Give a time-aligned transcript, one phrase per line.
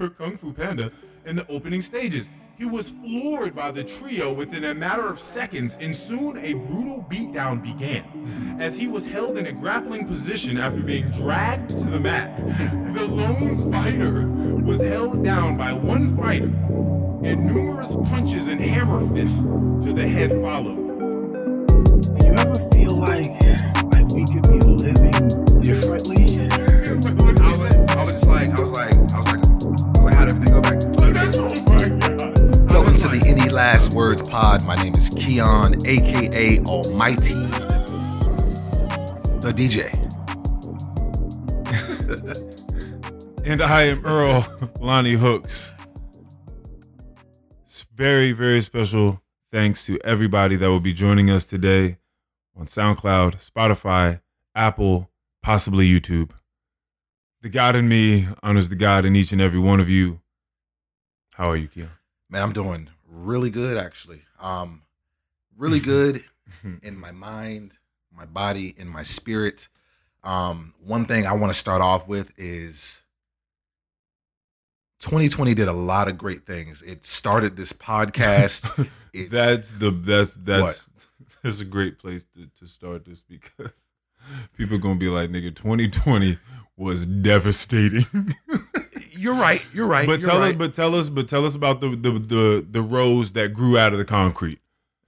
[0.00, 0.90] for Kung Fu Panda
[1.26, 2.30] in the opening stages.
[2.56, 7.06] He was floored by the trio within a matter of seconds, and soon a brutal
[7.10, 8.56] beatdown began.
[8.58, 12.34] As he was held in a grappling position after being dragged to the mat,
[12.94, 14.26] the lone fighter
[14.64, 16.46] was held down by one fighter,
[17.22, 20.79] and numerous punches and hammer fists to the head followed.
[33.60, 34.64] Last Words Pod.
[34.64, 37.34] My name is Keon, aka Almighty,
[39.44, 39.92] the DJ.
[43.44, 44.46] And I am Earl
[44.80, 45.74] Lonnie Hooks.
[47.66, 49.20] It's very, very special
[49.52, 51.98] thanks to everybody that will be joining us today
[52.56, 54.22] on SoundCloud, Spotify,
[54.54, 55.10] Apple,
[55.42, 56.30] possibly YouTube.
[57.42, 60.20] The God in me honors the God in each and every one of you.
[61.32, 61.90] How are you, Keon?
[62.30, 64.22] Man, I'm doing really good actually.
[64.40, 64.82] Um,
[65.56, 66.24] really good
[66.82, 67.74] in my mind,
[68.14, 69.68] my body, in my spirit.
[70.22, 73.02] Um, one thing I want to start off with is
[75.00, 76.82] 2020 did a lot of great things.
[76.82, 78.88] It started this podcast.
[79.12, 80.88] It, That's the that's that's
[81.42, 83.72] that's a great place to, to start this because
[84.56, 86.38] people are gonna be like, nigga, 2020
[86.80, 88.06] was devastating.
[89.12, 89.62] you're right.
[89.72, 90.06] You're right.
[90.06, 90.54] but you're tell right.
[90.54, 93.78] us, but tell us, but tell us about the the the the rose that grew
[93.78, 94.58] out of the concrete.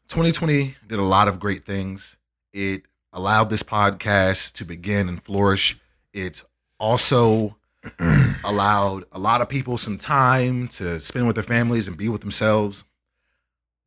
[0.08, 2.16] 2020 did a lot of great things.
[2.52, 5.78] It allowed this podcast to begin and flourish.
[6.12, 6.44] It
[6.78, 7.56] also
[8.44, 12.20] allowed a lot of people some time to spend with their families and be with
[12.20, 12.84] themselves.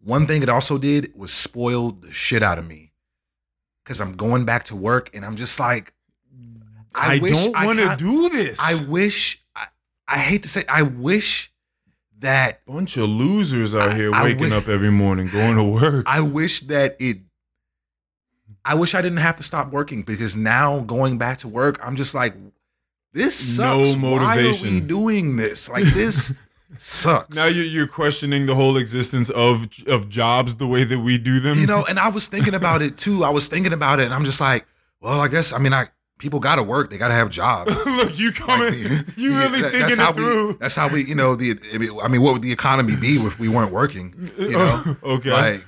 [0.03, 2.91] One thing it also did was spoiled the shit out of me
[3.83, 5.94] because I'm going back to work and I'm just like,
[6.95, 8.59] I, wish don't want to do this.
[8.59, 9.67] I wish, I,
[10.07, 11.51] I hate to say, I wish
[12.19, 16.05] that bunch of losers out I- here waking wish- up every morning going to work.
[16.07, 17.17] I wish that it.
[18.63, 21.95] I wish I didn't have to stop working because now going back to work, I'm
[21.95, 22.34] just like,
[23.13, 24.01] this No sucks.
[24.01, 25.69] Why are we doing this?
[25.69, 26.34] Like this
[26.79, 27.35] sucks.
[27.35, 31.39] now you're, you're questioning the whole existence of of jobs the way that we do
[31.39, 31.59] them.
[31.59, 33.23] you know, and I was thinking about it too.
[33.23, 34.66] I was thinking about it, and I'm just like,
[35.00, 36.90] well, I guess I mean, I people got to work.
[36.90, 37.74] They got to have jobs.
[37.86, 40.48] look, you coming, Like, you yeah, really that- thinking that's how through.
[40.48, 41.59] We, that's how we, you know, the.
[42.03, 44.31] I mean, what would the economy be if we weren't working?
[44.38, 45.66] You know, okay, like.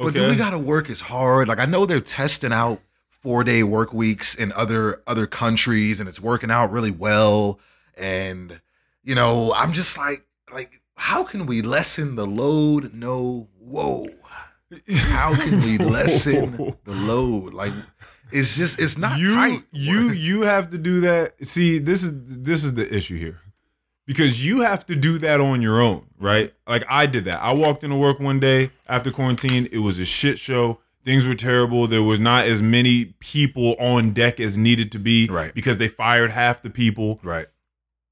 [0.00, 1.48] But do we gotta work as hard?
[1.48, 6.08] Like I know they're testing out four day work weeks in other other countries, and
[6.08, 7.58] it's working out really well.
[7.96, 8.60] And
[9.02, 12.94] you know, I'm just like, like, how can we lessen the load?
[12.94, 14.06] No, whoa.
[14.88, 17.54] How can we lessen the load?
[17.54, 17.72] Like,
[18.32, 19.62] it's just it's not you tight.
[19.72, 21.34] you you have to do that.
[21.46, 23.40] See, this is this is the issue here.
[24.06, 26.54] Because you have to do that on your own, right?
[26.66, 27.42] Like I did that.
[27.42, 29.68] I walked into work one day after quarantine.
[29.70, 30.78] It was a shit show.
[31.04, 31.86] Things were terrible.
[31.86, 35.52] There was not as many people on deck as needed to be Right.
[35.54, 37.20] because they fired half the people.
[37.22, 37.46] right.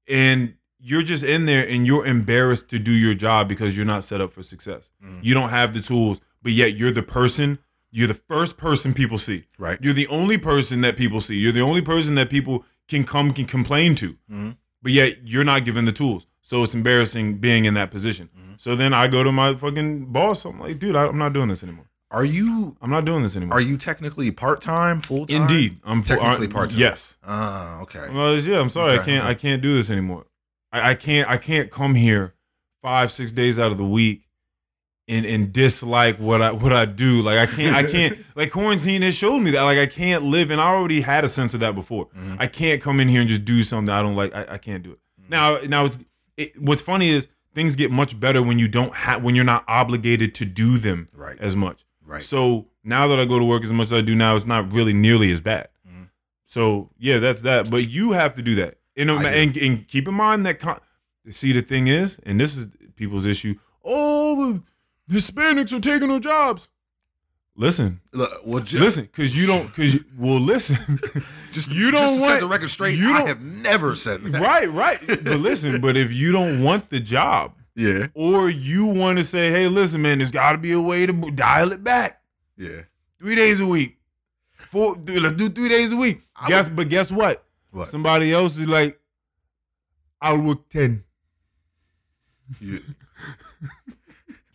[0.07, 4.03] And you're just in there and you're embarrassed to do your job because you're not
[4.03, 4.91] set up for success.
[5.03, 5.19] Mm.
[5.23, 7.57] You don't have the tools, but yet you're the person,
[7.97, 9.45] you're the first person people see.
[9.57, 9.79] Right.
[9.81, 11.35] You're the only person that people see.
[11.35, 14.17] You're the only person that people can come can complain to.
[14.31, 14.57] Mhm.
[14.83, 16.27] But yet you're not given the tools.
[16.43, 18.29] So it's embarrassing being in that position.
[18.37, 18.53] Mm-hmm.
[18.57, 20.45] So then I go to my fucking boss.
[20.45, 21.89] I'm like, dude, I, I'm not doing this anymore.
[22.11, 23.57] Are you I'm not doing this anymore.
[23.57, 25.41] are you technically part time, full time?
[25.41, 26.79] Indeed, I'm technically part time.
[26.79, 27.15] Yes.
[27.25, 28.09] Ah, okay.
[28.13, 28.93] Well, yeah, I'm sorry.
[28.93, 29.23] I can't.
[29.23, 29.31] okay.
[29.31, 30.27] I can't do this anymore.
[30.71, 31.27] I, I can't.
[31.27, 32.35] I can't come here
[32.83, 34.26] five, six days out of the week
[35.07, 37.21] and and dislike what I what I do.
[37.21, 37.75] Like I can't.
[37.75, 38.17] I can't.
[38.35, 39.61] like quarantine has showed me that.
[39.63, 42.07] Like I can't live, and I already had a sense of that before.
[42.07, 42.37] Mhm.
[42.39, 44.33] I can't come in here and just do something I don't like.
[44.35, 44.99] I, I can't do it.
[45.21, 45.31] Mm-hmm.
[45.31, 45.97] Now, now it's.
[46.35, 49.63] It, what's funny is things get much better when you don't have when you're not
[49.67, 51.37] obligated to do them Right.
[51.39, 51.83] as much.
[52.05, 52.21] Right.
[52.21, 54.71] So now that I go to work as much as I do now, it's not
[54.71, 55.69] really nearly as bad.
[55.89, 56.09] Mhm.
[56.45, 57.69] So yeah, that's that.
[57.71, 58.77] But you have to do that.
[58.95, 60.79] And, and, and keep in mind that con-
[61.29, 63.55] see the thing is, and this is people's issue.
[63.83, 64.61] All the
[65.09, 66.69] Hispanics are taking our jobs.
[67.59, 70.99] Listen, Look, well, ju- listen, because you don't, because you, well, listen,
[71.51, 72.99] Just you don't to want set the record straight.
[72.99, 74.39] you I have never said that.
[74.41, 74.99] right, right.
[75.07, 78.07] But listen, but if you don't want the job, Yeah.
[78.13, 81.13] or you want to say, hey, listen, man, there's got to be a way to
[81.31, 82.21] dial it back.
[82.57, 82.81] Yeah.
[83.19, 83.97] three days a week.
[84.69, 86.21] Four, let's do three days a week.
[86.35, 87.43] I Guess, but guess what?
[87.71, 87.87] What?
[87.87, 88.99] Somebody else is like,
[90.21, 91.03] I'll work ten.
[92.59, 92.81] You-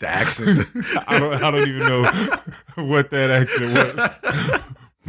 [0.02, 0.68] the accent.
[1.08, 2.02] I don't, I don't even know
[2.84, 4.60] what that accent was,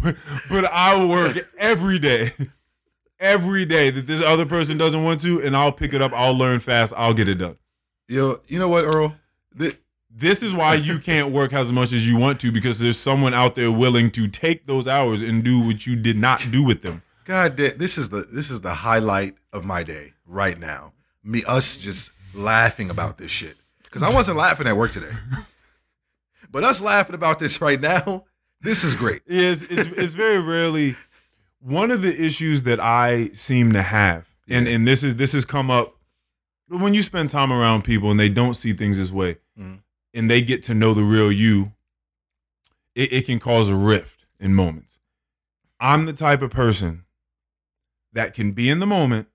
[0.02, 0.16] but,
[0.50, 2.32] but I work every day,
[3.20, 6.14] every day that this other person doesn't want to, and I'll pick it up.
[6.14, 6.94] I'll learn fast.
[6.96, 7.58] I'll get it done.
[8.08, 9.16] Yo, you know what, Earl?
[9.58, 9.78] Th-
[10.10, 13.34] This is why you can't work as much as you want to because there's someone
[13.34, 16.82] out there willing to take those hours and do what you did not do with
[16.82, 17.02] them.
[17.26, 20.92] God, this is the this is the highlight of my day right now.
[21.24, 23.56] Me, us just laughing about this shit
[23.94, 25.12] because I wasn't laughing at work today,
[26.50, 28.26] but us laughing about this right now.
[28.62, 29.22] This is great.
[29.28, 30.96] It's, it's, it's very rarely
[31.60, 34.74] one of the issues that I seem to have, and Yeah.
[34.74, 35.96] and this is this has come up
[36.70, 39.80] when you spend time around people and they don't see things this way, Mhm.
[40.14, 41.74] and they get to know the real you.
[42.96, 44.98] It, it can cause a rift in moments.
[45.80, 47.04] I'm the type of person
[48.14, 49.28] that can be in the moment.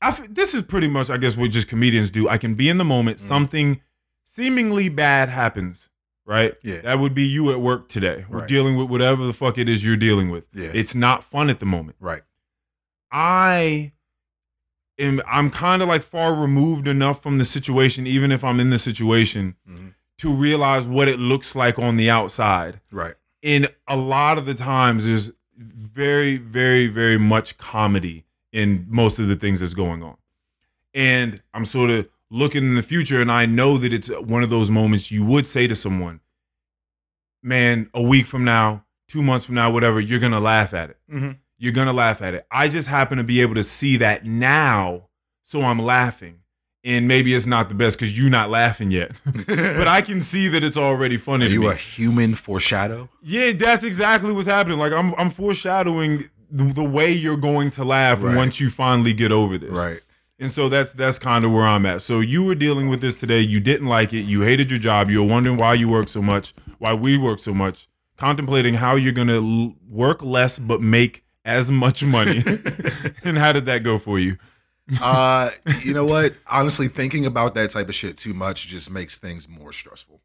[0.00, 2.28] I f- this is pretty much, I guess, what just comedians do.
[2.28, 3.16] I can be in the moment.
[3.18, 3.20] Mhm.
[3.20, 3.80] Something
[4.24, 5.88] seemingly bad happens,
[6.26, 6.54] right?
[6.62, 6.80] Yeah.
[6.82, 8.26] That would be you at work today.
[8.28, 8.48] We're Right.
[8.48, 10.44] dealing with whatever the fuck it is you're dealing with.
[10.54, 10.70] Yeah.
[10.74, 11.96] It's not fun at the moment.
[12.00, 12.22] Right.
[13.10, 13.92] I
[14.98, 18.70] am I'm kind of like far removed enough from the situation, even if I'm in
[18.70, 19.94] the situation, Mhm.
[20.18, 22.80] to realize what it looks like on the outside.
[22.90, 23.14] Right.
[23.42, 28.24] And a lot of the times there's very, very, very much comedy
[28.56, 30.16] in most of the things that's going on.
[30.94, 34.48] And I'm sort of looking in the future, and I know that it's one of
[34.48, 36.20] those moments you would say to someone,
[37.42, 40.96] man, a week from now, two months from now, whatever, you're gonna laugh at it.
[41.12, 41.36] Mhm.
[41.58, 42.46] You're gonna laugh at it.
[42.50, 45.08] I just happen to be able to see that now,
[45.44, 46.36] so I'm laughing.
[46.82, 49.10] And maybe it's not the best because you're not laughing yet,
[49.46, 51.46] but I can see that it's already funny.
[51.46, 51.66] Are to you me.
[51.68, 53.08] a human foreshadow?
[53.22, 54.78] Yeah, that's exactly what's happening.
[54.78, 58.36] Like I'm, I'm foreshadowing the, way you're going to laugh Right.
[58.36, 59.76] once you finally get over this.
[59.76, 60.00] Right.
[60.38, 62.02] And so that's that's kind of where I'm at.
[62.02, 63.40] So you were dealing with this today.
[63.40, 64.22] You didn't like it.
[64.22, 65.08] You hated your job.
[65.10, 67.88] You were wondering why you work so much, why we work so much,
[68.18, 72.42] contemplating how you're gonna l- work less but make as much money.
[73.24, 74.36] and how did that go for you?
[75.00, 75.50] uh,
[75.82, 76.34] you know what?
[76.46, 80.20] Honestly, thinking about that type of shit too much just makes things more stressful.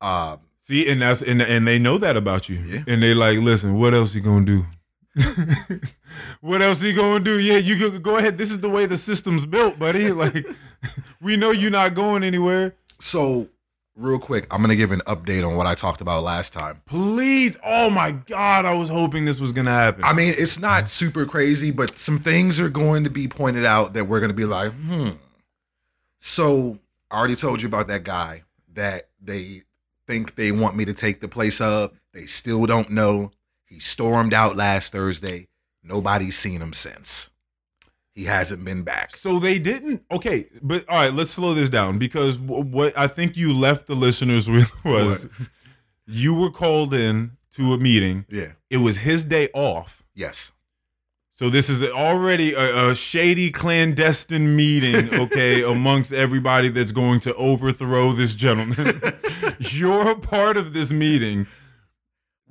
[0.00, 2.56] Um, See, and that's and and they know that about you.
[2.58, 2.82] Yeah.
[2.86, 4.66] And they like, listen, what else you gonna do?
[6.40, 7.38] what else are you gonna do?
[7.38, 8.38] Yeah, you go, go ahead.
[8.38, 10.10] This is the way the system's built, buddy.
[10.22, 10.46] Like,
[11.20, 12.74] we know you're not going anywhere.
[13.00, 13.48] so
[13.94, 16.80] real quick, I'm gonna give an update on what I talked about last time.
[16.86, 20.04] Please, oh my God, I was hoping this was gonna happen.
[20.04, 23.92] I mean, it's not super crazy, but some things are going to be pointed out
[23.94, 25.10] that we're going to be like, hmm.
[26.18, 26.78] So
[27.10, 28.44] I already told you about that guy
[28.74, 29.62] that they
[30.06, 31.92] think they want me to take the place of.
[32.12, 33.32] They still don't know.
[33.72, 35.48] He stormed out last Thursday.
[35.82, 37.30] Nobody's seen him since.
[38.14, 39.16] He hasn't been back.
[39.16, 40.04] so they didn't.
[40.10, 43.94] Okay, but all right, let's slow this down because what I think you left the
[43.94, 45.26] listeners with was
[46.06, 48.26] you were called in to a meeting.
[48.28, 48.52] Yeah.
[48.68, 50.02] It was his day off.
[50.14, 50.52] Yes.
[51.30, 57.34] So this is already a, a shady clandestine meeting, okay, amongst everybody that's going to
[57.36, 59.00] overthrow this gentleman.
[59.58, 61.46] You're a part of this meeting.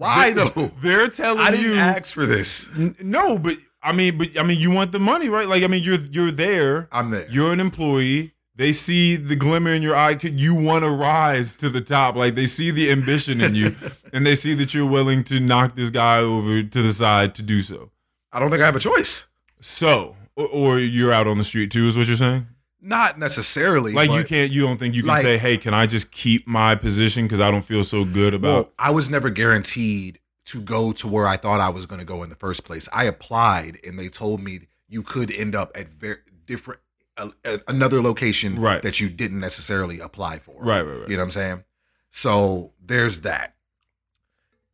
[0.02, 0.50] Why though?
[0.82, 1.46] They're telling you.
[1.46, 2.68] I didn't you ask for this.
[2.76, 5.48] N- no, but I mean, but I mean, you want the money, right?
[5.48, 6.90] Like, I mean, you're you're there.
[6.92, 7.30] I'm there.
[7.30, 8.34] You're an employee.
[8.56, 10.18] They see the glimmer in your eye.
[10.22, 12.16] You want to rise to the top.
[12.16, 13.76] Like they see the ambition in you,
[14.14, 17.44] and they see that you're willing to knock this guy over to the side to
[17.44, 17.92] do so.
[18.32, 19.28] I don't think I have a choice.
[19.62, 22.48] So, or, or you're out on the street too, is what you're saying?
[22.82, 23.94] Not necessarily.
[23.94, 26.48] Like you can't, you don't think you can like- say, "Hey, can I just keep
[26.48, 30.62] my position because I don't feel so good about." Well, I was never guaranteed to
[30.62, 32.90] go to where I thought I was going to go in the first place.
[32.92, 36.80] I applied, and they told me you could end up at very different
[37.18, 37.30] uh,
[37.68, 38.82] another location Right.
[38.82, 40.56] that you didn't necessarily apply for.
[40.64, 41.10] right, right, right.
[41.10, 41.64] You know what I'm saying?
[42.10, 43.56] So there's that.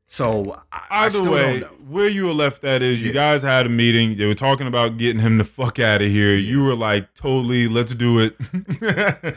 [0.09, 1.85] So I, I Either still way, don't know.
[1.93, 3.13] where you were left at is you Yeah.
[3.13, 4.17] guys had a meeting.
[4.17, 6.33] They were talking about getting him the fuck out of here.
[6.35, 8.37] You were like, totally, let's do it.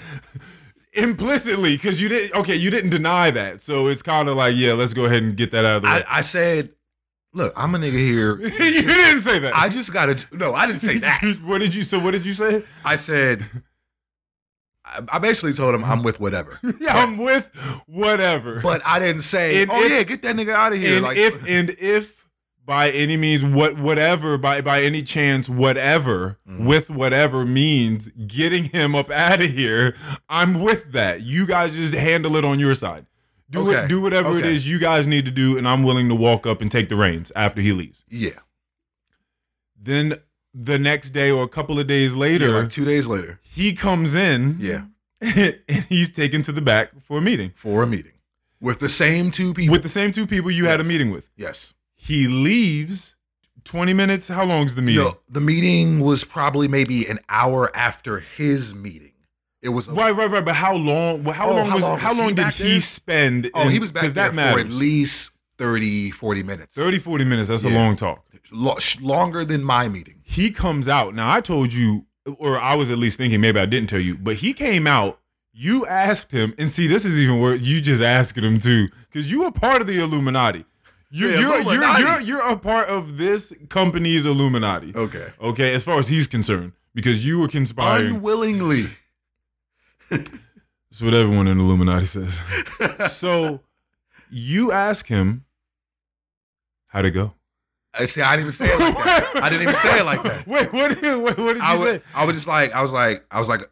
[0.92, 2.36] Implicitly, because you didn't.
[2.40, 5.36] Okay, you didn't deny that, so it's kind of like, yeah, let's go ahead and
[5.36, 6.04] get that out of the way.
[6.08, 6.70] I, I said,
[7.32, 8.36] look, I'm a nigga here.
[8.42, 9.56] you didn't say that.
[9.56, 10.18] I just gotta.
[10.32, 11.22] No, I didn't say that.
[11.44, 11.84] what did you?
[11.84, 12.64] So what did you say?
[12.84, 13.44] I said.
[15.12, 16.58] I basically told him I'm with whatever.
[16.80, 17.50] Yeah, I'm with
[17.86, 18.60] whatever.
[18.60, 20.94] But I didn't say, And oh if- yeah, get that nigga out of here.
[20.96, 22.16] and like, if and if
[22.64, 26.64] by any means what whatever by by any chance whatever Mhm.
[26.66, 29.96] with whatever means getting him up out of here
[30.28, 33.06] i'm with that you guys just handle it on your side
[33.48, 33.84] do Okay.
[33.84, 34.54] it do whatever it Okay.
[34.54, 36.96] is you guys need to do and i'm willing to walk up and take the
[36.96, 38.38] reins after he leaves yeah,
[39.80, 40.14] then
[40.54, 43.72] the next day or a couple of days yeah, later like two days later, he
[43.72, 44.82] comes in yeah,
[45.20, 48.12] and he's taken to the back for a meeting for a meeting
[48.60, 49.72] with the same two people.
[49.72, 53.14] with the same two people you had a meeting with yes, he leaves
[53.64, 54.28] 20 minutes?
[54.28, 55.04] How long is the meeting?
[55.04, 59.12] No, the meeting was probably maybe an hour after his meeting.
[59.62, 60.44] It was Right, right, right.
[60.44, 61.22] But how long?
[61.24, 61.82] well, How Oh, long how was?
[61.82, 62.80] long how was he long did he there?
[62.80, 63.50] spend?
[63.54, 64.64] Oh, in- he was back there that for matters.
[64.64, 66.74] at least 30, 40 minutes.
[66.74, 67.48] 30, 40 minutes.
[67.50, 68.24] That's a long talk.
[68.50, 70.19] Lo- longer than my meeting.
[70.30, 71.12] He comes out.
[71.14, 72.06] Now I told you,
[72.38, 75.18] or I was at least thinking maybe I didn't tell you, but he came out.
[75.52, 79.28] You asked him, and see, this is even where you just asked him too, because
[79.28, 80.64] you were part of the Illuminati.
[81.10, 82.02] You, The you're, you're, Illuminati.
[82.02, 84.92] you're, you're a part of this company's Illuminati.
[84.94, 85.32] Okay.
[85.40, 88.14] Okay, as far as he's concerned, because you were conspiring.
[88.14, 88.86] Unwillingly.
[90.10, 92.40] That's what everyone in Illuminati says.
[93.10, 93.60] so
[94.30, 95.44] you ask him,
[96.86, 97.34] how'd it go?
[97.92, 98.22] I see.
[98.22, 99.30] I didn't even say it like that.
[99.42, 100.46] I didn't even say it like that.
[100.46, 101.92] Wait, what did, what, what did you I say?
[101.94, 103.66] was, I was just like, I was like, I was like, I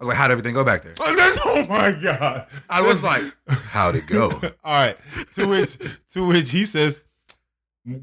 [0.00, 0.94] was like, how'd everything go back there?
[1.00, 2.46] Oh, that's- oh my god!
[2.68, 4.30] I was like, how'd it go?
[4.64, 4.98] All right.
[5.36, 5.78] To which,
[6.12, 7.00] to which he says,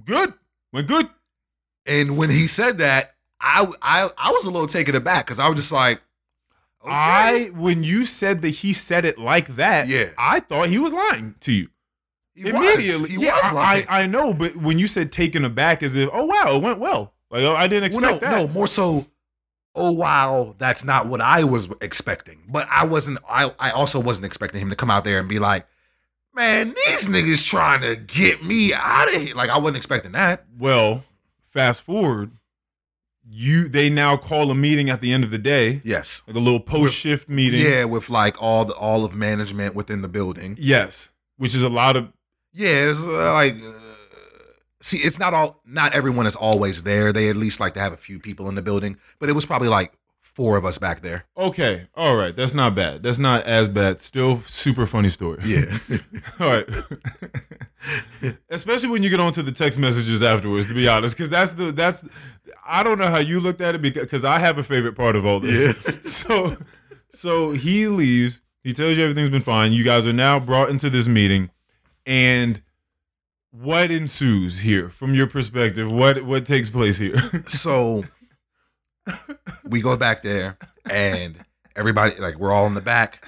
[0.05, 0.33] "Good,
[0.73, 1.07] went good."
[1.85, 5.49] And when he said that, I, I, I was a little taken aback because I
[5.49, 6.01] was just like,
[6.83, 6.91] okay.
[6.91, 10.09] I when you said that he said it like that, Yeah.
[10.17, 11.69] I thought he was lying to you
[12.43, 12.61] He was.
[12.61, 13.09] immediately.
[13.09, 13.85] He yeah, was I.
[13.89, 16.79] I, I know, but when you said taken aback, as if, oh wow, it went
[16.79, 17.13] well.
[17.31, 18.47] Like oh, I didn't Well, expect no, that.
[18.47, 19.05] no, more so.
[19.75, 22.39] Oh wow, that's not what I was expecting.
[22.49, 23.19] But I wasn't.
[23.29, 25.67] I I also wasn't expecting him to come out there and be like,
[26.33, 30.45] "Man, these niggas trying to get me out of here." Like I wasn't expecting that.
[30.57, 31.03] Well,
[31.45, 32.31] fast forward,
[33.29, 36.23] you they now call a meeting at the end of the day, Yes.
[36.25, 37.61] like a little post shift meeting.
[37.61, 40.57] Yeah, with like all the all of management within the building.
[40.59, 42.11] Yes, which is a lot of
[42.53, 43.55] Yeah, it's uh, like.
[43.55, 43.73] Uh,
[44.81, 45.61] see, it's not all.
[45.65, 47.13] Not everyone is always there.
[47.13, 48.97] They at least like to have a few people in the building.
[49.19, 51.25] But it was probably like four of us back there.
[51.35, 51.87] okay.
[51.95, 53.03] All right, that's not bad.
[53.03, 53.99] That's not as bad.
[53.99, 55.41] Still super funny story.
[55.43, 55.77] Yeah.
[56.39, 56.69] All right.
[58.49, 61.71] Especially when you get onto the text messages afterwards, to be honest, because that's the
[61.71, 62.03] that's
[62.65, 65.25] I don't know how you looked at it because I have a favorite part of
[65.25, 65.75] all this.
[65.85, 65.93] Yeah.
[66.03, 66.57] So
[67.11, 68.41] so he leaves.
[68.63, 69.71] He tells you everything's been fine.
[69.71, 71.49] You guys are now brought into this meeting,
[72.05, 72.61] and
[73.51, 75.91] what ensues here from your perspective?
[75.91, 77.17] What what takes place here?
[77.47, 78.03] so
[79.63, 80.57] we go back there
[80.89, 81.35] and
[81.75, 83.25] everybody like we're all in the back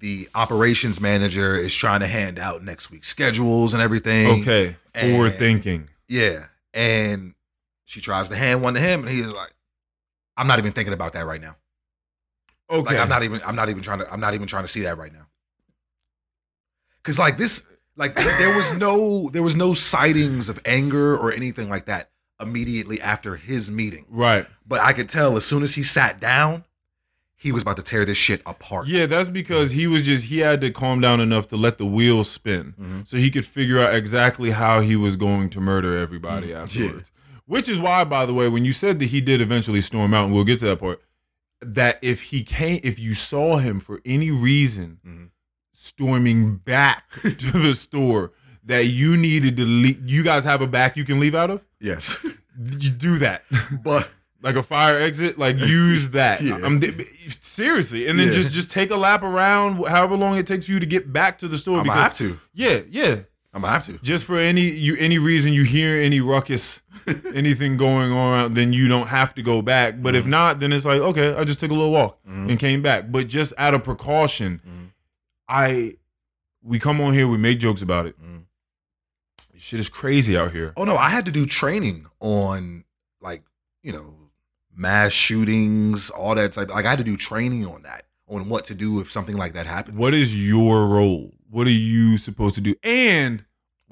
[0.00, 5.38] the operations manager is trying to hand out next week's schedules and everything okay, forward
[5.38, 5.88] thinking.
[6.08, 7.34] yeah and
[7.84, 9.54] she tries to hand one to him and he's like
[10.36, 11.56] i'm not even thinking about that right now
[12.70, 14.68] Okay, like i'm not even i'm not even trying to i'm not even trying to
[14.68, 15.26] see that right now
[17.02, 17.62] because like this
[17.96, 23.00] like there was no there was no sightings of anger or anything like that immediately
[23.00, 24.46] after his meeting right.
[24.66, 26.64] but I could tell as soon as he sat down,
[27.36, 28.86] he was about to tear this shit apart.
[28.88, 31.86] Yeah, that's because he was just he had to calm down enough to let the
[31.86, 33.06] wheels spin, Mhm.
[33.08, 37.10] so he could figure out exactly how he was going to murder everybody Mm, afterwards.
[37.46, 40.24] Which is why, by the way, when you said that he did eventually storm out,
[40.26, 41.02] and we'll get to that part,
[41.60, 45.28] that if he came, if you saw him for any reason Mhm.
[45.72, 48.32] Storming back to the store,
[48.64, 51.64] that you needed to leave, you guys have a back you can leave out of.
[51.80, 52.16] Yes,
[52.56, 53.42] You do that.
[53.84, 54.08] but
[54.42, 56.58] like a fire exit like use that Yeah.
[56.62, 56.80] I'm
[57.40, 58.34] seriously and then Yeah.
[58.34, 61.48] just just take a lap around however long it takes you to get back to
[61.48, 62.40] the store I'm gonna have to.
[62.52, 63.20] yeah yeah
[63.54, 63.98] I'm gonna have to.
[64.02, 66.82] just for any you any reason you hear any ruckus
[67.34, 70.18] anything going on then you don't have to go back but Mm-hmm.
[70.18, 73.12] if not then it's like okay i just took a little walk and came back
[73.12, 74.88] but just out of precaution Mhm.
[75.48, 75.94] I
[76.62, 78.44] we come on here we make jokes about it Mhm.
[79.56, 82.84] shit is crazy out here Oh no, I had to do training on
[83.20, 83.42] like
[83.82, 84.14] you know
[84.74, 86.70] mass shootings, all that type.
[86.70, 89.52] Like I had to do training on that, on what to do if something like
[89.52, 89.98] that happens.
[89.98, 91.32] What is your role?
[91.50, 92.74] What are you supposed to do?
[92.82, 93.44] And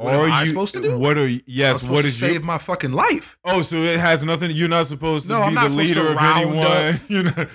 [0.05, 0.97] What are am I you supposed to do?
[0.99, 1.81] What are you, yes?
[1.83, 3.37] supposed What to is save my fucking life?
[3.45, 4.51] Oh, so it has nothing.
[4.53, 7.01] You're not supposed to No, be I'm not the leader of anyone.
[7.09, 7.47] You know.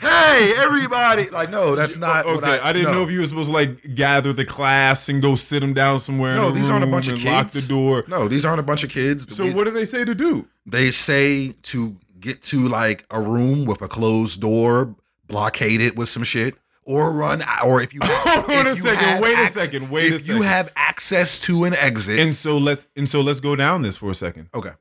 [0.00, 1.30] Hey, everybody!
[1.30, 2.26] Like no, that's not.
[2.26, 2.98] okay, what I, I, didn't no.
[2.98, 5.98] know if you were supposed to like gather the class and go sit them down
[5.98, 6.34] somewhere.
[6.34, 7.24] No, a these aren't a bunch of kids.
[7.24, 8.04] Lock the door.
[8.08, 9.34] No, these aren't a bunch of kids.
[9.34, 10.46] So We- what do they say to do?
[10.66, 14.94] they say to get to like a room with a closed door,
[15.28, 16.54] blockade it with some shit,
[16.86, 20.28] or run, or if you on a second, have wait a second, wait a if
[20.28, 23.96] you have access to an exit, And so let's and so let's go down this
[23.96, 24.48] for a second.
[24.54, 24.72] okay,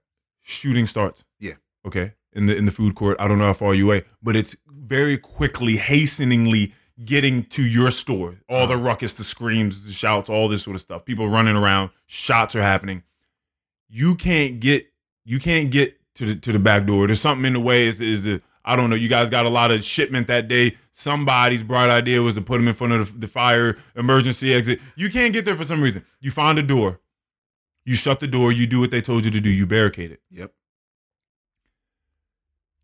[0.41, 1.23] Shooting starts.
[1.39, 1.53] Yeah.
[1.85, 2.13] Okay.
[2.33, 3.17] In the in the food court.
[3.19, 6.73] I don't know how far you away, but it's very quickly, hasteningly
[7.05, 8.35] getting to your store.
[8.49, 11.05] All the ruckus, the screams, the shouts, all this sort of stuff.
[11.05, 13.03] People running around, shots are happening.
[13.89, 14.87] You can't get
[15.25, 17.07] you can't get to the to the back door.
[17.07, 17.87] There's something in the way.
[17.87, 18.95] Is is a, I don't know.
[18.95, 20.77] You guys got a lot of shipment that day.
[20.91, 24.79] Somebody's bright idea was to put them in front of the, the fire emergency exit.
[24.95, 26.05] You can't get there for some reason.
[26.21, 26.99] You find a door.
[27.85, 28.51] You shut the door.
[28.51, 29.49] You do what they told you to do.
[29.49, 30.21] You barricade it.
[30.29, 30.53] yep,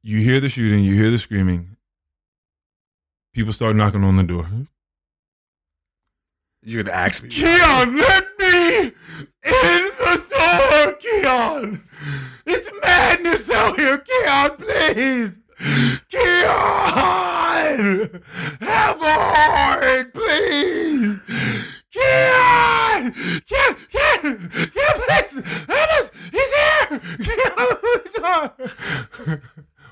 [0.01, 1.77] You hear the shooting, you hear the screaming.
[3.33, 4.47] People start knocking on the door.
[6.61, 7.29] You're gonna ask me.
[7.29, 8.91] Keon, let me in
[9.43, 11.83] the door, Keon.
[12.45, 15.39] It's madness out here, Keon, please.
[15.59, 16.47] Keon,
[18.61, 21.19] heart, please.
[21.91, 23.11] Keon,
[23.45, 25.33] Keon, Keon, Keon, please,
[25.67, 26.11] help us.
[26.31, 26.87] He's here.
[27.19, 29.41] Keon, open the door.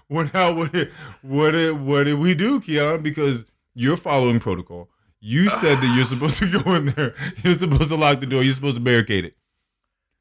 [0.07, 0.33] What?
[0.33, 3.01] What did, what did, what did we do, Keon?
[3.01, 3.43] Because
[3.74, 4.89] you're following protocol.
[5.19, 7.13] You said that you're supposed to go in there.
[7.43, 8.41] You're supposed to lock the door.
[8.43, 9.36] You're supposed to barricade it.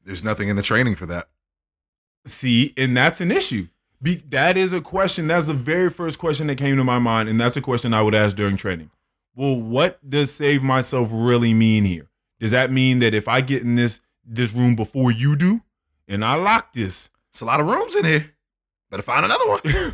[0.03, 1.29] There's nothing in the training for that.
[2.25, 3.67] See, and that's an issue.
[4.01, 5.27] Be, that is a question.
[5.27, 8.01] That's the very first question that came to my mind, and that's a question I
[8.01, 8.91] would ask during training.
[9.35, 12.09] Well, what does save myself really mean here?
[12.39, 15.61] Does that mean that if I get in this this room before you do,
[16.07, 18.31] and I lock this, It's a lot of rooms in here.
[18.91, 19.61] Better find another one.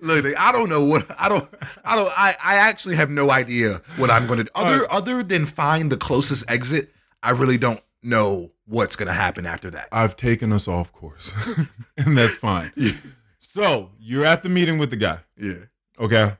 [0.00, 1.48] Look, I don't know what I don't
[1.84, 4.50] I don't I, I actually have no idea what I'm gonna do.
[4.54, 4.90] Other Alright.
[4.90, 9.88] other than find the closest exit, I really don't know what's gonna happen after that.
[9.92, 11.32] I've taken us off course,
[11.96, 12.72] and that's fine.
[12.76, 12.92] Yeah.
[13.38, 15.20] So you're at the meeting with the guy.
[15.36, 15.66] Yeah.
[15.98, 16.34] Okay.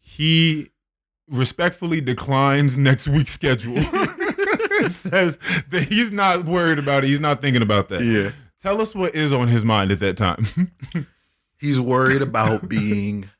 [0.00, 0.70] he
[1.28, 3.76] respectfully declines next week's schedule.
[4.90, 5.38] says
[5.70, 7.08] that he's not worried about it.
[7.08, 8.02] He's not thinking about that.
[8.02, 8.32] Yeah.
[8.62, 10.46] Tell us what is on his mind at that time.
[11.58, 13.30] He's worried about being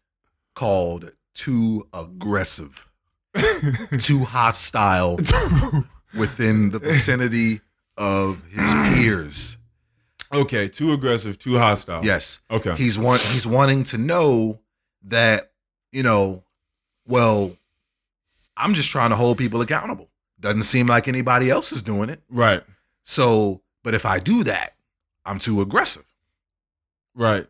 [0.55, 2.89] called too aggressive,
[3.99, 5.19] too hostile
[6.17, 7.61] within the vicinity
[7.97, 9.57] of his peers.
[10.33, 12.05] okay, too aggressive, too hostile.
[12.05, 12.41] Yes.
[12.50, 12.75] Okay.
[12.76, 14.61] He's want he's wanting to know
[15.05, 15.53] that,
[15.93, 16.43] you know,
[17.07, 17.57] well,
[18.57, 20.11] I'm just trying to hold people accountable.
[20.41, 22.23] Doesn't seem like anybody else is doing it.
[22.29, 22.62] right.
[23.07, 24.75] So, but if I do that,
[25.26, 26.05] I'm too aggressive.
[27.14, 27.47] Right.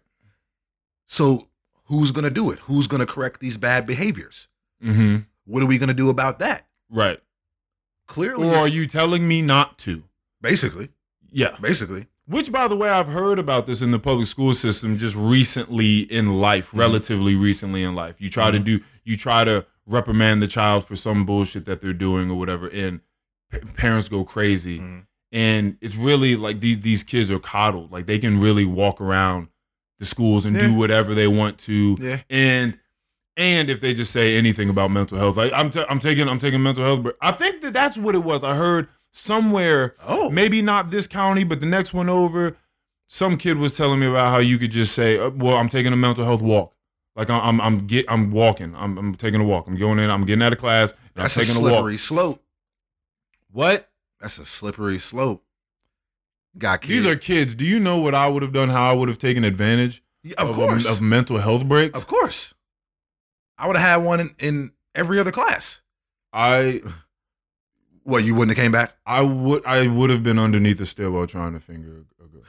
[1.07, 1.49] So,
[1.85, 2.59] who's going to do it?
[2.61, 4.49] Who's going to correct these bad behaviors?
[4.83, 5.19] Mm-hmm.
[5.47, 6.67] What are we going to do about that?
[6.91, 7.21] Right.
[8.07, 10.05] Clearly, Or are you telling me not to?
[10.43, 10.91] basically,
[11.33, 11.57] Yeah.
[11.61, 12.07] basically.
[12.27, 16.01] Which, by the way, I've heard about this in the public school system just recently
[16.01, 16.79] in life, Mhm.
[16.79, 18.17] relatively recently in life.
[18.19, 18.65] You try to Mhm.
[18.65, 22.69] do, you try to reprimand the child for some bullshit that they're doing or whatever,
[22.69, 23.01] and
[23.51, 24.79] p- parents go crazy.
[24.81, 25.03] Mhm.
[25.33, 27.91] And it's really like these these kids are coddled.
[27.93, 29.49] Like they can really walk around
[29.99, 30.69] the schools and Yeah.
[30.69, 31.99] do whatever they want to.
[32.01, 32.21] Yeah.
[32.31, 32.79] And
[33.37, 36.39] and if they just say anything about mental health, like I'm t- I'm taking I'm
[36.39, 38.45] taking mental health, but I think that that's what it was.
[38.45, 42.57] I heard somewhere Oh, maybe not this county, but the next one over,
[43.07, 45.93] some kid was telling me about how you could just say, uh, "Well, I'm taking
[45.93, 46.75] a mental health walk.
[47.17, 48.75] Like I'm, I'm, I'm get, I'm walking.
[48.77, 49.67] I'm, I'm taking a walk.
[49.69, 50.11] I'm going in.
[50.11, 50.95] I'm getting out of class.
[51.15, 51.73] that's I'm a taking a, walk.
[51.75, 52.43] slippery slope.
[53.53, 53.89] What?
[54.21, 55.45] That's a slippery slope.
[56.59, 56.89] Got kids.
[56.91, 57.55] These are kids.
[57.55, 58.71] Do you know what I would have done?
[58.71, 61.97] How I would have taken advantage Yeah, of of, course, of mental health breaks?
[61.99, 62.54] of course.
[63.59, 65.81] I would have had one in, in every other class.
[66.33, 66.83] I,
[68.03, 68.95] What you wouldn't have came back?
[69.07, 72.43] I would, I would have been underneath the stairwell trying to finger a girl.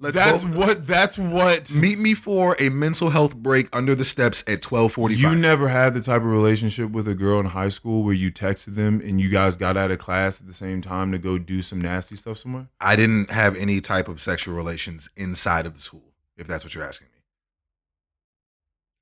[0.00, 0.86] Let's That's go- what.
[0.86, 1.72] That's what.
[1.72, 5.66] Meet me for a mental health break under the steps at twelve forty You never
[5.66, 9.00] had the type of relationship with a girl in high school where you texted them
[9.02, 11.80] and you guys got out of class at the same time to go do some
[11.80, 12.68] nasty stuff somewhere?
[12.80, 16.12] I didn't have any type of sexual relations inside of the school.
[16.36, 17.17] If that's what you're asking me.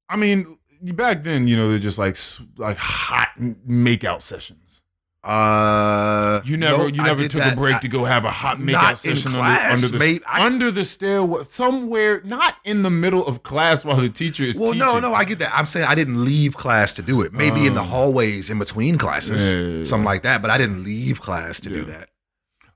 [0.09, 2.17] I mean, back then, you know, they're just like
[2.59, 4.83] like hot makeout sessions.
[5.25, 7.55] Uh, You never you never took that.
[7.55, 10.23] a break I- to go have a hot makeout session class, under, under the mate.
[10.25, 14.57] I- under the stairwell somewhere, not in the middle of class while the teacher is
[14.57, 14.87] Well, teaching.
[14.87, 15.53] no, no, I get that.
[15.53, 17.33] I'm saying I didn't leave class to do it.
[17.33, 17.85] Maybe in the Oh.
[17.85, 19.85] hallways in between classes, Yeah, yeah, yeah.
[19.85, 20.43] something like that.
[20.43, 22.09] But I didn't leave class to do that.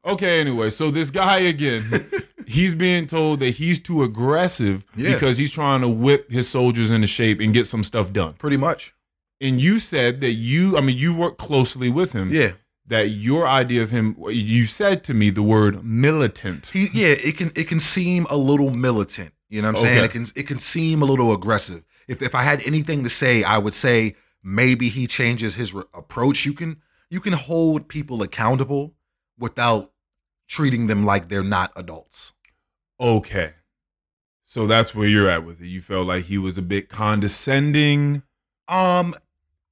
[0.04, 1.84] Okay, anyway, so this guy again,
[2.50, 5.14] he's being told that he's too aggressive Yeah.
[5.14, 8.34] because he's trying to whip his soldiers into shape and get some stuff done.
[8.34, 8.94] Pretty much.
[9.40, 12.30] And you said that you, I mean, you work closely with him.
[12.30, 12.52] Yeah.
[12.86, 16.68] That your idea of him, you said to me the word militant.
[16.74, 19.32] He, yeah, it can it can seem a little militant.
[19.48, 19.96] You know what I'm saying?
[19.98, 20.04] Okay.
[20.06, 21.84] It can it can seem a little aggressive.
[22.08, 25.84] If if I had anything to say, I would say maybe he changes his re-
[25.94, 26.44] approach.
[26.44, 26.78] You can
[27.10, 28.94] you can hold people accountable
[29.38, 29.92] without
[30.48, 32.32] treating them like they're not adults.
[33.00, 33.54] Okay.
[34.44, 35.68] So that's where you're at with it.
[35.68, 38.22] You felt like he was a bit condescending.
[38.68, 39.14] Um,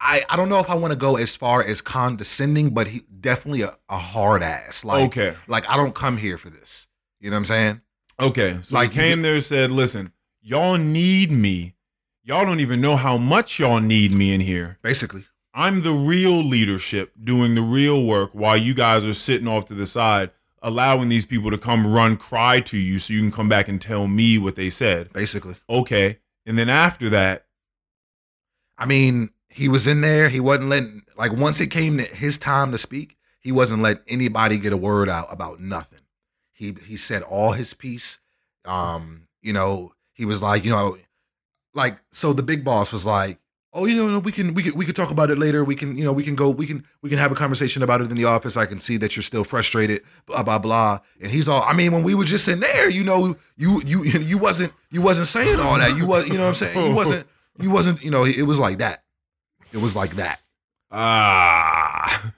[0.00, 3.02] I I don't know if I want to go as far as condescending, but he
[3.20, 4.84] definitely a, a hard ass.
[4.84, 5.36] Like okay.
[5.46, 6.86] like I don't come here for this.
[7.20, 7.80] You know what I'm saying?
[8.20, 8.58] Okay.
[8.62, 11.74] So Like, he came there and said, listen, y'all need me.
[12.22, 14.78] Y'all don't even know how much y'all need me in here.
[14.82, 15.24] Basically.
[15.54, 19.74] I'm the real leadership doing the real work while you guys are sitting off to
[19.74, 20.30] the side
[20.62, 23.80] allowing these people to come run cry to you so you can come back and
[23.80, 25.12] tell me what they said.
[25.12, 26.18] Basically, Okay.
[26.46, 27.44] And then after that,
[28.78, 30.28] I mean, he was in there.
[30.28, 34.04] He wasn't letting like once it came to his time to speak, he wasn't letting
[34.08, 36.00] anybody get a word out about nothing.
[36.52, 38.18] He he said all his piece.
[38.64, 40.96] Um, you know, he was like, you know,
[41.74, 43.38] like so the big boss was like,
[43.78, 45.64] oh, you know, we can we can we can talk about it later.
[45.64, 48.00] We can you know we can go we can we can have a conversation about
[48.00, 48.56] it in the office.
[48.56, 50.02] I can see that you're still frustrated.
[50.26, 51.00] Blah blah blah.
[51.20, 54.02] And he's all, I mean, when we were just in there, you know, you you
[54.04, 55.96] you wasn't you wasn't saying all that.
[55.96, 56.76] You was you know what I'm saying.
[56.76, 57.26] You wasn't
[57.60, 59.04] you wasn't you know it was like that.
[59.72, 60.40] It was like that.
[60.90, 62.32] ah,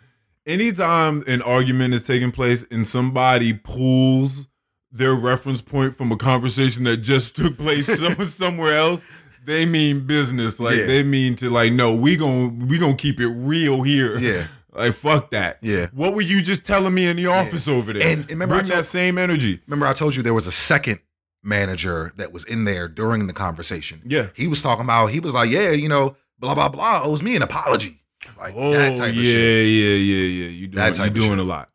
[0.46, 4.48] anytime an argument is taking place and somebody pulls
[4.92, 9.04] their reference point from a conversation that just took place some, somewhere else,
[9.50, 10.58] they mean business.
[10.60, 10.86] Like Yeah.
[10.86, 14.18] they mean to like, no, we gon' we gonna keep it real here.
[14.18, 14.46] Yeah.
[14.72, 15.58] Like fuck that.
[15.62, 15.88] Yeah.
[15.92, 18.02] What were you just telling me in the office over there?
[18.06, 19.60] And- and remember I bring that same energy.
[19.66, 21.00] Remember, I told you there was a second
[21.42, 24.00] manager that was in there during the conversation.
[24.06, 24.28] Yeah.
[24.36, 27.34] He was talking about, he was like, yeah, you know, blah, blah, blah, owes me
[27.34, 28.00] an apology.
[28.38, 29.66] Like Oh that type yeah, of shit.
[29.66, 30.48] yeah, yeah, yeah.
[30.50, 31.38] You doing, That type you doing shit.
[31.40, 31.68] a lot.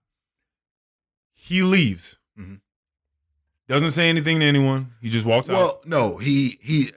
[1.33, 2.15] He leaves.
[2.39, 2.61] Mhm.
[3.67, 4.91] Doesn't say anything to anyone.
[5.01, 5.53] He just walks out.
[5.53, 6.93] Well, no, he, he,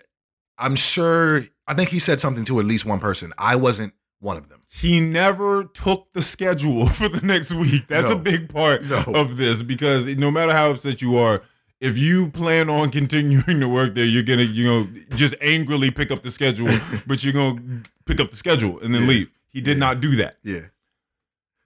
[0.59, 3.33] I'm sure, I think he said something to at least one person.
[3.39, 4.61] I wasn't one of them.
[4.69, 7.87] He never took the schedule for the next week.
[7.89, 9.03] That's a big part No.
[9.15, 11.43] of this because no matter how upset you are,
[11.81, 16.11] if you plan on continuing to work there, you're gonna, you know, just angrily pick
[16.11, 19.09] up the schedule, but you're gonna pick up the schedule and then Yeah.
[19.09, 19.31] leave.
[19.51, 19.81] He did Yeah.
[19.87, 20.39] not do that.
[20.43, 20.63] Yeah.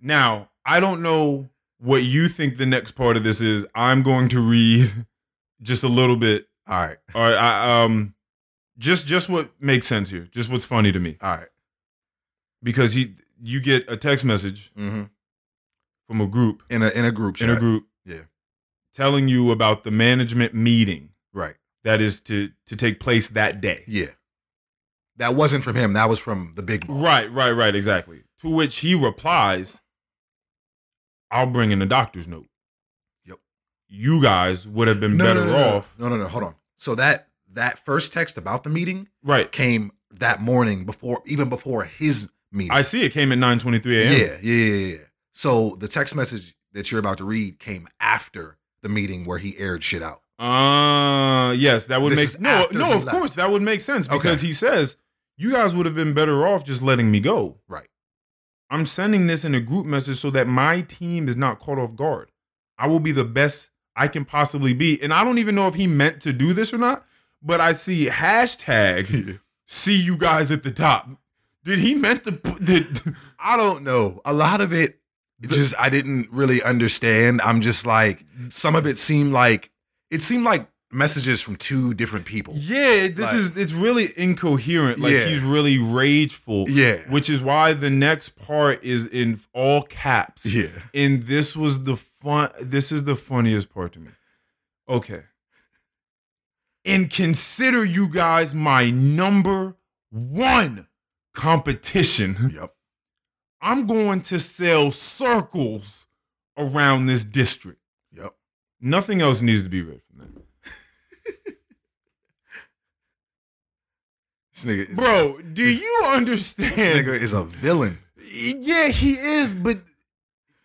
[0.00, 3.64] Now, I don't know what you think the next part of this is.
[3.74, 5.07] I'm going to read
[5.62, 6.48] just a little bit.
[6.68, 6.98] All right.
[7.14, 8.14] All right, I, um,
[8.83, 10.29] just just what makes sense here.
[10.33, 11.49] Just what's funny to me All right.
[12.62, 15.05] because he, you get a text message Mm-hmm.
[16.09, 17.49] from a group In a, in a group chat.
[17.51, 18.23] in a group, Yeah.
[18.92, 21.55] telling you about the management meeting Right.
[21.85, 23.85] that is to to take place that day.
[23.87, 24.11] Yeah.
[25.16, 25.92] That wasn't from him.
[25.92, 27.01] That was from the big boss.
[27.01, 28.23] Right, right, right, exactly.
[28.40, 29.81] To which he replies,
[31.31, 32.49] "I'll bring in a doctor's note."
[33.27, 33.38] Yep.
[33.88, 35.77] You guys would have been No, better no, no.
[35.77, 35.95] off.
[35.99, 36.29] No, no, no.
[36.29, 36.55] Hold on.
[36.79, 39.50] So that that first text about the meeting Right.
[39.50, 42.72] came that morning before, even before his meeting.
[42.72, 44.12] I see it came at 9:23 a.m.
[44.12, 44.98] Yeah, yeah, yeah, yeah.
[45.32, 49.56] So the text message that you're about to read came after the meeting where he
[49.58, 50.20] aired shit out.
[50.38, 52.92] Uh yes, that would This make no, no.
[52.96, 53.16] Of left.
[53.16, 54.16] course, that would make sense Okay.
[54.18, 54.96] because he says
[55.36, 57.58] you guys would have been better off just letting me go.
[57.68, 57.88] Right.
[58.70, 61.94] I'm sending this in a group message so that my team is not caught off
[61.94, 62.30] guard.
[62.78, 65.74] I will be the best I can possibly be, and I don't even know if
[65.74, 67.04] he meant to do this or not.
[67.42, 71.09] But I see hashtag see you guys at the top.
[71.64, 73.00] Did he meant to put did
[73.38, 74.20] I don't know.
[74.24, 74.98] A lot of it
[75.40, 77.40] just I didn't really understand.
[77.42, 79.70] I'm just like some of it seemed like
[80.11, 82.55] it seemed like messages from two different people.
[82.57, 85.00] Yeah, this Like- is it's really incoherent.
[85.00, 85.26] Like Yeah.
[85.26, 86.66] he's really rageful.
[86.68, 86.96] Yeah.
[87.11, 90.44] Which is why the next part is in all caps.
[90.46, 90.68] Yeah.
[90.94, 94.11] And this was the fun this is the funniest part to me.
[94.88, 95.22] Okay.
[96.85, 99.77] And consider you guys my number
[100.11, 100.88] one
[101.35, 102.51] competition.
[102.55, 102.75] Yep.
[103.64, 106.07] I'm going to sell circles
[106.59, 107.79] around this district.
[108.12, 108.35] Yep.
[108.81, 110.42] Nothing else needs to be read from that.
[114.62, 116.77] This nigga is, Bro, do you understand?
[116.77, 117.99] this nigga is a villain.
[118.33, 119.81] Yeah, he is, but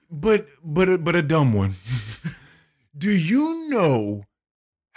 [0.10, 1.76] but but a, but a dumb one.
[2.98, 4.26] do you know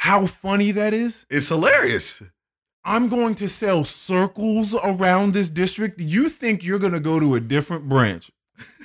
[0.00, 1.26] how funny that is?
[1.28, 2.22] It's hilarious.
[2.86, 6.00] I'm going to sell circles around this district.
[6.00, 8.30] You think you're going to go to a different branch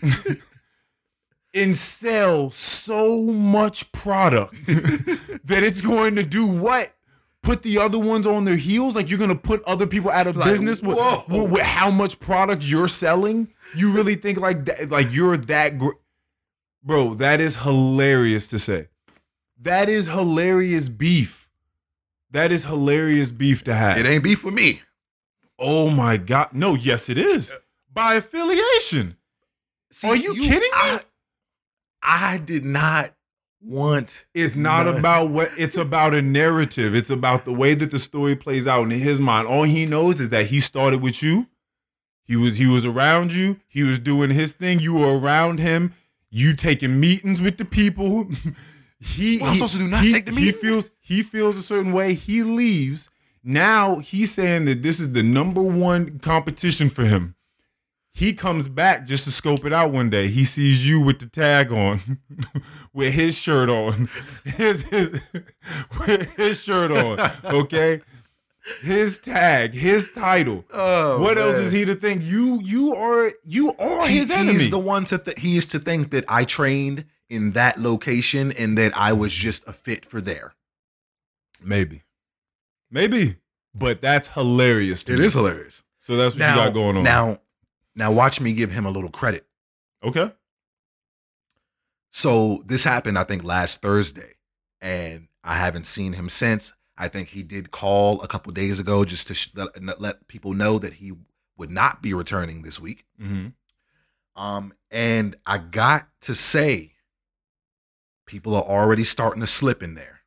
[1.54, 6.93] and sell so much product that it's going to do what?
[7.41, 8.93] Put the other ones on their heels?
[8.97, 10.97] Like you're going to put other people out of Like, business with,
[11.30, 13.54] with, with how much product you're selling?
[13.73, 14.89] You really think like that?
[14.89, 15.91] Like you're that, gr-
[16.84, 17.13] bro?
[17.13, 18.89] That is hilarious to say.
[19.61, 21.49] That is hilarious beef.
[22.31, 23.97] That is hilarious beef to have.
[23.97, 24.81] It ain't beef for me.
[25.57, 26.49] Oh my god!
[26.51, 27.51] No, yes, it is
[27.93, 29.15] by affiliation.
[29.91, 30.69] See, Are you, kidding me?
[30.73, 31.01] I,
[32.03, 33.13] I did not
[33.61, 34.25] want.
[34.33, 34.97] it's not none.
[34.97, 35.51] about what.
[35.57, 36.93] It's about a narrative.
[36.93, 39.47] It's about the way that the story plays out in his mind.
[39.47, 41.47] All he knows is that he started with you.
[42.25, 43.61] He was he was around you.
[43.67, 44.79] He was doing his thing.
[44.79, 45.93] You were around him.
[46.29, 48.27] You taking meetings with the people.
[48.99, 51.62] he What he- supposed to do, not he- take the He feels he feels a
[51.62, 52.13] certain way.
[52.13, 53.10] He leaves.
[53.43, 57.36] Now he's saying that this is the number one competition for him.
[58.12, 60.29] He comes back just to scope it out one day.
[60.29, 62.19] He sees you with the tag on,
[62.93, 64.08] with his shirt on,
[64.45, 65.19] his his
[65.99, 67.31] with his shirt on.
[67.43, 68.01] Okay,
[68.81, 70.63] his tag, his title.
[70.73, 72.23] Oh, what else is he to think?
[72.23, 74.53] You you are you are He- his enemy.
[74.53, 78.51] He's the one to th- he is to think that I trained in that location
[78.51, 80.53] and that I was just a fit for there.
[81.61, 82.03] Maybe,
[82.91, 83.38] maybe,
[83.73, 85.03] but that's hilarious.
[85.05, 85.25] To It me.
[85.25, 85.83] is hilarious.
[85.99, 87.03] So that's what Now, you got going on.
[87.03, 87.39] now,
[87.95, 89.45] now, watch me give him a little credit.
[90.03, 90.31] okay.
[92.11, 94.35] So this happened, I think, last Thursday,
[94.79, 96.73] and I haven't seen him since.
[96.97, 100.53] I think he did call a couple days ago just to sh- let, let people
[100.53, 101.11] know that he
[101.57, 103.03] would not be returning this week.
[103.21, 103.47] Mm-hmm.
[104.41, 106.93] Um, and I got to say,
[108.25, 110.21] people are already starting to slip in there.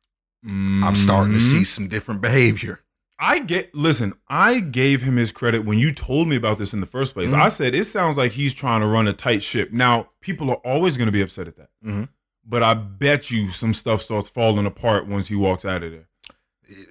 [0.45, 1.57] I'm starting to Mm-hmm.
[1.57, 2.79] see some different behavior.
[3.21, 6.79] I get listen, I gave him his credit when you told me about this in
[6.79, 7.31] the first place.
[7.31, 7.41] Mhm.
[7.41, 9.73] I said it sounds like he's trying to run a tight ship.
[9.73, 11.69] Now, people are always going to be upset at that.
[11.85, 12.07] Mhm.
[12.45, 16.07] But I bet you some stuff starts falling apart once he walks out of there.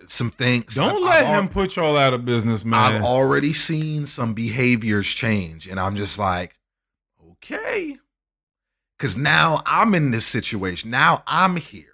[0.06, 0.74] Some things.
[0.74, 2.96] Don't let I've al- him put y'all out of business, man.
[2.96, 6.58] I've already seen some behaviors change, and I'm just like,
[7.32, 7.96] okay.
[8.98, 10.90] Because now I'm in this situation.
[10.90, 11.84] Now I'm here.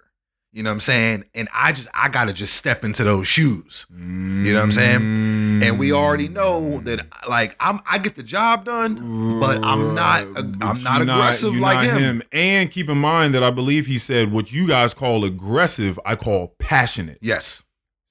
[0.51, 1.25] You know what I'm saying?
[1.35, 3.85] And I just, I got to just step into those shoes.
[3.91, 5.61] you know what I'm saying?
[5.61, 10.21] And we already know that, like, I'm, I get the job done, but I'm not,
[10.61, 12.21] I'm not you're aggressive you're like not him.
[12.31, 16.15] And keep in mind that I believe he said what you guys call aggressive, I
[16.15, 17.17] call passionate.
[17.21, 17.63] Yes.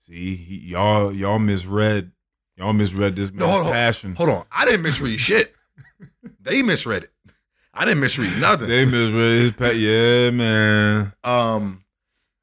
[0.02, 2.12] See, he, y'all y'all misread
[2.58, 3.72] y'all misread this man's No, hold on.
[3.72, 4.14] passion.
[4.16, 4.44] Hold on.
[4.52, 5.54] I didn't misread shit.
[6.40, 7.12] They misread it.
[7.74, 8.68] I didn't misread nothing.
[8.68, 9.76] They misread his pet.
[9.76, 11.12] Yeah, man.
[11.24, 11.84] Um,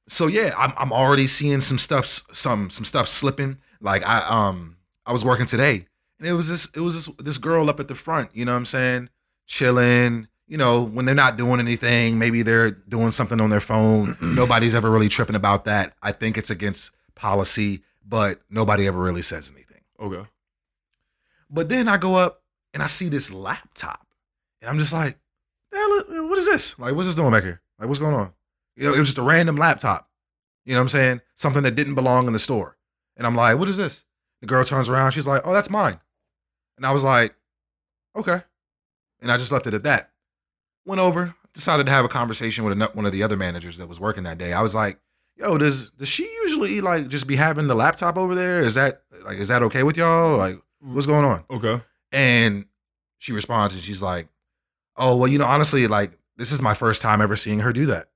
[0.08, 3.60] so yeah, I'm I'm already seeing some stuff some some stuff slipping.
[3.80, 5.86] Like I um I was working today,
[6.20, 8.30] and it was this it was this this girl up at the front.
[8.34, 9.10] You know what I'm saying?
[9.48, 10.28] Chilling.
[10.48, 14.18] You know when they're not doing anything, maybe they're doing something on their phone.
[14.22, 15.94] Nobody's ever really tripping about that.
[16.04, 19.82] I think it's against policy, but nobody ever really says anything.
[19.98, 20.28] Okay.
[21.50, 24.06] But then I go up and I see this laptop,
[24.62, 25.21] and I'm just like, "The
[25.82, 26.78] hell, what is this?
[26.80, 27.62] Like, what's this doing back here?
[27.80, 28.34] Like, what's going on?
[28.76, 30.10] You know, it was just a random laptop.
[30.66, 31.22] You know what I'm saying?
[31.36, 32.78] Something that didn't belong in the store.
[33.18, 34.06] And I'm like, what is this?
[34.42, 36.00] The girl turns around, she's like, oh, that's mine.
[36.78, 37.36] And I was like,
[38.16, 38.42] okay.
[39.22, 40.12] And I just left it at that.
[40.86, 44.00] Went over, decided to have a conversation with one of the other managers that was
[44.00, 44.54] working that day.
[44.54, 45.00] I was like,
[45.36, 48.60] yo, does does she usually like just be having the laptop over there?
[48.62, 50.38] Is that like is that okay with y'all?
[50.38, 51.44] Like, what's going on?
[51.52, 51.82] Okay.
[52.12, 52.66] And
[53.20, 54.28] she responds and she's like,
[54.98, 57.86] Oh, well, you know, honestly, like, this is my first time ever seeing her do
[57.88, 58.10] that.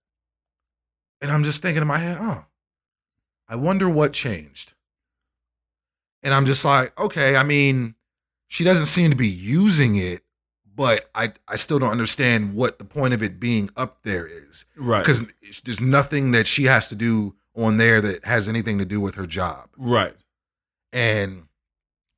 [1.21, 2.45] And I'm just thinking in my head, oh,
[3.47, 4.73] I wonder what changed.
[6.23, 7.95] And I'm just like, okay, I mean,
[8.47, 10.23] she doesn't seem to be using it,
[10.75, 14.65] but I, I still don't understand what the point of it being up there is.
[14.75, 14.99] Right.
[14.99, 15.23] Because
[15.63, 19.15] there's nothing that she has to do on there that has anything to do with
[19.15, 20.13] her job Right.
[20.91, 21.43] and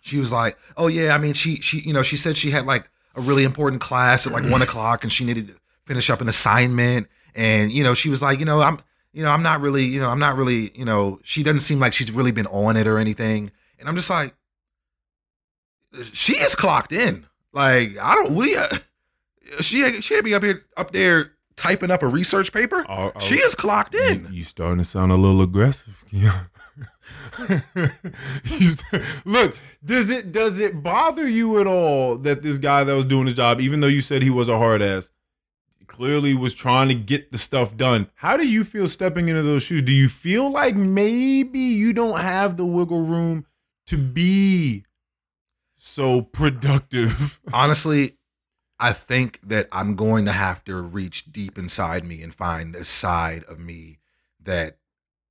[0.01, 2.65] she was like, "Oh yeah, I mean, she she you know she said she had
[2.65, 4.61] like a really important class at like one mm-hmm.
[4.63, 8.39] o'clock, and she needed to finish up an assignment, and you know she was like,
[8.39, 8.79] you know, I'm
[9.11, 11.79] you know I'm not really you know I'm not really you know she doesn't seem
[11.79, 14.35] like she's really been on it or anything, and I'm just like,
[16.13, 18.79] she is clocked in, like I don't what uh, do you
[19.61, 23.19] she she had be up here up there typing up a research paper, Oh, oh,
[23.19, 24.27] she is clocked in.
[24.29, 26.03] You, you starting to sound a little aggressive.
[26.11, 26.43] Yeah.
[29.25, 33.25] Look, does it does it bother you at all that this guy that was doing
[33.25, 35.09] the job, even though you said he was a hard ass,
[35.87, 38.09] clearly was trying to get the stuff done?
[38.15, 39.81] How do you feel stepping into those shoes?
[39.81, 43.45] Do you feel like maybe you don't have the wiggle room
[43.87, 44.83] to be
[45.77, 47.39] so productive?
[47.53, 48.17] honestly,
[48.79, 52.85] I think that I'm going to have to reach deep inside me and find a
[52.85, 53.99] side of me
[54.43, 54.77] that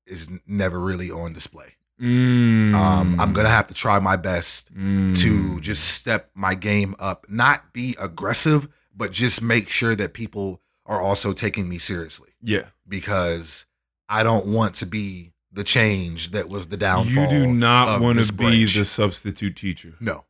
[0.06, 1.74] is never really on display.
[2.00, 2.74] Mm.
[2.74, 5.16] Um, I'm gonna have to try my best Mm.
[5.22, 10.60] to just step my game up, not be aggressive, but just make sure that people
[10.84, 12.66] are also taking me seriously yeah.
[12.86, 13.64] because
[14.08, 17.24] I don't want to be the change that was the downfall.
[17.24, 19.94] You do not want to be the substitute teacher.
[20.00, 20.24] no.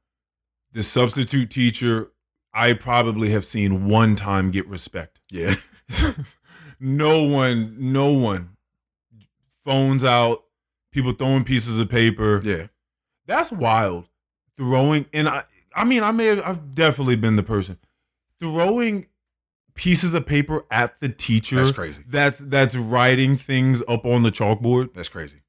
[0.72, 2.10] The substitute teacher,
[2.52, 5.20] I probably have seen one time get respect.
[5.30, 5.54] Yeah.
[6.80, 8.56] no one, no one.
[9.64, 10.44] Phones out,
[10.96, 12.40] people throwing pieces of paper.
[12.42, 12.68] Yeah.
[13.26, 14.08] That's wild.
[14.56, 17.76] Throwing, and I, I mean, I may have, I've definitely been the person
[18.40, 19.06] throwing
[19.74, 21.56] pieces of paper at the teacher.
[21.56, 22.02] That's crazy.
[22.08, 24.94] That's that's writing things up on the chalkboard.
[24.94, 25.42] That's crazy.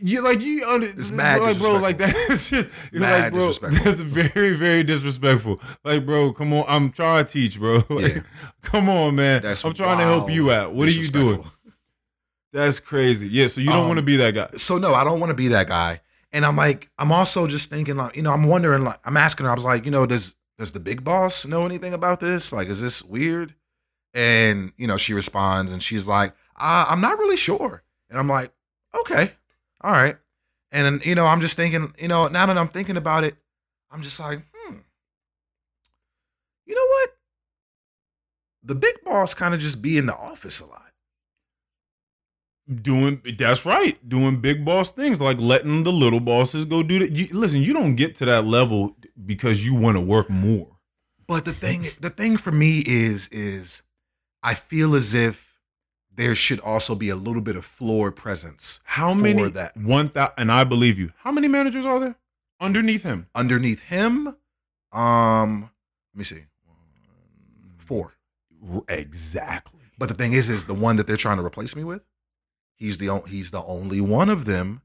[0.00, 3.46] you like you under, It's mad like bro like that it's just Mad like bro
[3.48, 3.84] disrespectful.
[3.84, 8.20] that's very very disrespectful like bro come on I'm trying to teach bro like Yeah.
[8.62, 11.44] come on man That's I'm trying to help you out what are you doing.
[12.64, 15.04] That's crazy yeah so you don't Um, want to be that guy So no, I
[15.04, 16.00] don't want to be that guy.
[16.30, 19.46] And I'm like, I'm also just thinking like, you know, I'm wondering like, I'm asking
[19.46, 19.52] her.
[19.52, 22.52] I was like, you know, does does the big boss know anything about this?
[22.52, 23.54] Like, is this weird?
[24.12, 27.82] And you know, she responds and she's like, uh, I'm not really sure.
[28.10, 28.52] And I'm like,
[28.94, 29.32] okay,
[29.80, 30.18] all right.
[30.70, 33.36] And you know, I'm just thinking, you know, now that I'm thinking about it,
[33.90, 34.76] I'm just like, hmm.
[36.66, 37.10] You know what?
[38.62, 40.87] The big boss kind of just be in the office a lot.
[42.82, 47.12] Doing that's right doing big boss things like letting the little bosses go do that
[47.12, 50.76] you, listen you don't get to that level because you want to work more
[51.26, 53.82] But the thing, the thing for me is, is
[54.42, 55.60] I feel as if
[56.14, 60.34] there should also be a little bit of floor presence how many that one thousand
[60.36, 62.16] and i believe you how many managers are there
[62.60, 64.36] underneath him underneath him.
[64.92, 65.70] Um,
[66.14, 66.44] let me see,
[67.76, 68.14] four.
[68.88, 72.02] Exactly But the thing is, is the one that they're trying to replace me with.
[72.78, 74.80] He's the he's the only one of them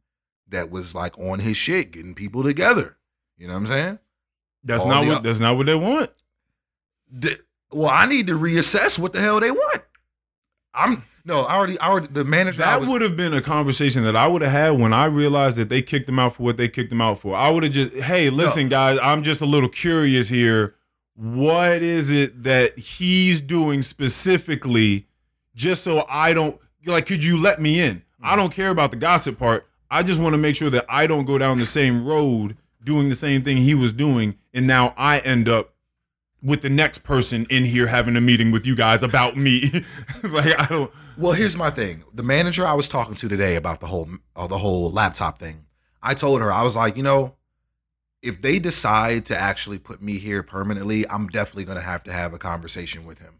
[0.49, 2.97] that was like on his shit, getting people together.
[3.37, 3.99] You know what I'm saying?
[4.63, 6.09] that's All not what that's not what they want
[7.17, 7.37] D-
[7.71, 9.81] well, I need to reassess what the hell they want.
[10.73, 12.59] I'm no, I already, I already the manager.
[12.59, 15.57] That was, would have been a conversation that I would have had when I realized
[15.57, 17.35] that they kicked him out for what they kicked him out for.
[17.35, 20.75] I would have just, hey, listen, guys, I'm just a little curious here.
[21.15, 25.07] What is it that he's doing specifically,
[25.55, 26.59] just so I don't
[26.91, 27.05] like?
[27.05, 28.03] Could you let me in?
[28.21, 29.67] I don't care about the gossip part.
[29.91, 33.09] I just want to make sure that I don't go down the same road doing
[33.09, 35.73] the same thing he was doing, and now I end up
[36.41, 39.85] with the next person in here having a meeting with you guys about me.
[40.23, 40.91] like I don't.
[41.17, 42.03] Well, here's my thing.
[42.13, 45.65] The manager I was talking to today about the whole uh, the whole laptop thing.
[46.01, 47.35] I told her I was like, you know,
[48.21, 52.13] if they decide to actually put me here permanently, I'm definitely going to have to
[52.13, 53.39] have a conversation with him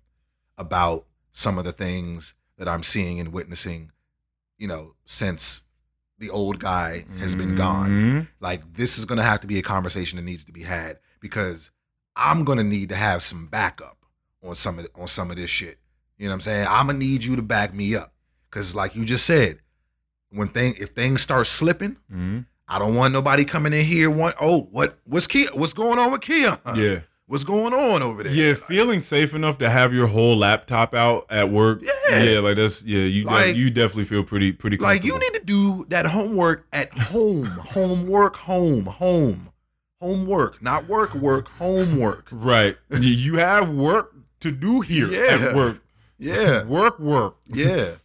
[0.58, 3.92] about some of the things that I'm seeing and witnessing,
[4.58, 5.62] you know, since
[6.20, 7.90] the old guy has been gone.
[7.90, 8.28] Mhm.
[8.40, 11.00] Like this is going to have to be a conversation that needs to be had
[11.20, 11.70] because
[12.16, 13.98] I'm going to need to have some backup
[14.42, 15.80] on some of on some of this shit.
[16.18, 16.68] You know what I'm saying?
[16.70, 18.14] I'm gonna need you to back me up
[18.50, 19.60] because, like you just said,
[20.30, 22.46] when thing if things start slipping, Mhm.
[22.68, 24.10] I don't want nobody coming in here.
[24.10, 25.50] Want oh what what's Kia?
[25.54, 26.60] What's going on with Kia?
[26.76, 27.00] Yeah.
[27.34, 28.32] What's going on over there?
[28.32, 31.82] Yeah, feeling safe enough to have your whole laptop out at work.
[31.82, 32.24] Yeah.
[32.24, 33.00] yeah, like that's yeah.
[33.00, 36.68] You de- Like- you definitely feel pretty pretty like you need to do that homework
[36.72, 37.46] at home.
[37.74, 39.50] homework, home, home,
[40.00, 42.28] homework, not work, work, homework.
[42.32, 42.78] right.
[42.92, 45.48] You- have work to do here Yeah.
[45.48, 45.80] at work.
[46.20, 47.38] Yeah, Work, work.
[47.48, 47.96] yeah.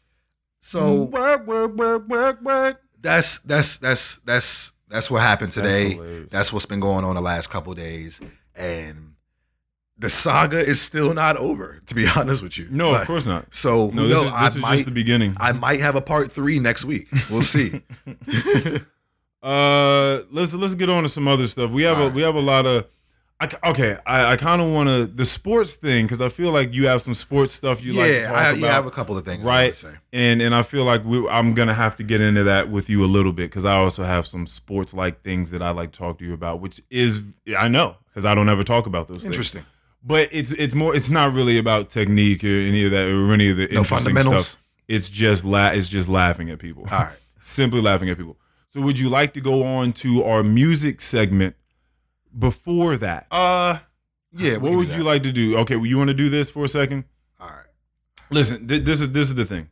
[0.60, 2.80] So work, work, work, work, work.
[3.00, 5.90] that's that's that's that's that's what happened today.
[5.90, 6.28] hilarious.
[6.30, 8.20] That's what's been going on the last couple days,
[8.54, 9.07] and
[9.98, 11.80] the saga is still not over.
[11.86, 13.46] To be honest with you, No, Like, of course not.
[13.54, 15.36] So No, this is, I this is might just the beginning.
[15.38, 17.08] I might have a part three next week.
[17.30, 17.82] We'll see.
[19.40, 21.70] Uh, let's let's get on to some other stuff.
[21.70, 22.14] We have a All right.
[22.14, 22.86] we have a lot of.
[23.40, 26.74] I, okay, I, I kind of want to the sports thing because I feel like
[26.74, 28.58] you have some sports stuff you yeah, like to talk I, about.
[28.58, 29.44] yeah, I have a couple of things.
[29.44, 32.90] Right and and i feel like we, i'm gonna have to get into that with
[32.90, 35.92] you a little bit because i also have some sports like things that i like
[35.92, 37.20] to talk to you about which is
[37.56, 39.64] i know because i don't ever talk about those things Interesting.
[40.02, 43.48] But it's it's more it's not really about technique or any of that or any
[43.50, 44.48] of the No interesting fundamentals.
[44.48, 47.16] stuff it's just la- it's just laughing at people All right.
[47.40, 48.36] simply laughing at people
[48.70, 51.56] so would you like to go on to our music segment
[52.38, 53.78] before that Uh,
[54.32, 54.56] yeah.
[54.56, 56.68] what would you like to do okay well, you want to do this for a
[56.68, 57.04] second
[57.40, 57.66] All right.
[58.30, 59.70] listen th- this is this is the thing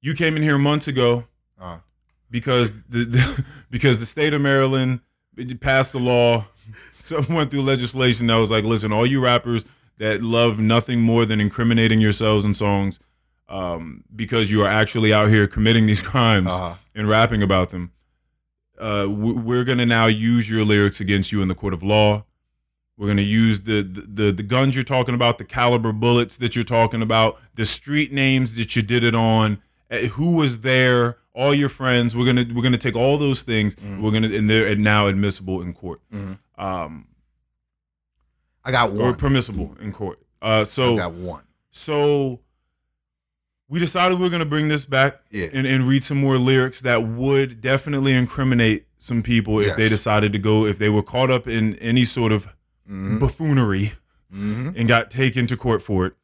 [0.00, 1.24] you came in here months ago
[1.60, 1.78] Uh,
[2.30, 5.00] because the, the because the state of Maryland
[5.60, 6.44] passed the law,
[7.08, 9.64] so went through legislation that was like, listen, all you rappers
[9.98, 12.98] that love nothing more than incriminating yourselves in songs,
[13.48, 17.92] um, because you are actually out here committing these crimes uh, and rapping about them.
[18.78, 22.24] Uh, we- we're gonna now use your lyrics against you in the court of law.
[22.96, 26.54] We're gonna use the, the the the guns you're talking about, the caliber bullets that
[26.54, 31.18] you're talking about, the street names that you did it on, eh, who was there,
[31.34, 32.14] all your friends.
[32.16, 33.76] We're gonna we're gonna take all those things.
[34.00, 36.38] We're gonna and they're now admissible in court, mhm.
[36.62, 37.06] Um,
[38.64, 39.00] I got one.
[39.00, 40.18] or permissible in court.
[40.40, 41.42] Uh, I so got one.
[41.70, 42.40] so
[43.68, 45.48] we decided we are gonna bring this back Yeah.
[45.52, 50.32] and, and read some more lyrics that would definitely incriminate some people if they decided
[50.32, 52.46] to go if they were caught up in any sort of
[52.88, 53.18] Mhm.
[53.18, 53.94] buffoonery
[54.32, 54.74] Mhm.
[54.76, 56.14] and got taken to court for it.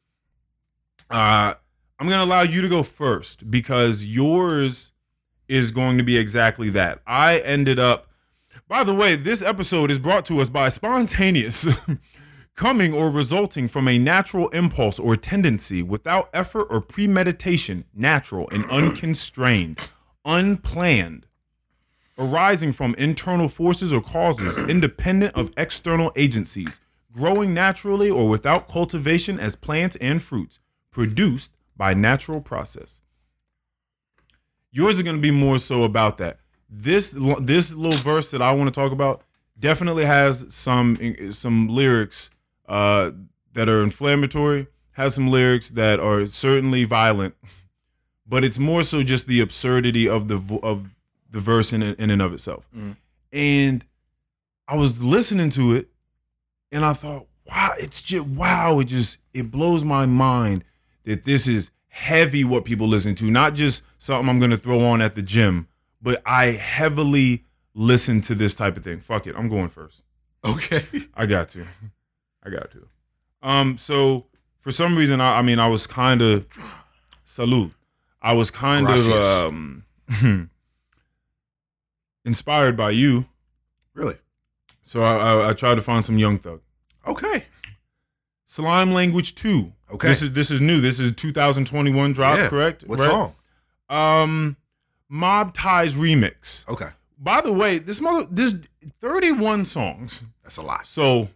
[1.11, 1.55] Uh,
[1.99, 4.93] I'm gonna allow you to go first because yours
[5.49, 7.01] is going to be exactly that.
[7.07, 8.08] I ended up.
[8.69, 11.67] By the way, this episode is brought to us by spontaneous,
[12.55, 18.67] coming or resulting from a natural impulse or tendency without effort or premeditation, natural and
[18.71, 19.79] unconstrained,
[20.27, 21.25] unplanned,
[22.19, 26.79] arising from internal forces or causes independent of external agencies,
[27.11, 30.59] growing naturally or without cultivation as plants and fruits,
[30.91, 33.01] produced by natural process.
[34.71, 36.41] Yours is going to be more so about that.
[36.69, 39.23] This this little verse that I want to talk about
[39.59, 40.97] definitely has some
[41.33, 42.31] some lyrics
[42.69, 43.13] uh,
[43.55, 47.35] that are inflammatory, has some lyrics that are certainly violent,
[48.27, 50.95] but it's more so just the absurdity of the of
[51.31, 52.69] the verse in in and of itself.
[53.33, 53.85] And
[54.67, 55.89] I was listening to it,
[56.71, 60.65] and I thought, wow, it's just wow, it just it blows my mind
[61.05, 65.01] that this is heavy what people listen to, not just something I'm gonna throw on
[65.01, 65.67] at the gym,
[66.01, 67.45] but I heavily
[67.75, 69.01] listen to this type of thing.
[69.01, 70.03] Fuck it, I'm going first.
[70.45, 70.87] Okay.
[71.15, 71.67] I got to.
[72.45, 72.89] I got to.
[73.43, 74.27] Um, so
[74.61, 76.47] for some reason, I, I mean, I was kind of
[77.25, 77.73] salute.
[78.23, 79.43] I was kind Gracias.
[79.43, 79.85] of um,
[82.25, 83.27] inspired by you,
[83.95, 84.17] Really?
[84.85, 86.61] so I, I, I tried to find some Young Thug.
[87.07, 87.45] Okay.
[88.45, 89.73] Slime Language Two.
[89.93, 90.09] Okay.
[90.09, 90.81] This is this is new.
[90.81, 92.49] This is 2021 drop, Yeah.
[92.49, 92.85] correct?
[92.87, 93.07] What Right?
[93.09, 93.35] song?
[93.89, 94.57] Um,
[95.09, 96.69] Mob Ties remix.
[96.69, 96.89] Okay.
[97.19, 98.55] By the way, this mother, this
[99.01, 100.23] 31 songs.
[100.43, 100.87] That's a lot.
[100.87, 101.29] So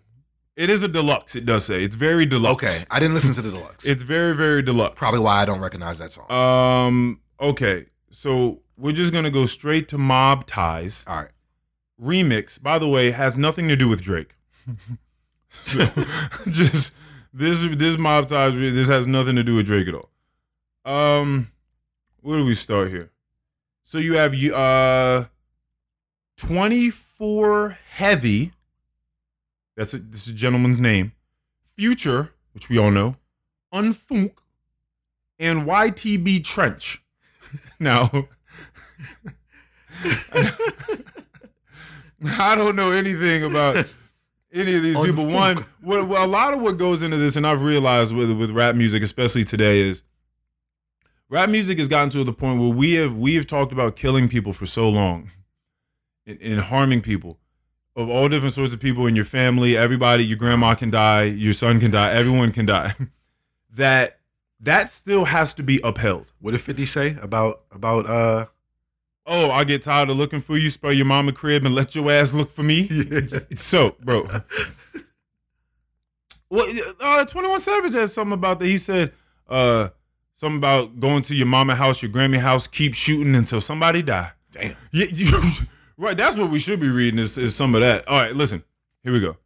[0.56, 1.34] it is a deluxe.
[1.34, 2.64] It does say it's very deluxe.
[2.64, 2.84] Okay.
[2.90, 3.84] I didn't listen to the deluxe.
[3.84, 4.98] It's very very deluxe.
[4.98, 6.30] Probably why I don't recognize that song.
[6.30, 7.20] Um.
[7.40, 7.86] Okay.
[8.10, 11.30] So we're just gonna go straight to Mob Ties All right.
[12.00, 12.62] remix.
[12.62, 14.34] By the way, has nothing to do with Drake.
[15.48, 15.86] so
[16.48, 16.94] just
[17.32, 18.54] this this Mob Ties.
[18.54, 20.10] This has nothing to do with Drake at all.
[20.84, 21.50] Um,
[22.20, 23.11] where do we start here?
[23.84, 25.26] So you have you uh,
[26.36, 28.52] twenty four heavy.
[29.76, 31.12] That's a, this is a gentleman's name.
[31.76, 33.16] Future, which we all know,
[33.72, 34.34] Unfoonk,
[35.38, 37.02] and YTB Trench.
[37.80, 38.28] now,
[42.24, 43.84] I don't know anything about
[44.52, 45.26] any of these people.
[45.26, 45.66] One, Unfoonk.
[45.80, 48.74] what, what- a lot of what goes into this, and I've realized with with rap
[48.74, 50.02] music, especially today, is
[51.32, 54.28] rap music has gotten to the point where we have we have talked about killing
[54.28, 55.30] people for so long
[56.26, 57.38] and, and harming people
[57.96, 59.76] of all different sorts of people in your family.
[59.76, 62.94] Everybody, your grandma can die, your son can die, everyone can die.
[63.70, 64.20] that
[64.60, 66.26] that still has to be upheld.
[66.38, 68.46] What did 50 say about about uh
[69.24, 70.68] Oh, I get tired of looking for you.
[70.68, 72.90] Spell your mama crib and let your ass look for me.
[73.54, 74.26] So, bro.
[76.50, 76.66] Well,
[76.98, 78.66] uh, 21 Savage had something about that.
[78.66, 79.12] He said,
[79.48, 79.90] uh,
[80.42, 84.32] something about going to your mama house, your Grammy house, keep shooting until somebody die.
[84.50, 84.76] damn.
[84.90, 85.40] Yeah, you,
[85.96, 86.16] right.
[86.16, 88.06] That's what we should be reading is, is some of that.
[88.08, 88.64] All right, listen.
[89.04, 89.36] Here we go.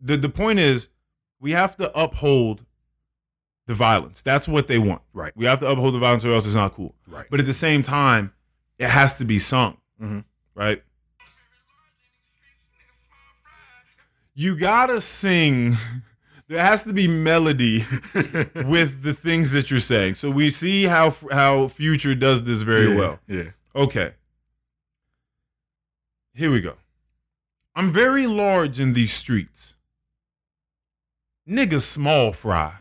[0.00, 0.88] The the point is
[1.40, 2.64] we have to uphold
[3.66, 4.22] the violence.
[4.22, 5.02] That's what they want.
[5.12, 5.32] Right.
[5.36, 6.94] We have to uphold the violence or else it's not cool.
[7.08, 7.26] Right.
[7.30, 8.32] But at the same time,
[8.78, 9.76] it has to be sung.
[10.00, 10.22] Mhm.
[10.54, 10.82] Right?
[14.34, 15.76] You gotta sing.
[16.48, 17.80] There has to be melody
[18.64, 20.14] with the things that you're saying.
[20.14, 23.18] So we see how how Future does this very Yeah, well.
[23.28, 23.44] Yeah.
[23.76, 24.12] Okay.
[26.34, 26.74] Here we go.
[27.74, 29.74] I'm very large in these streets.
[31.48, 32.74] Nigga small fry.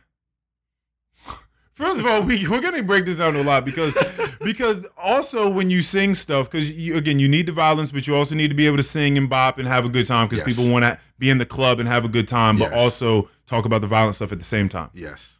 [1.74, 3.94] First of all, we, we're gonna break this down a lot because
[4.42, 8.16] because also when you sing stuff, because you again you need the violence, but you
[8.16, 10.40] also need to be able to sing and bop and have a good time because
[10.48, 10.56] Yes.
[10.58, 12.82] people want to be in the club and have a good time, but Yes.
[12.82, 14.90] also talk about the violent stuff at the same time.
[14.94, 15.40] Yes.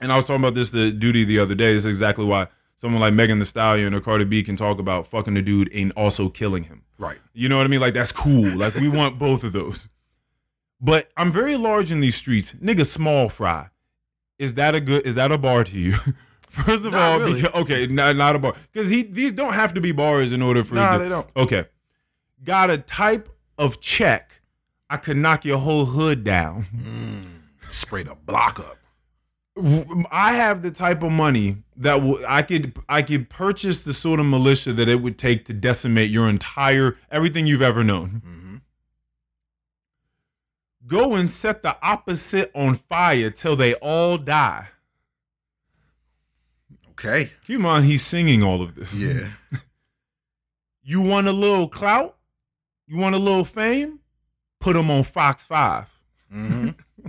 [0.00, 1.72] And I was talking about this the duty the other day.
[1.74, 5.06] This is exactly why someone like Megan Thee Stallion or Cardi B can talk about
[5.06, 6.82] fucking the dude and also killing him.
[6.98, 7.18] Right.
[7.32, 7.80] You know what I mean?
[7.80, 8.48] Like that's cool.
[8.56, 9.88] Like we want both of those.
[10.80, 12.52] But I'm very large in these streets.
[12.54, 13.68] Nigga small fry.
[14.38, 15.94] Is that a good is that a bar to you?
[16.50, 17.42] First of Not all, really.
[17.42, 18.54] beca- okay, not, not a bar.
[18.72, 21.28] Because he these don't have to be bars in order for Nah, the- they don't.
[21.36, 21.66] Okay.
[22.44, 23.28] Got a type
[23.58, 24.35] of check.
[24.88, 27.42] I could knock your whole hood down.
[27.70, 28.78] Spray the block up.
[30.10, 34.20] I have the type of money that will I could I could purchase the sort
[34.20, 38.22] of militia that it would take to decimate your entire everything you've ever known.
[38.24, 38.60] Mhm.
[40.86, 44.68] Go and set the opposite on fire till they all die.
[46.90, 47.32] Okay.
[47.46, 48.94] Keep in mind he's singing all of this.
[48.94, 49.30] Yeah.
[50.88, 52.16] You want a little clout?
[52.86, 53.98] You want a little fame?
[54.60, 55.88] Put them on Fox Five.
[56.30, 56.70] hmm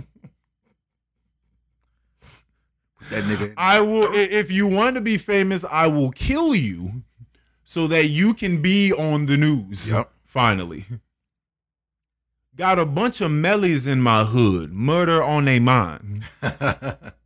[3.10, 3.54] that nigga.
[3.56, 4.12] I will.
[4.12, 7.02] If you want to be famous, I will kill you,
[7.64, 9.90] so that you can be on the news.
[9.90, 10.10] Yep.
[10.24, 10.86] Finally.
[12.54, 14.72] Got a bunch of mellies in my hood.
[14.72, 16.24] Murder on their mind.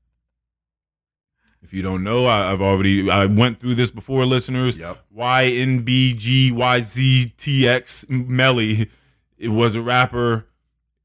[1.73, 4.77] If you don't know, I, I've already I went through this before, listeners.
[4.77, 5.07] Yep.
[5.17, 8.91] YNBGYZTX Melly.
[9.43, 10.47] It was a rapper.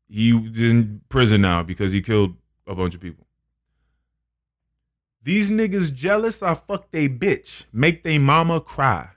[0.08, 2.36] He's in prison now because he killed
[2.68, 3.26] a bunch of people.
[5.24, 7.66] These niggas jealous, I fuck they bitch.
[7.74, 9.10] Make they mama cry.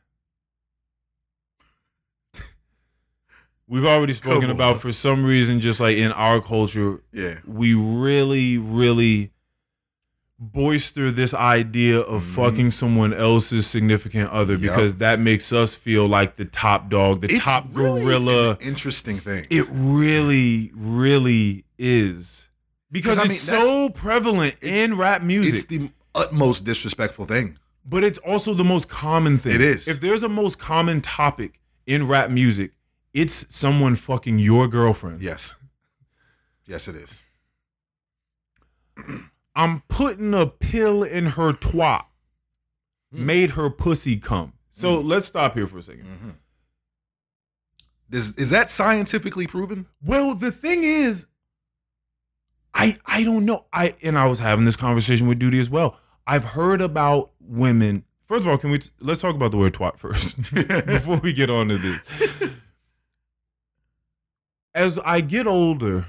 [3.69, 7.41] We've already spoken about for some reason, just like in our culture, yeah.
[7.47, 9.33] we really, really
[10.43, 12.35] boister this idea of Mhm.
[12.35, 14.63] fucking someone else's significant other Yup.
[14.63, 18.51] because that makes us feel like the top dog, the It's top really gorilla.
[18.53, 19.47] an interesting thing.
[19.51, 22.49] It really, really is.
[22.91, 25.55] Because 'Cause, I it's mean, so prevalent it's- in rap music.
[25.55, 27.57] it's the utmost disrespectful thing.
[27.85, 29.55] but it's also the most common thing.
[29.55, 29.87] It is.
[29.89, 32.73] If there's a most common topic in rap music,
[33.13, 35.23] it's someone fucking your girlfriend.
[35.23, 35.55] Yes.
[36.67, 37.23] Yes, it is.
[39.61, 42.05] I'm putting a pill in her twat.
[43.13, 43.27] Hmm.
[43.27, 44.55] Made her pussy come.
[44.71, 46.05] So let's stop here for a second.
[46.05, 46.31] Mm-hmm.
[48.11, 49.87] Is is that scientifically proven?
[50.03, 51.27] Well, the thing is,
[52.73, 53.67] I I don't know.
[53.71, 56.01] I and I was having this conversation with Duty as well.
[56.27, 58.05] I've heard about women.
[58.25, 60.39] First of all, can we t- let's talk about the word twat first
[60.87, 62.01] before we get on to this.
[64.75, 66.07] As I get older,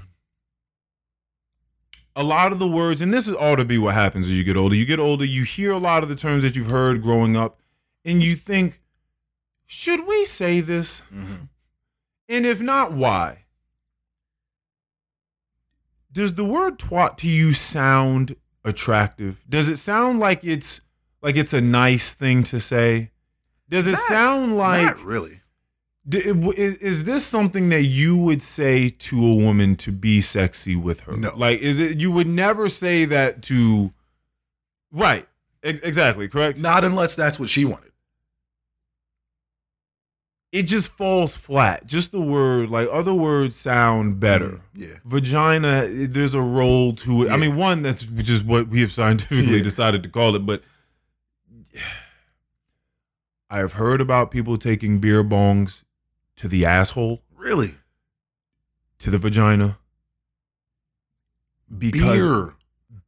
[2.14, 4.44] a lot of the words, and this is all to be what happens as you
[4.44, 4.74] get older.
[4.76, 7.58] You get older, you hear a lot of the terms that you've heard growing up,
[8.04, 8.80] and you think,
[9.66, 11.02] should we say this?
[11.12, 11.48] Mhm.
[12.28, 13.44] And if not, why?
[16.12, 19.42] Does the word twat to you sound attractive?
[19.48, 20.80] Does it sound like it's
[21.22, 23.10] like it's a nice thing to say?
[23.68, 25.40] Does it Not- sound like Not really.
[26.10, 31.00] Is, is this something that you would say to a woman to be sexy with
[31.00, 31.16] her?
[31.16, 31.32] No.
[31.36, 33.92] Like, is it you would never say that to?
[34.90, 35.28] Right.
[35.62, 36.26] Exactly.
[36.28, 36.58] Correct.
[36.58, 37.92] Not unless that's what she wanted.
[40.50, 41.86] It just falls flat.
[41.86, 42.68] Just the word.
[42.68, 44.48] Like other words sound better.
[44.48, 44.98] Mm, yeah.
[45.04, 45.86] Vagina.
[45.88, 47.30] There's a role to it.
[47.30, 49.62] I mean, one that's just what we have scientifically Yeah.
[49.62, 50.62] decided to call it, but.
[53.48, 55.82] I have heard about people taking beer bongs
[56.36, 57.22] to the asshole.
[57.36, 57.74] Really?
[58.98, 59.78] to the vagina
[61.76, 62.54] because Beer.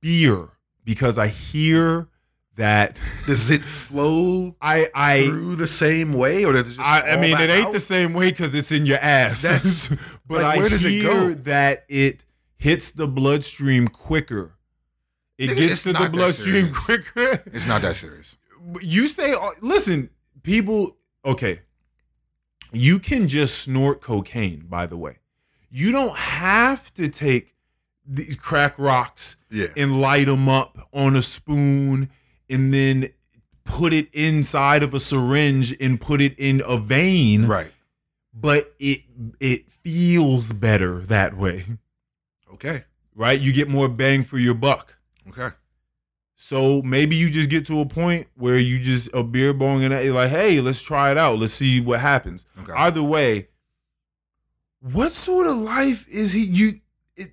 [0.01, 0.49] beer
[0.85, 2.09] because I hear
[2.57, 6.89] that Does it flow I I through the same way, or does it just?
[6.89, 7.73] I, I fall mean back it ain't out?
[7.73, 9.43] the same way because it's in your ass.
[9.43, 9.89] That's-
[10.27, 11.35] but like, I where does it hear go?
[11.35, 12.25] that it
[12.57, 14.53] hits the bloodstream quicker.
[15.39, 16.85] It Nigga, gets to not the that bloodstream serious.
[16.85, 17.43] quicker.
[17.53, 18.37] It's not that serious.
[18.81, 20.11] you say uh, listen
[20.43, 21.61] people okay
[22.75, 25.17] you can just snort cocaine by the way
[25.71, 27.55] you don't have to take
[28.07, 29.69] these crack rocks Yeah.
[29.77, 32.11] and light them up on a spoon
[32.51, 33.09] and then
[33.65, 37.73] put it inside of a syringe and put it in a vein Right.
[38.33, 39.03] but it
[39.41, 41.65] it feels better that way
[42.55, 42.85] Okay.
[43.15, 44.95] right you get more bang for your buck
[45.29, 45.55] Okay.
[46.47, 49.95] So maybe you just get to a point where you just a beer bong and
[50.05, 51.39] you're like, hey, let's try it out.
[51.39, 52.45] Let's see what happens.
[52.61, 52.73] Okay.
[52.77, 53.49] Either way,
[54.79, 56.45] what sort of life is he?
[56.45, 56.81] You,
[57.17, 57.33] it,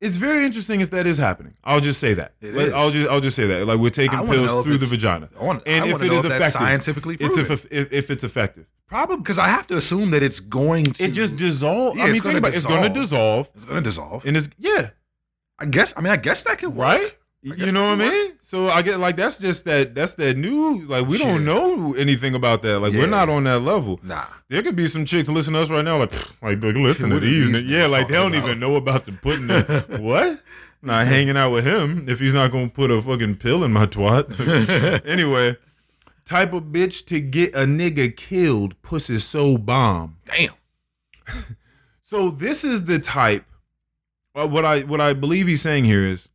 [0.00, 1.52] it's very interesting if that is happening.
[1.62, 2.32] I'll just say that.
[2.40, 2.72] It Like, is.
[2.72, 3.66] I'll just, I'll just say that.
[3.66, 7.18] Like we're taking pills through the vagina, want, and if it is if effective, scientifically
[7.20, 8.64] it's if, if if it's effective.
[8.86, 11.04] Probably because I have to assume that it's going to.
[11.04, 11.98] it just dissolves.
[11.98, 13.48] Yeah, I mean, it's gonna about it's going to dissolve.
[13.48, 14.24] dissolve, it's going to dissolve.
[14.24, 14.90] and it's yeah,
[15.58, 15.92] I guess.
[15.94, 16.78] I mean, I guess that could work.
[16.78, 17.14] right?
[17.40, 18.32] You know what I mean?
[18.42, 21.52] So I get like that's just that that's that new like we don't Yeah.
[21.54, 22.80] know anything about that.
[22.80, 23.00] Like Yeah.
[23.02, 24.00] we're not on that level.
[24.02, 24.24] Nah.
[24.48, 27.10] There could be some chicks listening to us right now, like "Pfft, like look, listen
[27.10, 27.46] to What are these.
[27.52, 28.44] these niggas." yeah, like they don't about?
[28.48, 30.40] even know about the putting the what?
[30.82, 33.86] Not hanging out with him if he's not gonna put a fucking pill in my
[33.86, 35.04] twat.
[35.06, 35.56] anyway,
[36.24, 40.16] type of bitch to get a nigga killed, pussy so bomb.
[40.26, 40.54] Damn.
[42.02, 43.44] So this is the type.
[44.34, 46.30] Uh, what I what I believe he's saying here is,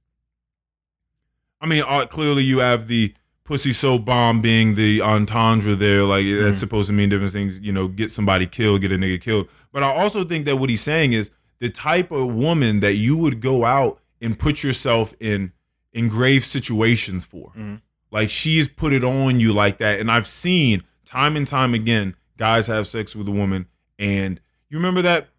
[1.64, 3.14] I mean, uh, clearly you have the
[3.46, 7.58] pussy so bomb being the entendre there, like that's supposed to mean different things.
[7.60, 9.48] You know, get somebody killed, get a nigga killed.
[9.72, 13.16] But I also think that what he's saying is the type of woman that you
[13.16, 15.54] would go out and put yourself in
[15.94, 17.54] in grave situations for.
[17.58, 17.82] Mhm.
[18.12, 22.16] Like she's put it on you like that, and I've seen time and time again
[22.38, 25.30] guys have sex with a woman, and you remember that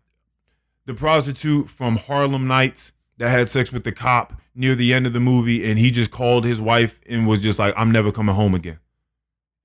[0.86, 5.12] the prostitute from Harlem Nights that had sex with the cop near the end of
[5.12, 8.34] the movie, and he just called his wife and was just like, "I'm never coming
[8.34, 8.78] home again,"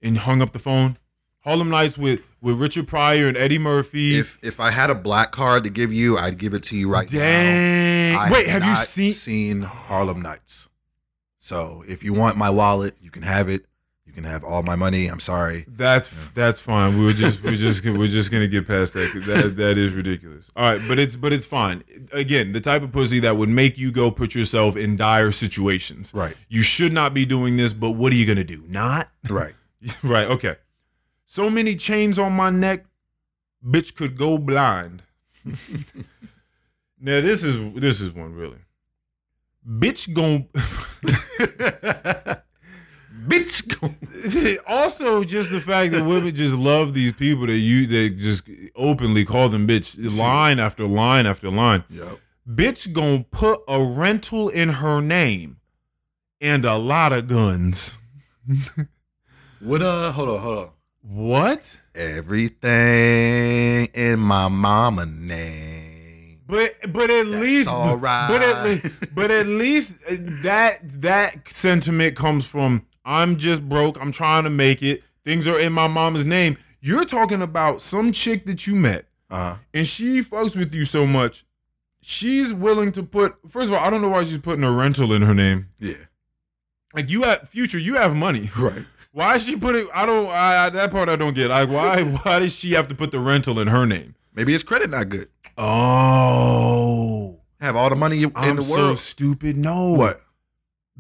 [0.02, 0.98] and hung up the phone.
[1.42, 4.20] Harlem Nights with with Richard Pryor and Eddie Murphy.
[4.20, 6.90] If if I had a black card to give you, I'd give it to you
[6.92, 8.14] right Dang.
[8.14, 8.20] now.
[8.22, 9.14] I Wait, have you not seen?
[9.14, 10.68] seen Harlem Nights?
[11.40, 13.66] So if you want my wallet, you can have it.
[14.10, 15.06] You can have all my money.
[15.06, 15.66] I'm sorry.
[15.68, 16.98] That's that's fine.
[16.98, 19.14] We were just we're just we're just gonna get past that.
[19.28, 20.50] That that is ridiculous.
[20.56, 21.84] All right, but it's but it's fine.
[22.12, 26.12] Again, the type of pussy that would make you go put yourself in dire situations.
[26.12, 26.36] Right.
[26.48, 28.64] You should not be doing this, but what are you gonna do?
[28.68, 29.54] Not Right.
[30.04, 30.28] right.
[30.28, 30.56] Okay.
[31.28, 32.86] So many chains on my neck,
[33.64, 35.04] bitch could go blind.
[35.46, 38.58] now this is this is one really.
[39.68, 40.48] Bitch gon'
[43.28, 44.60] Bitch.
[44.68, 48.44] also just the fact that women just love these people that you that just
[48.76, 52.20] openly call them bitch line after line after line Yep.
[52.48, 55.58] bitch gonna put a rental in her name
[56.42, 57.96] and a lot of guns
[59.60, 60.70] What uh hold on, hold on.
[61.02, 66.40] what Everything in my mama name.
[66.48, 68.28] but but at least all right.
[68.30, 69.96] but at least but at least
[70.44, 75.60] that that sentiment comes from i'm just broke i'm trying to make it things are
[75.60, 79.56] in my mama's name you're talking about some chick that you met Uh-huh.
[79.74, 81.46] and she fucks with you so much,
[82.02, 83.36] she's willing to put.
[83.50, 85.68] First of all, I don't know why she's putting a rental in her name.
[85.80, 86.06] Yeah.
[86.96, 88.50] Like you have future, you have money.
[88.58, 88.86] Right.
[89.12, 89.88] Why is she putting?
[89.94, 90.28] I don't.
[90.30, 91.50] I, I- that part I don't get.
[91.50, 92.02] Like why?
[92.24, 94.16] Why does she have to put the rental in her name?
[94.34, 95.28] Maybe his credit not good.
[96.30, 99.00] Oh, Have all the money in I'm the so world.
[99.00, 99.58] stupid.
[99.58, 100.22] No, What?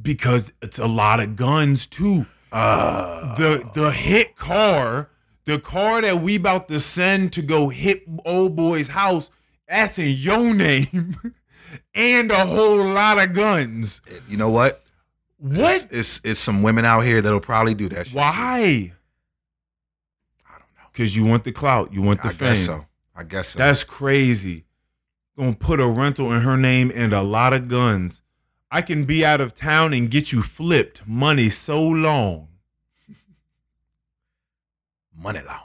[0.01, 2.25] Because it's a lot of guns too.
[2.51, 5.09] Uh the the hit car,
[5.45, 9.29] the car that we about to send to go hit old boy's house,
[9.67, 11.17] that's in your name,
[11.93, 14.01] and a whole lot of guns.
[14.27, 14.83] you know what?
[15.37, 15.75] What?
[15.75, 18.13] It's, it's it's some women out here that'll probably do that shit.
[18.13, 18.17] too.
[18.17, 18.93] Why?
[20.47, 20.89] I don't know.
[20.91, 22.49] Because you want the clout, you want the I fame.
[22.49, 22.85] guess so.
[23.15, 23.59] I guess so.
[23.59, 24.65] That's crazy.
[25.37, 28.21] Gonna put a rental in her name and a lot of guns.
[28.72, 32.47] I can be out of town and get you flipped money so long.
[35.15, 35.63] money long.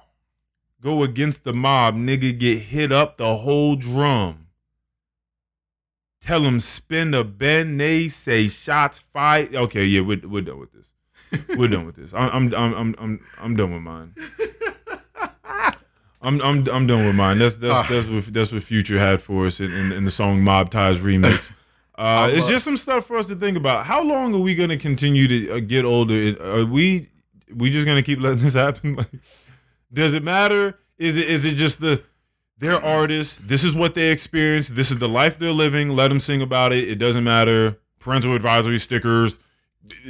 [0.80, 4.48] Go against the mob, nigga, get hit up the whole drum.
[6.20, 9.54] Tell them spin a bend, they say shots fight.
[9.54, 11.56] Okay, yeah, we're, we're done with this.
[11.58, 12.12] We're done with this.
[12.14, 14.14] I'm I'm I'm I'm I'm, I'm done with mine.
[16.22, 17.38] I'm I'm I'm done with mine.
[17.38, 17.86] That's that's Ah.
[17.90, 20.98] that's what that's what Future had for us in, in, in the song Mob Ties
[21.00, 21.52] remix.
[21.96, 23.86] Uh, it's uh, just some stuff for us to think about.
[23.86, 26.36] How long are we gonna continue to uh, get older?
[26.42, 27.08] Are we
[27.54, 28.96] we just gonna keep letting this happen?
[28.96, 29.10] Like,
[29.92, 30.78] does it matter?
[30.98, 32.02] Is it is it just the
[32.58, 33.38] they're artists?
[33.42, 34.68] This is what they experience.
[34.68, 35.90] This is the life they're living.
[35.90, 36.88] Let them sing about it.
[36.88, 37.78] It doesn't matter.
[38.00, 39.38] Parental advisory stickers.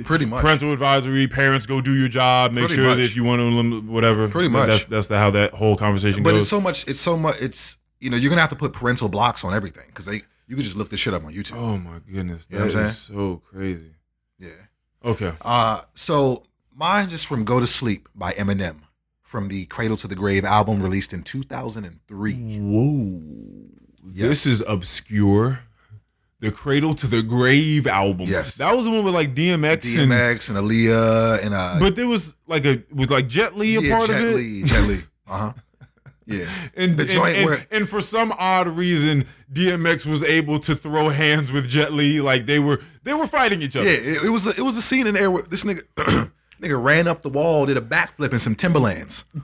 [0.05, 0.41] Pretty much.
[0.41, 1.27] Parental advisory.
[1.27, 2.53] Parents, go do your job.
[2.53, 2.99] Make Pretty sure much.
[2.99, 4.29] that if you want to whatever.
[4.29, 4.69] Pretty much.
[4.69, 6.37] That's that's the, how that whole conversation but goes.
[6.37, 6.89] But it's so much.
[6.89, 7.37] It's so much.
[7.41, 10.57] It's you know you're gonna have to put parental blocks on everything because they you
[10.57, 11.57] can just look this shit up on YouTube.
[11.57, 13.95] oh my goodness, You know that what I'm is so crazy.
[14.39, 14.51] Yeah.
[15.05, 15.33] Okay.
[15.41, 18.77] Uh, so mine is from "Go to Sleep" by Eminem
[19.23, 22.59] from the Cradle 2 the Grave album released in 2003.
[22.61, 23.21] Whoa.
[24.07, 25.61] This is obscure.
[26.41, 28.27] The Cradle 2 the Grave album.
[28.29, 28.57] Yes.
[28.57, 32.07] That was the one with like DMX, and DMX and Aaliyah and uh, but there
[32.07, 34.35] was like a with like Jet Li a yeah, part Jet of it.
[34.37, 35.01] Li, Jet Li.
[35.27, 35.53] Uh huh.
[36.27, 36.49] Yeah.
[36.77, 40.75] And, The and- joint and, where- and for some odd reason, DMX was able to
[40.75, 42.21] throw hands with Jet Li.
[42.21, 43.91] Like they were they were fighting each other.
[43.91, 45.83] Yeah, it, it was a, it was a scene in there where this nigga
[46.61, 49.25] nigga ran up the wall, did a backflip in some Timberlands.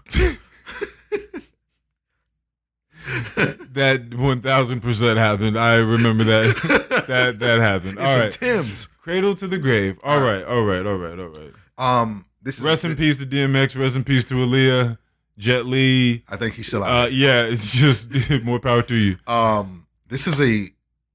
[3.73, 5.59] That one thousand percent happened.
[5.59, 7.05] I remember that.
[7.09, 7.99] that that happened.
[7.99, 8.31] All some right.
[8.33, 8.89] Tims.
[9.03, 9.99] Cradle 2 the grave.
[10.05, 10.45] All right.
[10.45, 10.85] All right.
[10.85, 11.19] All right.
[11.19, 11.53] All right.
[11.79, 13.77] Um, this is Rest in peace to DMX.
[13.79, 14.99] Rest in peace to Aaliyah,
[15.41, 16.23] Jet Li.
[16.29, 17.07] I think he's still out.
[17.07, 18.11] Uh, yeah, it's just
[18.45, 19.17] more power to you.
[19.27, 20.69] um, this is a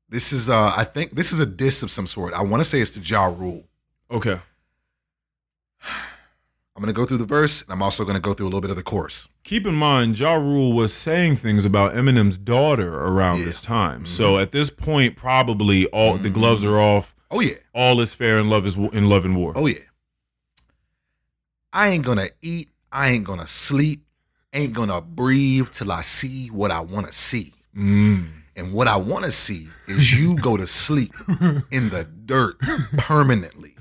[0.10, 2.34] this is uh I think this is a diss of some sort.
[2.34, 3.64] I want to say it's the Ja Rule.
[4.12, 4.38] Okay.
[6.78, 8.70] I'm gonna go through the verse, and I'm also gonna go through a little bit
[8.70, 9.28] of the chorus.
[9.44, 13.46] Keep in mind, Ja Rule was saying things about Eminem's daughter around Yeah.
[13.46, 14.06] this time.
[14.06, 17.16] So at this point, probably all the gloves are off.
[17.32, 19.54] Oh yeah, All is fair in love is in love and war.
[19.56, 19.80] oh yeah.
[21.72, 22.70] I ain't gonna eat.
[22.92, 24.05] I ain't gonna sleep.
[24.56, 27.54] Ain't gonna breathe till I see what I want to see.
[27.76, 28.30] Mm.
[28.56, 31.14] And what I want to see is you go to sleep
[31.72, 32.58] in the dirt
[32.98, 33.76] permanently.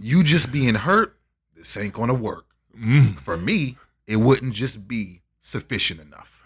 [0.00, 1.16] You just being hurt,
[1.54, 2.46] this ain't gonna work.
[2.76, 3.20] Mm.
[3.20, 6.42] For me, it wouldn't just be sufficient enough.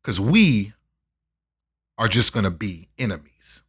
[0.00, 0.72] Because we
[1.98, 3.62] are just gonna be enemies.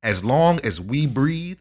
[0.00, 1.58] As long as we breathe,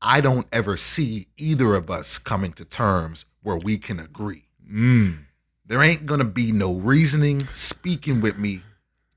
[0.00, 4.44] I don't ever see either of us coming to terms where we can agree.
[4.70, 5.24] Mm.
[5.68, 8.62] There ain't gonna be no reasoning speaking with me.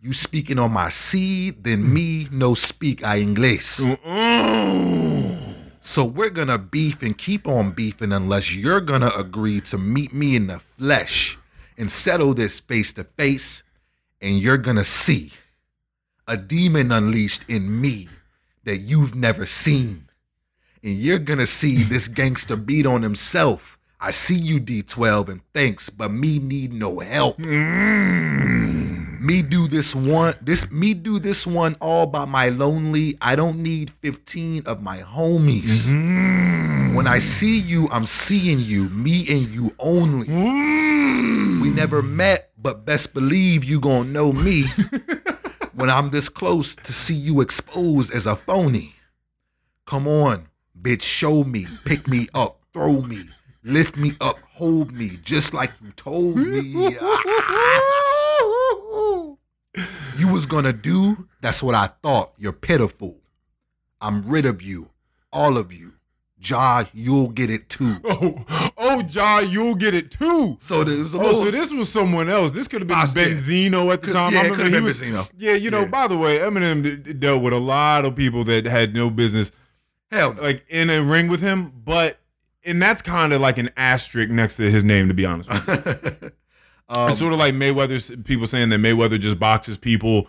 [0.02, 3.78] You speaking on my seed, then me no speak I English.
[3.78, 5.56] Mm.
[5.80, 10.36] So we're gonna beef and keep on beefing unless you're gonna agree to meet me
[10.36, 11.38] in the flesh
[11.78, 13.64] and settle this face to face,
[14.20, 15.32] and you're gonna see
[16.28, 18.10] a demon unleashed in me
[18.66, 20.10] that you've never seen.
[20.84, 23.78] And you're gonna see this gangster beat on himself.
[24.04, 27.38] I see you, D12, and thanks, but me need no help.
[27.38, 29.22] Mm.
[29.22, 33.16] Me do this one, this me do this one all by my lonely.
[33.22, 35.88] I don't need 15 of my homies.
[35.88, 36.96] Mm-hmm.
[36.96, 40.26] When I see you, I'm seeing you, me and you only.
[40.26, 41.62] Mm.
[41.62, 44.64] We never met, but best believe you gonna know me
[45.74, 48.96] when I'm this close to see you exposed as a phony.
[49.86, 50.48] Come on,
[50.82, 53.26] bitch, show me, pick me up, throw me,
[53.64, 56.60] lift me up, hold me, just like you told me.
[60.18, 62.34] you was gonna do, that's what I thought.
[62.38, 63.18] You're pitiful.
[64.00, 64.90] I'm rid of you,
[65.32, 65.94] all of you.
[66.44, 67.98] Ja, you'll get it too.
[68.04, 68.44] Oh,
[68.78, 70.58] oh, Ja, you'll get it too.
[70.60, 72.52] So there was a Oh, so this was someone else.
[72.52, 73.28] This could have been ah, yeah.
[73.28, 74.34] Benzino at the Could- time.
[74.34, 75.30] yeah, I remember could have been Benzino.
[75.38, 75.82] Yeah, you know.
[75.82, 75.88] Yeah.
[75.90, 79.52] By the way, Eminem dealt with a lot of people that had no business
[80.10, 80.42] Hell no.
[80.42, 82.20] like in a ring with him, but
[82.66, 85.50] and that's kind of like an asterisk next to his name, to be honest.
[85.50, 86.32] With you.
[86.94, 90.28] Um, it's sort of like Mayweather's people saying that Mayweather just boxes people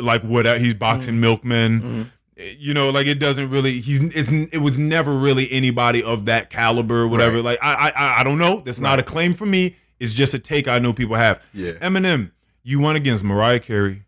[0.00, 0.78] like what he's Mm-hmm.
[0.78, 2.10] boxing milkmen.
[2.36, 3.80] You know, like it doesn't really.
[3.80, 7.36] He's it's it was never really anybody of that caliber, whatever.
[7.36, 7.44] Right.
[7.44, 8.60] Like I I I don't know.
[8.66, 9.76] That's not a claim for me.
[10.00, 11.40] It's just a take I know people have.
[11.52, 11.74] Yeah.
[11.74, 12.32] Eminem,
[12.64, 14.02] you won against Mariah Carey,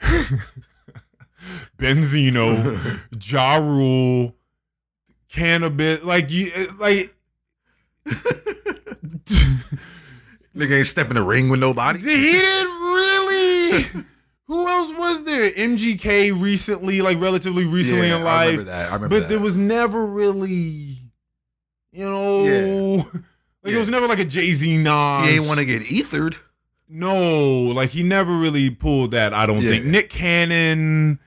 [1.78, 2.98] Benzino,
[3.30, 4.34] Ja Rule,
[5.36, 6.02] Canibus.
[6.04, 7.14] Like you eh, like.
[10.56, 11.98] Nigga ain't step in the ring with nobody.
[11.98, 13.82] He didn't really.
[14.46, 15.50] Who else was there?
[15.50, 18.46] MGK recently, like relatively recently Yeah, in I life.
[18.50, 18.80] remember that.
[18.90, 19.28] I remember but that.
[19.28, 20.98] there was never really,
[21.92, 23.02] you know, Yeah.
[23.64, 25.26] like it was never like a Jay Z Nas.
[25.28, 26.36] He ain't want to get ethered.
[26.88, 29.34] No, like he never really pulled that.
[29.34, 29.70] I don't Yeah.
[29.70, 31.18] think Nick Cannon.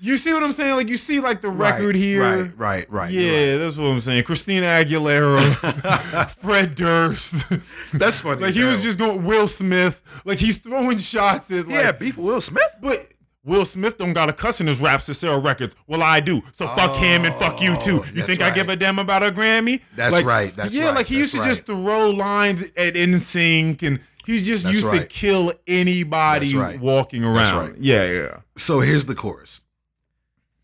[0.00, 0.76] You see what I'm saying?
[0.76, 2.42] Like you see like the record right, here.
[2.44, 3.10] Right, right, right.
[3.10, 4.22] Yeah, you're that's what I'm saying.
[4.24, 6.30] Christina Aguilera.
[6.40, 7.44] Fred Durst.
[7.92, 8.42] That's funny.
[8.42, 10.00] like he was just going Will Smith.
[10.24, 12.70] Like he's throwing shots at like yeah, beef Will Smith.
[12.80, 13.08] But
[13.44, 15.74] Will Smith don't got a cuss in his raps to sell records.
[15.88, 16.42] Well, I do.
[16.52, 18.04] So fuck him and fuck you too.
[18.04, 19.80] Oh, You think I give a damn about a Grammy?
[19.96, 22.94] That's Like, right, that's yeah, right, like he that's used to just throw lines at
[22.94, 26.78] NSYNC and he just That's used to kill anybody right.
[26.78, 27.36] walking around.
[27.36, 27.74] That's right.
[27.80, 28.36] Yeah, yeah.
[28.56, 29.62] So here's the chorus.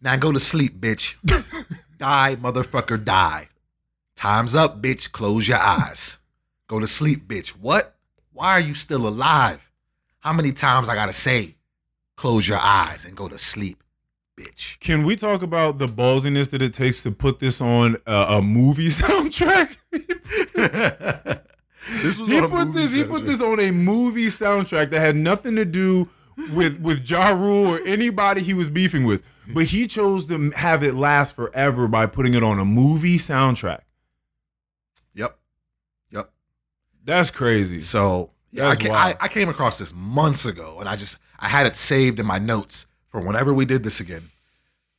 [0.05, 1.15] Now go to sleep, bitch.
[1.99, 3.49] die, motherfucker, die.
[4.15, 5.11] Time's up, bitch.
[5.11, 6.19] Close your eyes.
[6.69, 7.49] Go to sleep, bitch.
[7.49, 7.97] What?
[8.31, 9.73] Why are you still alive?
[10.21, 11.57] How many times I gotta say,
[12.17, 13.83] close your eyes and go to sleep,
[14.39, 14.79] bitch?
[14.79, 18.43] Can we talk about the ballsiness that it takes to put this on a, a
[18.43, 19.77] movie soundtrack?
[22.03, 22.93] this was he put this.
[22.93, 26.11] He put this on a movie soundtrack that had nothing to do
[26.53, 29.23] with with Ja Rule or anybody he was beefing with,
[29.53, 33.81] but he chose to have it last forever by putting it on a movie soundtrack.
[35.15, 35.39] Yep.
[36.11, 36.31] Yep.
[37.05, 37.81] That's crazy.
[37.81, 41.67] So yeah, I, I, I came across this months ago, and I just I had
[41.67, 44.31] it saved in my notes for whenever we did this again,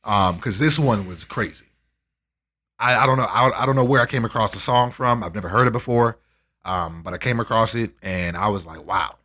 [0.04, 1.66] um, because this one was crazy.
[2.78, 5.24] I, I don't know I, I don't know where I came across the song from.
[5.24, 6.18] I've never heard it before,
[6.64, 9.16] um, but I came across it, and I was like, wow,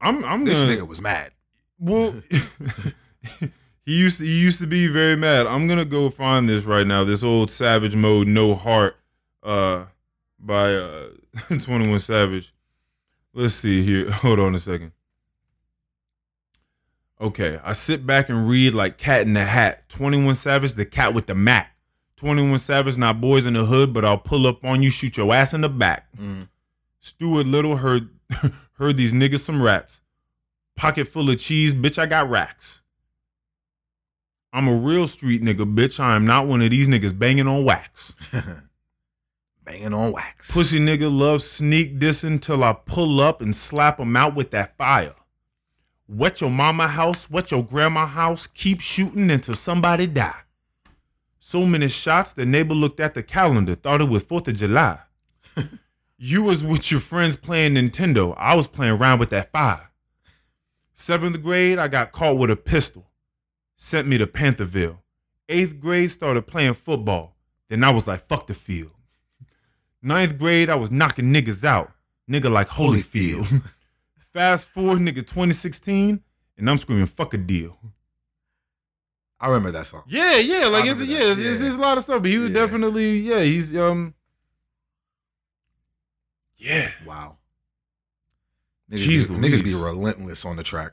[0.00, 1.32] I'm I'm this gonna, nigga was mad.
[1.78, 2.22] Well,
[3.86, 5.46] he used to, he used to be very mad.
[5.46, 7.04] I'm gonna go find this right now.
[7.04, 8.96] This old Savage Mode, No Heart,
[9.44, 9.84] uh,
[10.40, 11.08] by uh,
[11.60, 12.52] Twenty One Savage.
[13.32, 14.10] Let's see here.
[14.22, 14.90] Hold on a second.
[17.20, 19.88] Okay, I sit back and read like Cat in the Hat.
[19.88, 21.76] Twenty One Savage, the cat with the Mac.
[22.16, 25.16] Twenty One Savage, not boys in the hood, but I'll pull up on you, shoot
[25.16, 26.08] your ass in the back.
[26.18, 26.48] Mm.
[26.98, 28.08] Stuart Little heard
[28.78, 30.00] heard these niggas some rats.
[30.74, 32.82] Pocket full of cheese, bitch, I got racks.
[34.52, 36.00] I'm a real street nigga, bitch.
[36.00, 38.14] I am not one of these niggas banging on wax.
[39.64, 40.52] Banging on wax.
[40.52, 44.76] Pussy nigga love sneak dissing till I pull up and slap him out with that
[44.78, 45.16] fire.
[46.08, 50.42] Wet your mama house, wet your grandma house, keep shooting until somebody die.
[51.40, 55.00] So many shots, the neighbor looked at the calendar, thought it was 4th of July.
[56.16, 58.34] you was with your friends playing Nintendo.
[58.38, 59.90] I was playing around with that fire.
[60.94, 63.10] Seventh grade, I got caught with a pistol.
[63.76, 64.98] Sent me to Pantherville.
[65.48, 67.36] Eighth grade, started playing football.
[67.68, 68.90] Then I was like, fuck the field.
[70.02, 71.92] Ninth grade, I was knocking niggas out.
[72.30, 73.62] Nigga like Holyfield.
[74.32, 76.20] Fast forward, nigga, 2016,
[76.58, 77.78] and I'm screaming, fuck a deal.
[79.38, 80.02] I remember that song.
[80.06, 81.66] Yeah, yeah, like it's yeah, it's, it's, Yeah.
[81.68, 82.22] it's a lot of stuff.
[82.22, 82.60] But he was Yeah.
[82.60, 84.14] definitely yeah, he's um
[86.56, 86.90] yeah.
[87.04, 87.36] Wow.
[88.90, 90.92] Niggas, Jeez be, niggas be relentless on the track.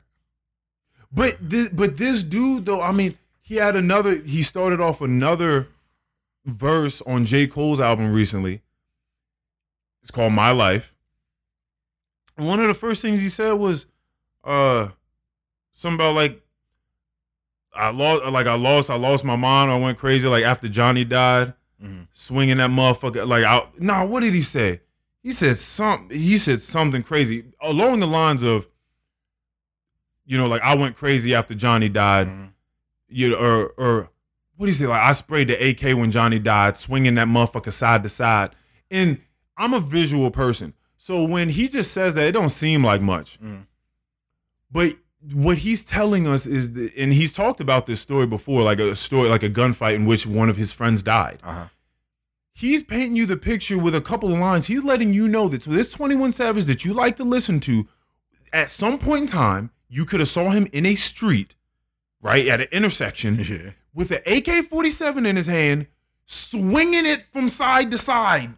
[1.14, 4.16] But this, but this dude though, I mean, he had another.
[4.16, 5.68] He started off another
[6.45, 8.61] verse on J Cole's album recently.
[10.01, 10.93] It's called My Life.
[12.38, 13.86] And one of the first things he said was,
[14.43, 14.89] uh,
[15.74, 16.41] something about like,
[17.76, 19.72] I lost, like I lost, I lost my mind.
[19.72, 22.07] I went crazy like after Johnny died, Mhm.
[22.11, 23.28] swinging that motherfucker.
[23.28, 24.82] Like, I, nah, what did he say?
[25.22, 26.09] He said some.
[26.09, 28.68] He said something crazy along the lines of,
[30.26, 32.28] you know, like I went crazy after Johnny died.
[32.28, 32.49] Mhm.
[33.09, 34.09] You know, or or
[34.55, 34.88] what do you say?
[34.88, 38.55] Like I sprayed the AK when Johnny died, swinging that motherfucker side to side.
[38.89, 39.19] And
[39.57, 43.39] I'm a visual person, so when he just says that, it don't seem like much.
[43.43, 43.65] Mm.
[44.71, 44.97] But
[45.32, 48.95] what he's telling us is, that, and he's talked about this story before, like a
[48.95, 51.39] story, like a gunfight in which one of his friends died.
[51.43, 51.67] Uh-huh.
[52.51, 54.67] He's painting you the picture with a couple of lines.
[54.67, 57.88] He's letting you know that to this 21 Savage that you like to listen to,
[58.51, 61.55] at some point in time, you could have saw him in a street,
[62.21, 63.71] right at an intersection, Yeah.
[63.93, 65.85] with an AK-47 in his hand,
[66.25, 68.53] swinging it from side to side,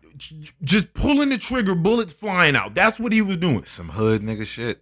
[0.63, 2.73] just pulling the trigger, bullets flying out.
[2.73, 4.81] That's what he was doing, Some hood nigga shit.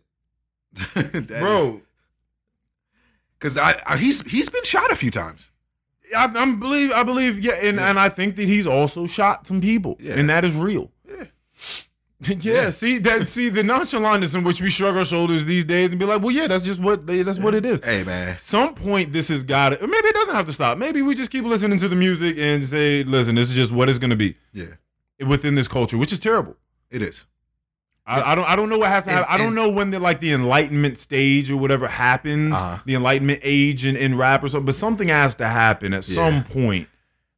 [0.95, 1.81] Is- bro.
[3.39, 5.49] Cause I, I he's he's been shot a few times.
[6.15, 7.89] I, I believe, I believe, yeah, and, Yeah.
[7.89, 10.13] and I think that he's also shot some people, Yeah.
[10.13, 10.91] and that is real.
[12.41, 12.53] Yeah.
[12.53, 15.99] yeah, see that, see the nonchalantness in which we shrug our shoulders these days and
[15.99, 17.79] be like, well, yeah, that's just what that's what it is.
[17.83, 18.37] Hey man.
[18.37, 20.77] Some point, this has got to, maybe it doesn't have to stop.
[20.77, 23.89] Maybe we just keep listening to the music and say, listen, this is just what
[23.89, 24.75] it's going to be Yeah.
[25.27, 26.55] within this culture, which is terrible.
[26.89, 27.25] It is.
[28.05, 29.33] I, I don't I don't know what has to and- happen.
[29.33, 32.79] I don't know when the like the enlightenment stage or whatever happens, Uh-huh.
[32.85, 36.15] the enlightenment age in, in rap or something, but something has to happen at Yeah.
[36.15, 36.89] some point.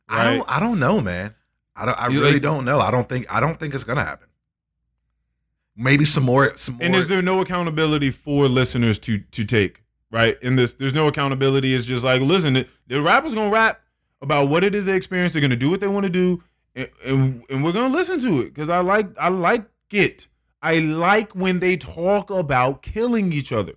[0.09, 1.35] I don't I don't know, man.
[1.75, 2.79] I don't I You really like- don't know.
[2.79, 4.27] I don't think I don't think it's gonna happen.
[5.75, 9.83] Maybe some more some more And is there no accountability for listeners to to take?
[10.11, 10.41] Right?
[10.41, 11.73] In this, there's no accountability.
[11.75, 13.81] It's just like, listen, the, the rappers gonna rap
[14.21, 15.33] about what it is they experience.
[15.33, 16.41] They're gonna do what they want to do,
[16.73, 20.27] and, and and we're gonna listen to it because I like I like it.
[20.61, 23.73] I like when they talk about killing each other.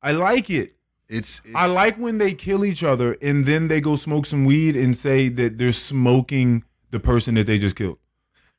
[0.00, 0.76] I like it.
[1.08, 4.44] it's, it's I like when they kill each other and then they go smoke some
[4.44, 7.98] weed and say that they're smoking the person that they just killed.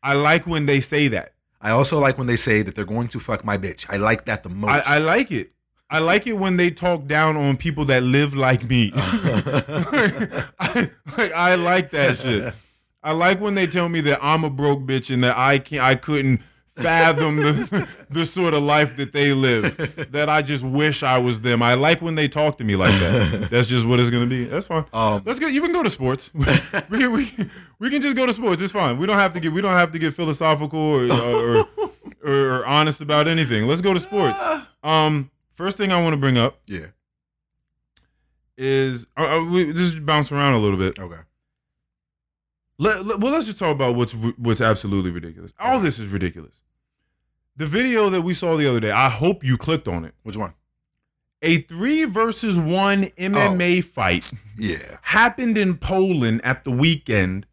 [0.02, 1.33] I like when they say that.
[1.64, 3.86] I also like when they say that they're going to fuck my bitch.
[3.89, 4.88] I like that the most.
[4.88, 5.53] I, I like it.
[5.89, 8.91] I like it when they talk down on people that live like me.
[8.95, 12.53] I, like, I like that shit.
[13.01, 15.84] I like when they tell me that I'm a broke bitch and that I can't,
[15.84, 16.41] I couldn't
[16.76, 19.78] fathom the the sort of life that they live.
[20.11, 21.61] That I just wish I was them.
[21.61, 23.47] I like when they talk to me like that.
[23.51, 24.45] That's just what it's gonna be.
[24.45, 24.86] That's fine.
[24.93, 25.47] Um, Let's go.
[25.47, 26.32] You can go to sports.
[26.89, 27.32] we, we,
[27.80, 28.61] we can just go to sports.
[28.61, 28.97] It's fine.
[28.97, 31.67] We don't have to get we don't have to get philosophical or or,
[32.24, 33.67] or, or honest about anything.
[33.67, 34.41] Let's go to sports.
[34.84, 36.88] Um, first thing I want to bring up yeah.
[38.57, 40.99] is uh, uh, we just bounce around a little bit.
[40.99, 41.21] Okay.
[42.84, 45.54] Let, let- well, let's just talk about what's what's absolutely ridiculous.
[45.60, 46.60] All this is ridiculous.
[47.56, 48.92] The video that we saw the other day.
[48.92, 50.16] I hope you clicked on it.
[50.24, 50.54] Which one?
[51.42, 53.82] A three versus one MMA oh.
[53.82, 54.98] fight Yeah.
[55.04, 57.46] happened in Poland at the weekend,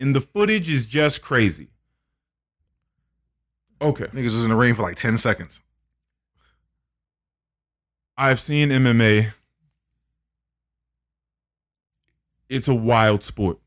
[0.00, 1.68] and the footage is just crazy.
[3.80, 4.04] Okay.
[4.04, 5.60] Niggas was in the rain for like 10 seconds.
[8.16, 9.32] I've seen MMA.
[12.48, 13.58] It's a wild sport.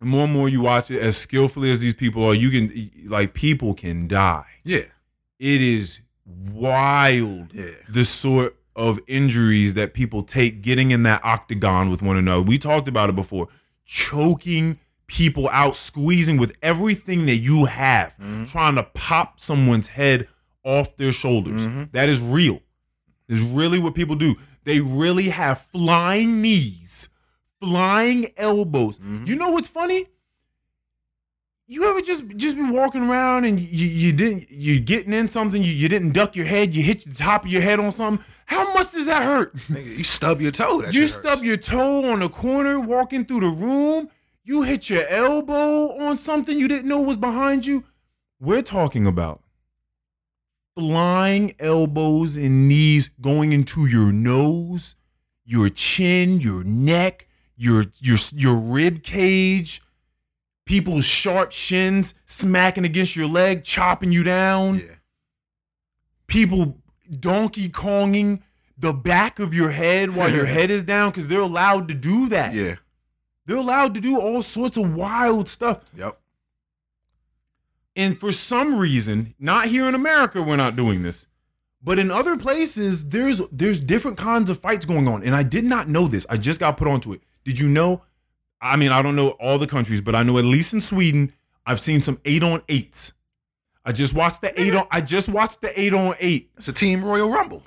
[0.00, 2.90] The more and more you watch it, as skillfully as these people are, you can
[3.06, 4.44] like people can die.
[4.64, 4.84] Yeah.
[5.38, 7.66] It is wild Yeah.
[7.88, 12.42] the sort of injuries that people take getting in that octagon with one another.
[12.42, 13.48] We talked about it before.
[13.84, 14.78] Choking
[15.08, 18.14] people out, squeezing with everything that you have,
[18.46, 20.28] trying to pop someone's head
[20.64, 21.66] off their shoulders.
[21.66, 21.90] Mhm.
[21.92, 22.60] That is real.
[23.28, 24.36] Is really what people do.
[24.64, 27.08] They really have flying knees,
[27.60, 28.98] flying elbows.
[28.98, 29.26] Mm-hmm.
[29.26, 30.06] You know what's funny?
[31.70, 35.62] You ever just just be walking around and you, you didn't you getting in something
[35.62, 38.24] you, you didn't duck your head you hit the top of your head on something
[38.46, 40.80] how much does that hurt Nigga, you stub your toe.
[40.80, 44.08] That you stub your toe on the corner walking through the room
[44.44, 47.84] you hit your elbow on something you didn't know was behind you
[48.40, 49.42] we're talking about
[50.74, 54.94] flying elbows and knees going into your nose
[55.44, 57.27] your chin your neck
[57.58, 59.82] your your your rib cage
[60.68, 64.76] people's sharp shins smacking against your leg, chopping you down.
[64.76, 64.94] Yeah.
[66.26, 66.76] People
[67.18, 68.42] donkey konging
[68.76, 72.28] the back of your head while your head is down because they're allowed to do
[72.28, 72.54] that.
[72.54, 72.76] Yeah.
[73.46, 75.90] They're allowed to do all sorts of wild stuff.
[75.96, 76.20] Yep.
[77.96, 81.26] And for some reason, not here in America, we're not doing this.
[81.82, 85.22] But in other places, there's there's different kinds of fights going on.
[85.22, 86.26] And I did not know this.
[86.28, 87.22] I just got put onto it.
[87.48, 88.02] Did you know?
[88.60, 91.32] I mean, I don't know all the countries, but I know at least in Sweden,
[91.64, 93.14] I've seen some eight on eights.
[93.86, 96.50] I just watched the eight on I just watched the eight on eight.
[96.58, 97.62] It's a team Royal Rumble.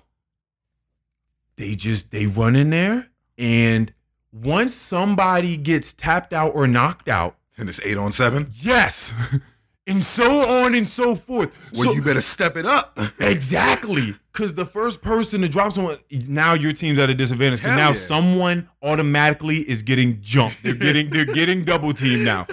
[1.55, 3.07] They just they run in there
[3.39, 3.91] and
[4.31, 8.51] once somebody gets tapped out or knocked out, And it's eight on seven.
[8.53, 9.11] yes.
[9.87, 11.51] And so on and so forth.
[11.73, 12.97] Well, so, you better step it up.
[13.19, 14.13] Exactly.
[14.31, 17.59] Because the first person to drop someone, now your team's at a disadvantage.
[17.59, 18.05] Because Hell now yeah.
[18.07, 20.63] someone automatically is getting jumped.
[20.63, 22.45] They're getting they're getting double teamed now.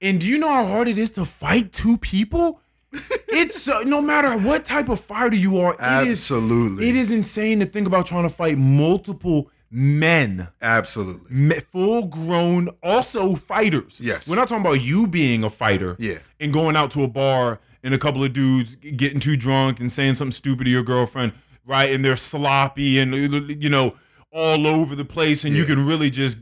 [0.00, 2.60] And do you know how hard it is to fight two people?
[3.28, 6.88] It's uh, no matter what type of fighter you are, it is Absolutely.
[6.90, 11.34] it is insane to think about trying to fight multiple men, Absolutely.
[11.34, 13.98] me- full grown, also fighters.
[14.02, 14.28] Yes.
[14.28, 16.18] we're not talking about you being a fighter Yeah.
[16.38, 19.90] and going out to a bar and a couple of dudes getting too drunk and
[19.90, 21.32] saying something stupid to your girlfriend,
[21.66, 21.92] right?
[21.92, 23.14] And they're sloppy and
[23.62, 23.94] you know
[24.30, 26.38] all over the place, and you can really just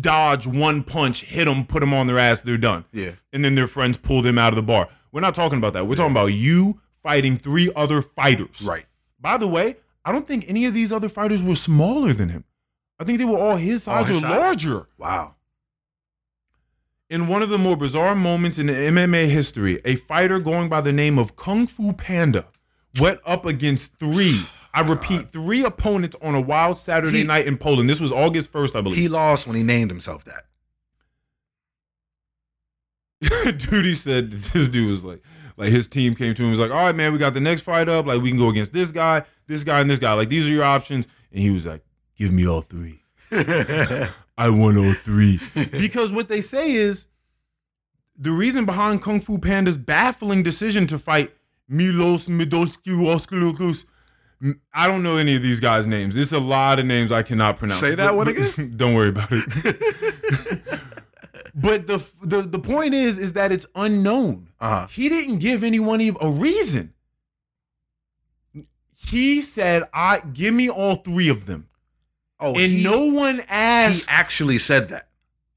[0.00, 2.84] dodge one punch, hit them, put them on their ass, they're done.
[2.92, 3.12] Yeah.
[3.32, 4.88] And then their friends pull them out of the bar.
[5.12, 5.86] We're not talking about that.
[5.86, 8.62] We're talking about you fighting three other fighters.
[8.66, 8.86] Right.
[9.20, 12.44] By the way, I don't think any of these other fighters were smaller than him.
[13.00, 14.30] I think they were all his All size his or size?
[14.38, 14.86] larger.
[14.98, 15.34] Wow.
[17.14, 20.80] In one of the more bizarre moments in the MMA history, a fighter going by
[20.80, 22.46] the name of Kung Fu Panda
[22.98, 24.40] went up against three,
[24.72, 27.88] I repeat, three opponents on a wild Saturday He- night in Poland.
[27.88, 28.98] This was August 1st, I believe.
[28.98, 30.46] He lost when he named himself that.
[33.58, 35.22] dude, he said this dude was like,
[35.56, 37.40] like his team came to him and was like, all right, man, we got the
[37.40, 38.06] next fight up.
[38.06, 40.14] Like, we can go against this guy, this guy, and this guy.
[40.14, 41.06] Like, these are your options.
[41.30, 41.84] And he was like,
[42.18, 43.04] give me all three.
[44.36, 44.76] I want
[45.72, 47.06] because what they say is
[48.18, 51.32] the reason behind Kung Fu Panda's baffling decision to fight
[51.68, 53.84] Milos Midoski Woskulukus.
[54.74, 56.16] I don't know any of these guys' names.
[56.16, 57.80] It's a lot of names I cannot pronounce.
[57.80, 58.74] Say that But- one again?
[58.76, 60.80] Don't worry about it.
[61.54, 64.48] but the, the the point is is that it's unknown.
[64.60, 64.86] Uh-huh.
[64.88, 66.92] He didn't give anyone even a reason.
[68.96, 71.68] He said, "I give me all three of them,"
[72.44, 74.00] Oh, and he, no one asked.
[74.02, 75.08] he actually said that.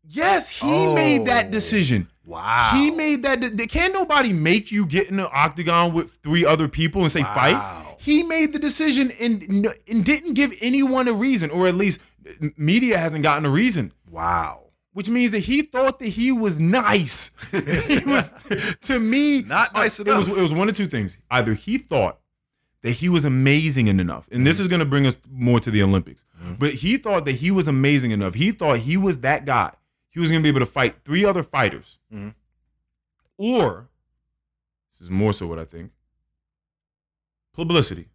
[0.07, 1.51] yes, he made that Oh.
[1.51, 2.07] decision.
[2.25, 2.71] Wow.
[2.73, 3.39] He made that.
[3.55, 7.21] de- Can't nobody make you get in an octagon with three other people and say
[7.21, 7.33] Wow.
[7.33, 7.95] fight.
[7.99, 12.47] He made the decision and and didn't give anyone a reason, or at least uh,
[12.57, 13.93] media hasn't gotten a reason.
[14.09, 14.63] Wow.
[14.93, 17.31] Which means that he thought that he was nice.
[17.51, 18.33] he was
[18.83, 21.17] to me Not nice it was, it was one of two things.
[21.31, 22.19] Either he thought
[22.83, 24.43] that he was amazing enough, and Mm-hmm.
[24.45, 26.25] this is going to bring us more to the Olympics.
[26.59, 28.35] But he thought that he was amazing enough.
[28.35, 29.71] He thought he was that guy.
[30.09, 32.33] He was going to be able to fight three other fighters, Mhm.
[33.37, 33.87] or
[34.93, 35.91] this is more so what I think.
[37.53, 38.07] Publicity.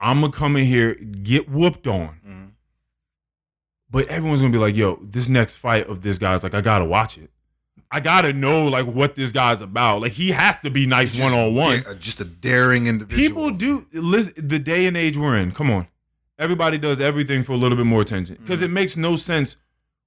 [0.00, 2.18] I'm gonna come in here, get whooped on.
[2.26, 2.50] Mhm.
[3.90, 6.84] But everyone's gonna be like, yo, this next fight of this guy's like, I gotta
[6.84, 7.30] watch it.
[7.94, 10.00] I gotta know like what this guy's about.
[10.00, 11.84] Like he has to be nice one on one.
[12.00, 13.20] Just a daring individual.
[13.28, 15.52] People do listen the day and age we're in.
[15.52, 15.86] Come on.
[16.38, 18.38] Everybody does everything for a little bit more attention.
[18.40, 18.64] Because Mm-hmm.
[18.64, 19.56] it makes no sense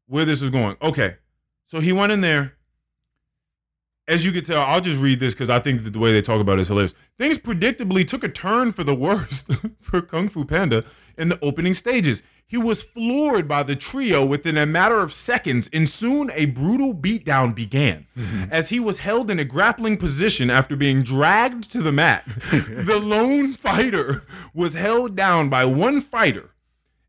[0.08, 0.76] where this is going.
[0.82, 1.18] Okay.
[1.68, 2.55] So he went in there.
[4.08, 6.22] As you can tell, I'll just read this because I think that the way they
[6.22, 6.94] talk about it is hilarious.
[7.18, 9.50] Things predictably took a turn for the worst
[9.82, 10.86] for Kung Fu Panda
[11.18, 12.22] in the opening stages.
[12.48, 16.94] He was floored by the trio within a matter of seconds, and soon a brutal
[16.94, 18.06] beatdown began.
[18.16, 18.44] Mm-hmm.
[18.52, 23.00] As he was held in a grappling position after being dragged to the mat, the
[23.02, 26.52] lone fighter was held down by one fighter,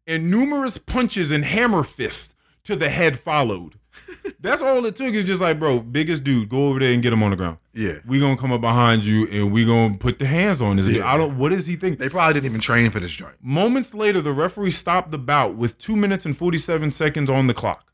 [0.07, 2.32] and numerous punches and hammer fists
[2.64, 3.78] to the head followed.
[4.40, 7.12] That's all it took is just like, bro, biggest dude, go over there and get
[7.12, 7.59] him on the ground.
[7.72, 7.99] Yeah.
[8.07, 10.86] We gonna come up behind you and we gonna put the hands on this.
[10.86, 10.97] dude.
[10.97, 11.12] Yeah.
[11.12, 11.36] I don't.
[11.38, 11.99] What does he think?
[11.99, 13.36] They probably didn't even train for this joint.
[13.42, 17.55] Moments later, the referee stopped the bout with two minutes and forty-seven seconds on the
[17.55, 17.92] clock.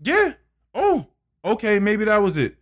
[0.00, 0.34] Yeah.
[0.74, 1.06] Oh.
[1.44, 1.78] Okay.
[1.78, 2.56] Maybe that was it.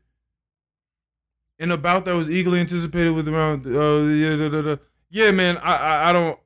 [1.59, 3.67] In a bout that was eagerly anticipated with around.
[3.67, 4.37] Uh, yeah.
[4.37, 4.77] Da, da, da.
[5.11, 5.57] Yeah, man.
[5.59, 5.77] I.
[5.77, 6.39] I, I don't.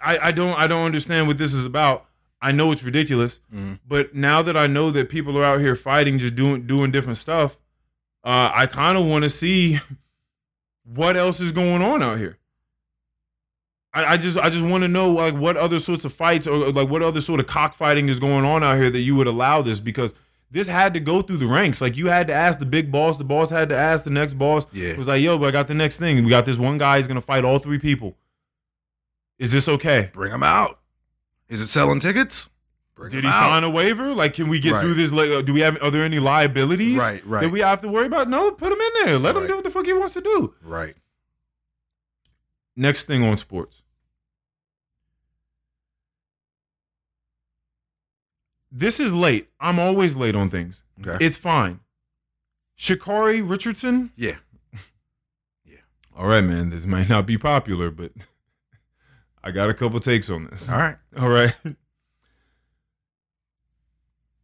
[0.00, 0.54] I, I don't.
[0.58, 2.06] I don't understand what this is about.
[2.40, 3.78] I know it's ridiculous, Mhm.
[3.86, 7.18] but now that I know that people are out here fighting, just doing doing different
[7.18, 7.56] stuff,
[8.24, 9.78] uh, I kind of want to see
[10.84, 12.38] what else is going on out here.
[13.94, 16.72] I, I just I just want to know like what other sorts of fights or
[16.72, 19.62] like what other sort of cockfighting is going on out here that you would allow
[19.62, 20.14] this because
[20.50, 21.80] this had to go through the ranks.
[21.80, 24.34] Like you had to ask the big boss, the boss had to ask the next
[24.34, 24.66] boss.
[24.72, 24.88] Yeah.
[24.90, 26.22] It was like, yo, but I got the next thing.
[26.24, 28.16] We got this one guy, he's gonna fight all three people.
[29.42, 30.08] Is this okay?
[30.12, 30.78] Bring him out.
[31.48, 32.48] Is it selling tickets?
[32.94, 33.32] Bring Did he out.
[33.34, 34.14] sign a waiver?
[34.14, 34.82] Like, can we get Right.
[34.82, 35.10] through this?
[35.10, 35.82] Like, uh, do we have?
[35.82, 37.40] Are there any liabilities Right, right.
[37.40, 38.28] that we have to worry about?
[38.28, 39.18] No, put him in there.
[39.18, 40.54] Let him do what the fuck he wants to do.
[40.62, 40.94] Right.
[42.76, 43.82] Next thing on sports.
[48.70, 49.50] This is late.
[49.60, 50.82] I'm always late on things.
[51.04, 51.24] Okay.
[51.24, 51.80] It's fine.
[52.78, 54.12] Sha'Carri Richardson.
[54.16, 54.36] Yeah.
[55.64, 55.78] Yeah.
[56.16, 56.70] All right, man.
[56.70, 58.12] This might not be popular, but
[59.44, 60.68] I got a couple takes on this.
[60.70, 60.96] All right.
[61.18, 61.54] All right.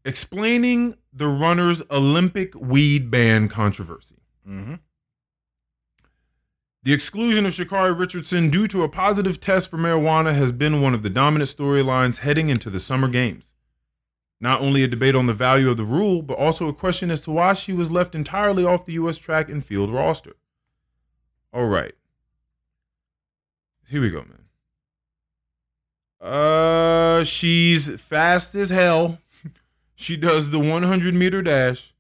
[0.05, 4.17] Explaining the runner's Olympic weed ban controversy.
[4.49, 4.75] Mm-hmm.
[6.83, 10.95] The exclusion of Sha'Carri Richardson due to a positive test for marijuana has been one
[10.95, 13.51] of the dominant storylines heading into the Summer Games.
[14.41, 17.21] Not only a debate on the value of the rule, but also a question as
[17.23, 19.19] to why she was left entirely off the U.S.
[19.19, 20.37] track and field roster.
[21.53, 21.95] All right.
[23.89, 24.48] Here we go, man.
[26.21, 29.19] Uh, she's fast as hell.
[30.01, 31.93] She does the 100 meter dash,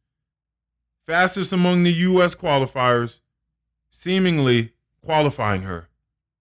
[1.04, 2.36] fastest among the U.S.
[2.36, 3.22] qualifiers,
[3.90, 4.72] seemingly
[5.04, 5.88] qualifying her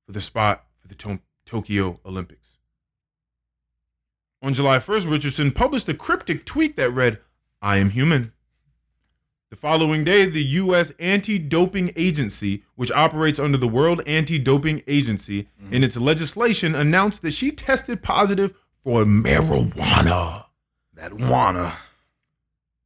[0.06, 2.60] for the spot for the to- Tokyo Olympics.
[4.44, 7.18] On July 1st, Richardson published a cryptic tweet that read,
[7.60, 8.34] I am human.
[9.50, 10.92] The following day, the U.S.
[11.00, 17.22] Anti Doping Agency, which operates under the World Anti Doping Agency, in its legislation announced
[17.22, 20.48] that she tested positive for marijuana.
[20.96, 21.78] That wanna.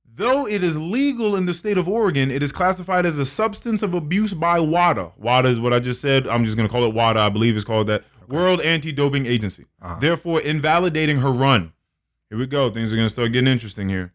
[0.06, 3.82] Though it is legal in the state of Oregon, it is classified as a substance
[3.82, 5.14] of abuse by WADA.
[5.18, 6.28] WADA is what I just said.
[6.28, 7.20] I'm just going to call it WADA.
[7.20, 8.04] I believe it's called that.
[8.28, 9.66] World Anti Doping Agency.
[9.82, 9.98] Uh-huh.
[10.00, 11.74] Therefore, invalidating her run.
[12.30, 12.70] Here we go.
[12.70, 14.14] Things are going to start getting interesting here.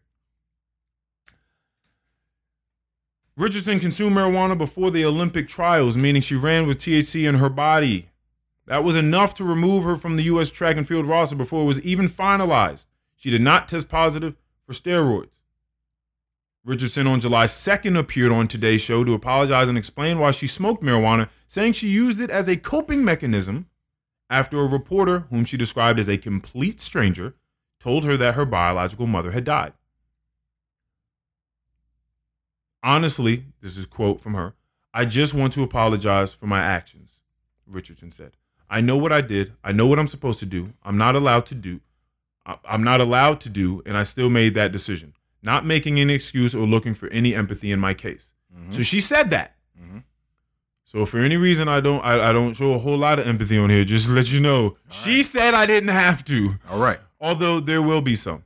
[3.37, 8.09] Richardson consumed marijuana before the Olympic trials, meaning she ran with THC in her body.
[8.65, 10.49] That was enough to remove her from the U.S.
[10.49, 12.87] track and field roster before it was even finalized.
[13.15, 14.35] She did not test positive
[14.65, 15.29] for steroids.
[16.65, 20.83] Richardson on July 2nd appeared on Today's Show to apologize and explain why she smoked
[20.83, 23.67] marijuana, saying she used it as a coping mechanism
[24.31, 27.35] after a reporter, whom she described as a complete stranger,
[27.79, 29.73] told her that her biological mother had died.
[32.87, 34.53] Honestly, this is a quote from her.
[34.93, 37.19] I just want to apologize for my actions,
[37.65, 38.37] Richardson said.
[38.69, 39.51] I know what I did.
[39.61, 40.71] I know what I'm supposed to do.
[40.85, 41.81] I'm not allowed to do.
[42.63, 45.13] I'm not allowed to do, and I still made that decision.
[45.43, 48.31] Not making any excuse or looking for any empathy in my case.
[48.69, 49.55] So she said that.
[49.77, 50.03] Mhm.
[50.85, 53.57] So for any reason I don't I, I don't show a whole lot of empathy
[53.57, 54.77] on here, just to let you know.
[54.89, 56.99] she said I didn't have to All right.
[57.19, 58.45] although there will be some.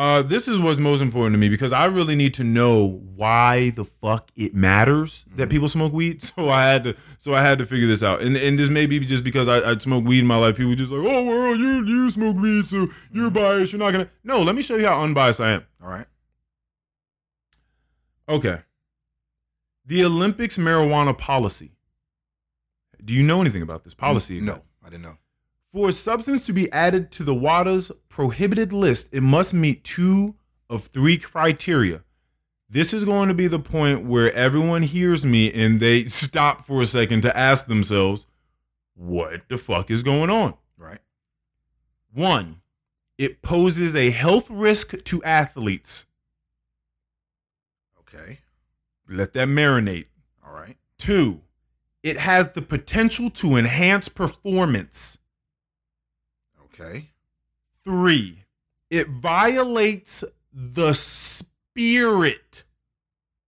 [0.00, 3.68] Uh, this is what's most important to me because I really need to know why
[3.68, 5.50] the fuck it matters that mm-hmm.
[5.50, 6.22] people smoke weed.
[6.34, 8.22] So I had to, so I had to figure this out.
[8.22, 10.56] And and this may be just because I, I smoke weed in my life.
[10.56, 13.34] People just like, oh well, you you smoke weed, so you're mm-hmm.
[13.34, 13.72] biased.
[13.74, 14.08] You're not gonna.
[14.24, 15.66] No, let me show you how unbiased I am.
[15.82, 16.06] All right.
[18.26, 18.60] Okay.
[19.84, 21.72] The Olympics marijuana policy.
[23.04, 24.40] Do you know anything about this mm, policy?
[24.40, 25.18] No, I didn't know.
[25.72, 30.34] For a substance to be added to the WADA's prohibited list, it must meet two
[30.68, 32.02] of three criteria.
[32.68, 36.82] This is going to be the point where everyone hears me and they stop for
[36.82, 38.26] a second to ask themselves,
[38.94, 40.54] what the fuck is going on?
[40.76, 41.00] Right.
[42.12, 42.62] One,
[43.16, 46.06] it poses a health risk to athletes.
[48.00, 48.40] Okay.
[49.08, 50.06] Let that marinate.
[50.44, 50.76] All right.
[50.98, 51.42] Two,
[52.02, 55.18] it has the potential to enhance performance.
[56.80, 57.10] Okay.
[57.84, 58.44] Three,
[58.90, 62.62] it violates the spirit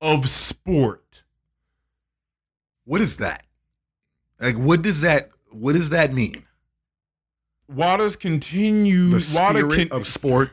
[0.00, 1.22] of sport.
[2.84, 3.44] What is that?
[4.40, 5.30] Like, what does that?
[5.50, 6.44] What does that mean?
[7.68, 9.10] Waters continue.
[9.10, 10.50] The Water spirit can, of sport.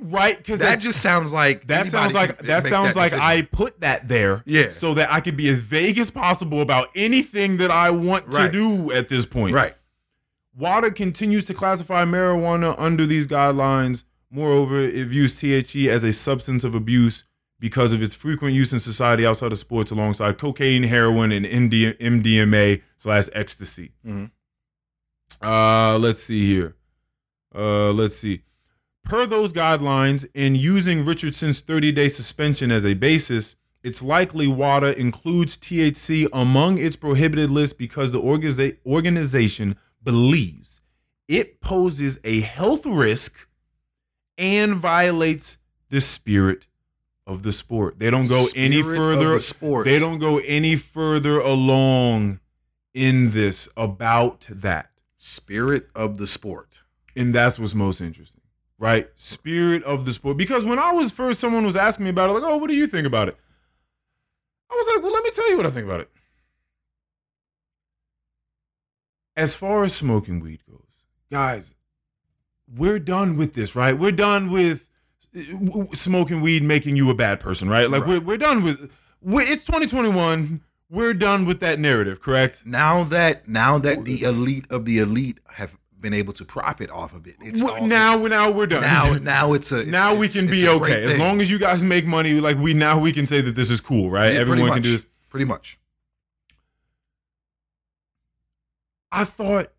[0.00, 0.36] right?
[0.36, 3.20] Because That just sounds like that sounds like that sounds like decision.
[3.26, 4.70] I put that there, Yeah.
[4.70, 8.46] so that I could be as vague as possible about anything that I want Right.
[8.46, 9.54] to do at this point.
[9.54, 9.74] right.
[10.56, 14.04] WADA continues to classify marijuana under these guidelines.
[14.30, 17.24] Moreover, it views THC as a substance of abuse
[17.58, 21.96] because of its frequent use in society outside of sports alongside cocaine, heroin, and MD-
[22.00, 23.92] MDMA slash ecstasy.
[24.06, 24.30] Mhm.
[25.40, 26.76] Uh, let's see here.
[27.54, 28.42] Uh, let's see.
[29.04, 34.96] Per those guidelines, in using Richardson's 30 day suspension as a basis, It's likely WADA
[34.96, 39.74] includes THC among its prohibited list because the organiza- organization
[40.04, 40.80] believes
[41.28, 43.48] it poses a health risk
[44.36, 45.58] and violates
[45.88, 46.66] the spirit
[47.26, 47.98] of the sport.
[47.98, 49.38] They don't go any Spirit of further.
[49.38, 49.84] the.
[49.84, 52.40] They don't go any further along
[52.94, 54.90] in this about that.
[55.16, 56.82] Spirit of the sport.
[57.14, 58.40] And that's what's most interesting,
[58.78, 59.08] right?
[59.14, 60.36] Spirit of the sport.
[60.36, 62.74] Because when I was first, someone was asking me about it, like, oh, what do
[62.74, 63.36] you think about it?
[64.70, 66.10] I was like, well, let me tell you what I think about it.
[69.36, 70.80] As far as smoking weed goes,
[71.30, 71.72] guys,
[72.74, 73.98] we're done with this, right?
[73.98, 74.86] We're done with
[75.94, 77.90] smoking weed making you a bad person, right?
[77.90, 78.08] Like, Right.
[78.10, 78.90] We're, we're done with
[79.20, 80.60] we it's 2021.
[80.90, 82.62] We're done with that narrative, correct?
[82.66, 87.14] Now that now that the elite of the elite have been able to profit off
[87.14, 88.82] of it, it's all- now, it's- now we're done.
[88.82, 92.04] now now it's a now we can be okay as long as you guys make
[92.04, 92.34] money.
[92.40, 94.34] Like we now we can say that this is cool, right?
[94.34, 95.06] Yeah, Everyone can do this.
[95.30, 95.78] Pretty much.
[99.12, 99.70] I thought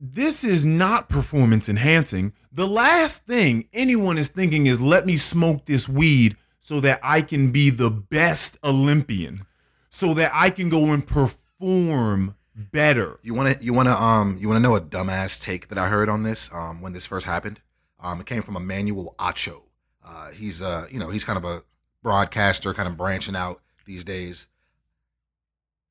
[0.00, 2.32] this is not performance enhancing.
[2.50, 7.22] The last thing anyone is thinking is let me smoke this weed so that I
[7.22, 9.46] can be the best Olympian,
[9.90, 13.18] so that I can go and perform better.
[13.22, 15.78] You want to you want to um you want to know a dumbass take that
[15.78, 17.60] I heard on this um when this first happened.
[17.98, 19.62] Um, it came from Emmanuel Acho.
[20.04, 21.62] Uh, he's uh you know he's kind of a
[22.02, 24.48] broadcaster, kind of branching out these days.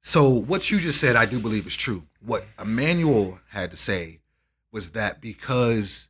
[0.02, 2.04] So what you just said, I do believe is true.
[2.26, 4.20] What Emmanuel had to say
[4.72, 6.08] was that because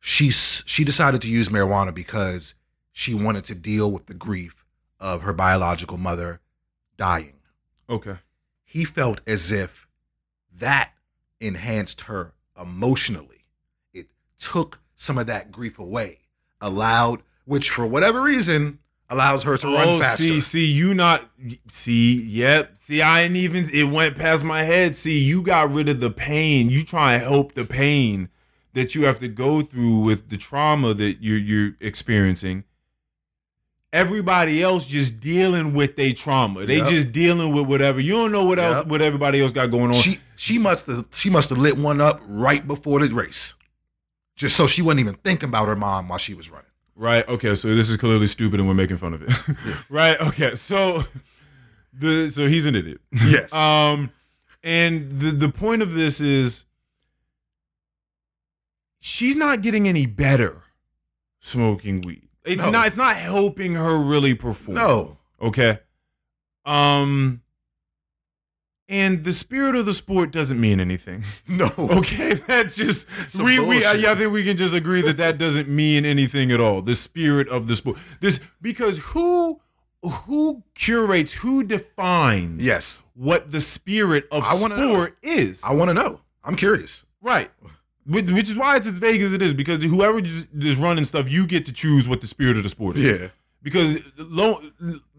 [0.00, 2.54] she's she decided to use marijuana because
[2.92, 4.64] she wanted to deal with the grief
[5.00, 6.40] of her biological mother
[6.96, 7.34] dying
[7.88, 8.16] Okay.
[8.64, 9.86] he felt as if
[10.56, 10.92] that
[11.40, 13.44] enhanced her emotionally.
[13.92, 14.06] It
[14.38, 16.20] took some of that grief away,
[16.60, 18.78] allowed, which for whatever reason
[19.10, 20.24] allows her to run faster.
[20.24, 21.28] Oh, See, see, you not
[21.68, 22.76] see, yep.
[22.78, 24.96] See, I didn't even it went past my head.
[24.96, 26.70] See, you got rid of the pain.
[26.70, 28.28] You try and help the pain
[28.74, 32.64] that you have to go through with the trauma that you're you're experiencing.
[33.92, 36.64] Everybody else just dealing with their trauma.
[36.64, 36.88] They Yep.
[36.88, 38.00] just dealing with whatever.
[38.00, 38.86] You don't know what else Yep.
[38.86, 39.92] what everybody else got going on.
[39.92, 43.54] She she must have she must have lit one up right before the race,
[44.34, 46.64] just so she wasn't even thinking about her mom while she was running.
[47.02, 47.26] Right.
[47.28, 47.56] Okay.
[47.56, 49.32] So this is clearly stupid, and we're making fun of it.
[49.90, 50.20] right.
[50.20, 50.54] Okay.
[50.54, 51.04] So
[51.92, 53.00] the so he's an idiot.
[53.26, 53.52] Yes.
[53.52, 54.10] Um,
[54.62, 56.64] and the the point of this is
[59.00, 60.62] she's not getting any better
[61.40, 62.28] smoking weed.
[62.44, 62.70] It's No.
[62.70, 62.86] not.
[62.86, 64.76] It's not helping her really perform.
[64.76, 65.18] no.
[65.40, 65.80] Okay.
[66.64, 67.41] Um.
[68.88, 71.24] And the spirit of the sport doesn't mean anything.
[71.48, 71.70] No.
[71.78, 75.16] Okay, that just Some we we uh, yeah, I think we can just agree that
[75.18, 76.82] that doesn't mean anything at all.
[76.82, 79.60] The spirit of the sport, this because who
[80.02, 83.02] who curates, who defines, Yes.
[83.14, 84.88] what the spirit of I wanna know.
[84.92, 86.20] sport is, I want to know.
[86.44, 87.04] I'm curious.
[87.20, 87.50] right?
[88.04, 91.30] Which, which is why it's as vague as it is because whoever is running stuff,
[91.30, 93.20] you get to choose what the spirit of the sport is.
[93.20, 93.28] Yeah.
[93.62, 94.60] Because lo,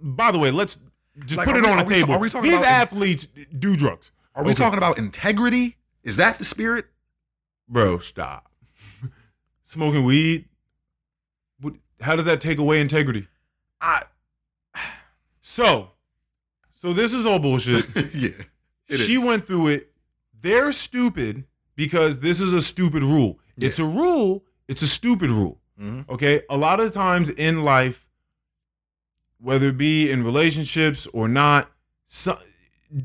[0.02, 0.78] by the way, let's
[1.26, 2.14] just Like, put it we- on the ta- table.
[2.14, 4.12] are we talking These about in- athletes do drugs.
[4.36, 4.58] Are we Okay.
[4.64, 5.78] talking about integrity?
[6.04, 6.88] Is that the spirit?
[7.70, 8.52] Bro, stop.
[9.64, 10.46] Smoking weed.
[11.60, 13.28] What, how does that take away integrity?
[13.82, 14.04] I.
[15.46, 15.90] So,
[16.72, 17.86] so this is all bullshit.
[18.16, 18.30] yeah.
[18.90, 19.24] she is.
[19.24, 19.92] went through it.
[20.42, 21.44] They're stupid
[21.76, 23.40] because this is a stupid rule.
[23.58, 24.46] It's a rule.
[24.70, 25.60] It's a stupid rule.
[25.80, 26.08] Mhm.
[26.10, 26.42] Okay.
[26.50, 28.03] A lot of times in life,
[29.44, 31.70] whether it be in relationships or not,
[32.08, 32.40] so,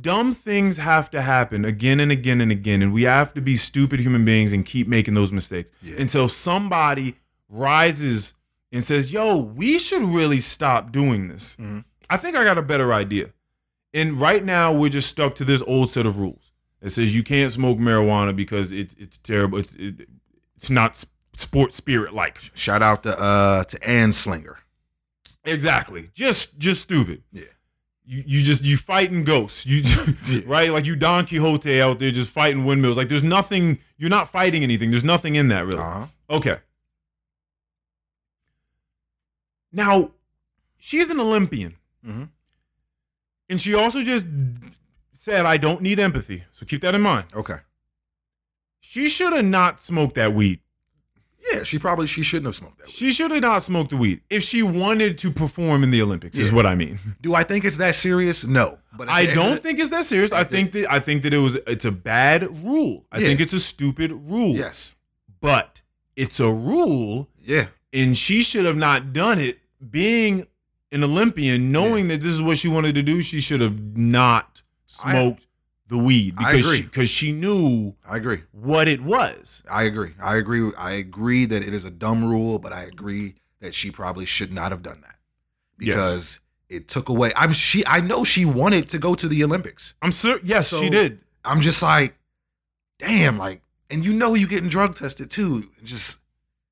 [0.01, 2.83] dumb things have to happen again and again and again.
[2.83, 5.97] And we have to be stupid human beings and keep making those mistakes Yeah.
[5.99, 7.17] until somebody
[7.49, 8.35] rises
[8.71, 11.57] and says, Yo, we should really stop doing this.
[11.59, 11.85] Mhm.
[12.11, 13.31] I think I got a better idea.
[13.95, 16.53] And right now, we're just stuck to this old set of rules.
[16.83, 19.59] It says you can't smoke marijuana because it's it's terrible.
[19.59, 20.07] It's it,
[20.57, 21.07] it's not s-
[21.37, 22.39] sport spirit like.
[22.55, 24.57] Shout out to uh to Anslinger.
[25.49, 26.11] Exactly.
[26.15, 27.23] Just just stupid.
[27.33, 27.45] Yeah.
[28.05, 29.67] You, you just you fighting ghosts.
[29.67, 29.83] You
[30.47, 32.97] right like you Don Quixote out there just fighting windmills.
[32.97, 33.79] Like there's nothing.
[33.97, 34.91] You're not fighting anything.
[34.91, 35.79] There's nothing in that really.
[35.79, 36.07] Uh-huh.
[36.31, 36.59] Okay.
[39.73, 40.13] Now,
[40.79, 41.77] she's an Olympian.
[42.07, 42.31] Mhm.
[43.51, 44.27] And she also just
[45.19, 46.45] said, I don't need empathy.
[46.53, 47.27] So keep that in mind.
[47.35, 47.59] Okay.
[48.81, 50.61] She should have not smoked that weed.
[51.53, 52.91] Yeah, she probably she shouldn't have smoked that.
[52.91, 56.39] She should have not smoked the weed if she wanted to perform in the Olympics,
[56.39, 56.99] is what I mean.
[57.23, 58.45] Do I think it's that serious?
[58.45, 58.79] No.
[58.97, 60.33] But I the end of don't the- think it's that serious.
[60.33, 63.07] I think that I think that it was it's a bad rule.
[63.13, 63.29] I Yeah.
[63.29, 64.55] think it's a stupid rule.
[64.57, 64.95] Yes.
[65.41, 65.81] But
[66.17, 67.69] it's a rule Yeah.
[67.93, 69.59] and she should have not done it
[69.91, 70.47] being
[70.91, 74.63] an Olympian, knowing that this is what she wanted to do, she should have not
[74.87, 75.47] smoked
[75.89, 78.43] the weed I because she, because she knew I agree.
[78.53, 79.63] what it was.
[79.71, 80.13] I agree.
[80.21, 80.71] I agree.
[80.77, 84.53] I agree that it is a dumb rule, but I agree that she probably should
[84.53, 85.17] not have done that
[85.81, 85.97] Yes.
[85.97, 87.33] because it took away.
[87.37, 87.85] I'm she.
[87.87, 89.95] I know she wanted to go to the Olympics.
[90.03, 90.39] I'm sure.
[90.45, 91.21] Yes, So- she did.
[91.45, 92.17] I'm just like,
[92.99, 95.71] damn, like, and you know you getting drug tested too.
[95.83, 96.19] Just,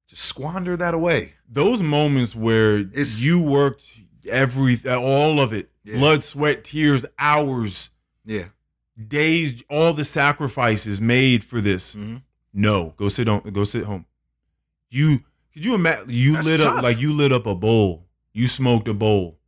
[0.09, 1.34] just squander that away.
[1.48, 3.84] Those moments where It's- you worked
[4.28, 5.97] every all of it, Yeah.
[5.98, 7.88] blood, sweat, tears, hours,
[8.26, 8.47] Yeah.
[8.97, 11.94] Days, all the sacrifices made for this.
[11.94, 12.23] Mhm.
[12.52, 13.40] No, go sit on.
[13.52, 14.06] Go sit home.
[14.90, 16.10] You could you imagine?
[16.10, 16.78] You That's lit tough.
[16.78, 18.06] up like you lit up a bowl.
[18.32, 19.39] You smoked a bowl.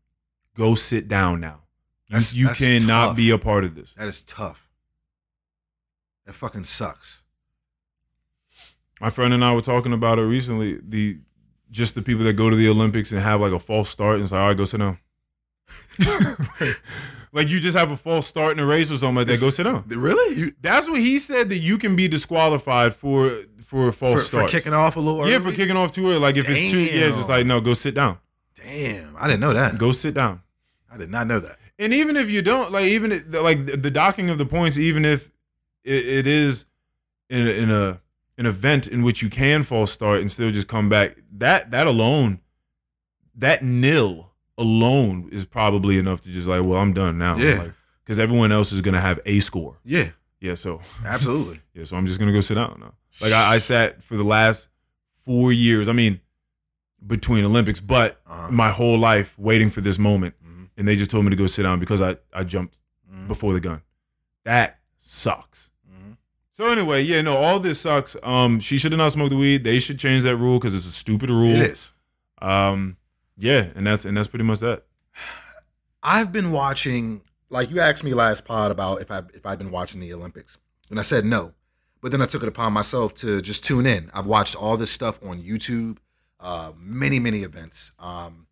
[0.56, 1.62] Go sit down now.
[2.08, 3.16] You, That's- you that's cannot tough.
[3.16, 3.94] be a part of this.
[3.94, 4.68] That is tough.
[6.26, 7.22] That fucking sucks.
[9.00, 10.78] My friend and I were talking about it recently.
[10.86, 11.18] The
[11.70, 14.28] just the people that go to the Olympics and have like a false start and
[14.28, 14.98] say, "All right, go sit down."
[17.32, 19.40] like you just have a false start in a race or something like that.
[19.40, 19.84] Go sit down.
[19.88, 20.36] Really?
[20.36, 24.22] You That's what he said that you can be disqualified for for a for, false
[24.22, 24.50] for start.
[24.50, 25.32] kicking off a little early?
[25.32, 26.18] yeah, for kicking off too early.
[26.18, 28.18] Like if it's two, yeah, it's just like no, go sit down.
[28.54, 29.78] Damn, I didn't know that.
[29.78, 30.42] Go sit down.
[30.90, 31.58] I did not know that.
[31.78, 35.04] And even if you don't, like even like the the docking of the points, even
[35.04, 35.30] if
[35.84, 36.64] it, it is
[37.30, 38.00] in a, in a
[38.36, 41.86] an event in which you can false start and still just come back, that that
[41.86, 42.40] alone,
[43.34, 44.27] that nil
[44.58, 47.36] alone is probably enough to just like, well, I'm done now.
[47.38, 47.68] Yeah.
[48.04, 49.78] because everyone else is gonna have a score.
[49.84, 50.10] Yeah,
[50.40, 51.60] Yeah, so absolutely.
[51.74, 52.94] yeah, so I'm just gonna go sit down now.
[53.20, 54.68] Like I, I sat for the last
[55.24, 55.88] four years.
[55.88, 56.20] I mean,
[57.06, 58.50] between Olympics, but Uh-huh.
[58.50, 60.68] my whole life waiting for this moment, Mhm.
[60.76, 62.80] and they just told me to go sit down because I I jumped
[63.12, 63.28] Mhm.
[63.28, 63.82] before the gun.
[64.44, 65.70] That sucks.
[65.88, 66.16] Mhm.
[66.54, 68.16] So anyway, yeah, no, all this sucks.
[68.22, 69.64] Um, she should have not smoked the weed.
[69.64, 71.54] They should change that rule because it's a stupid rule.
[71.56, 71.92] It is.
[72.40, 72.96] Um,
[73.38, 74.84] yeah, and that's and that's pretty much that.
[76.02, 77.22] I've been watching.
[77.50, 80.58] Like you asked me last pod about if I if I've been watching the Olympics,
[80.90, 81.52] and I said no.
[82.00, 84.10] But then I took it upon myself to just tune in.
[84.14, 85.98] I've watched all this stuff on YouTube,
[86.40, 87.90] uh, many many events.
[87.98, 88.46] Um,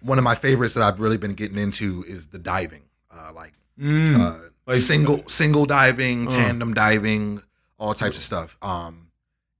[0.00, 3.54] one of my favorites that I've really been getting into is the diving, uh, like
[3.82, 6.30] uh, Like- single single diving, Uh.
[6.30, 7.42] tandem diving,
[7.78, 8.56] all types of stuff.
[8.62, 9.07] Um,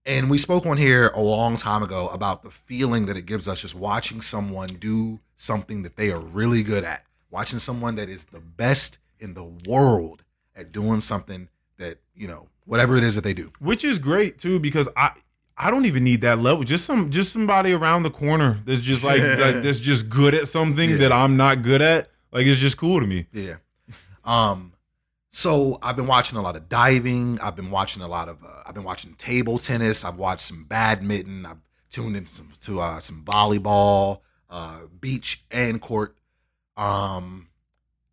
[0.09, 3.47] and we spoke on here a long time ago about the feeling that it gives
[3.47, 8.09] us just watching someone do something that they are really good at, watching someone that
[8.09, 10.25] is the best in the world
[10.57, 13.51] at doing something that you know whatever it is that they do.
[13.61, 15.13] which is great too because I
[15.61, 16.63] I don't even need that level.
[16.65, 20.49] Just some just somebody around the corner that's just like, like that's just good at
[20.49, 20.97] something Yeah.
[20.99, 22.11] that I'm not good at.
[22.33, 23.27] Like it's just cool to me.
[23.33, 23.57] Yeah.
[24.25, 24.73] Um.
[25.39, 27.39] So I've been watching a lot of diving.
[27.39, 28.43] I've been watching a lot of.
[28.43, 30.05] Uh, I've been watching table tennis.
[30.05, 31.47] I've watched some badminton.
[31.47, 31.61] I've
[31.91, 36.17] tuned into some to uh, some volleyball, uh, beach and court.
[36.77, 37.51] Um,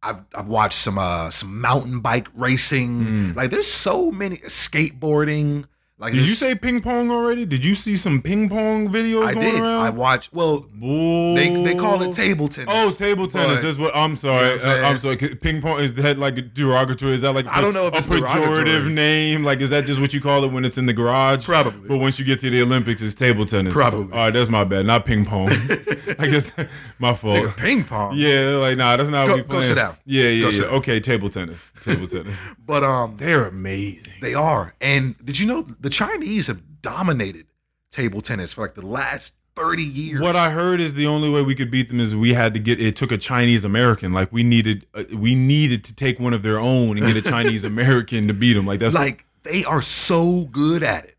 [0.04, 3.08] I've I've watched some uh some mountain bike racing.
[3.08, 3.36] Mm.
[3.36, 5.66] Like there's so many skateboarding.
[5.98, 7.46] Like Did you say ping pong already?
[7.46, 9.62] Did you see some ping pong videos I going did?
[9.62, 9.80] around?
[9.86, 10.34] I watched.
[10.34, 12.70] Well, they they call it table tennis.
[12.76, 13.62] Oh, table tennis.
[13.62, 14.50] That's what I'm sorry.
[14.50, 15.16] You know what I'm Uh, I'm sorry.
[15.36, 17.14] Ping pong is that like a derogatory?
[17.14, 18.92] Is that like I don't know if a it's pejorative derogatory.
[18.92, 19.46] name?
[19.46, 21.46] Like is that just what you call it when it's in the garage?
[21.46, 21.88] Probably.
[21.88, 23.72] But once you get to the Olympics, it's table tennis.
[23.72, 24.12] Probably.
[24.12, 24.86] All right, that's my bad.
[24.86, 25.48] Not ping pong.
[26.20, 26.52] I guess
[27.00, 27.38] my fault.
[27.38, 28.18] Nigga, ping pong.
[28.18, 29.96] Yeah, like nah, that's not Go- what we go sit down.
[30.06, 30.64] Yeah, yeah, yeah.
[30.66, 31.60] Okay, table tennis.
[31.86, 32.36] Table tennis.
[32.66, 34.12] But um, They're amazing.
[34.22, 34.74] They are.
[34.82, 37.46] And did you know the Chinese have dominated
[37.92, 40.20] table tennis for like the last 30 years?
[40.20, 42.60] What I heard is the only way we could beat them is we had to
[42.60, 42.82] get.
[42.82, 44.12] It took a Chinese American.
[44.12, 47.22] Like we needed, uh, we needed to take one of their own and get a
[47.22, 48.66] Chinese American to beat them.
[48.66, 51.18] Like that's like they are so good at it.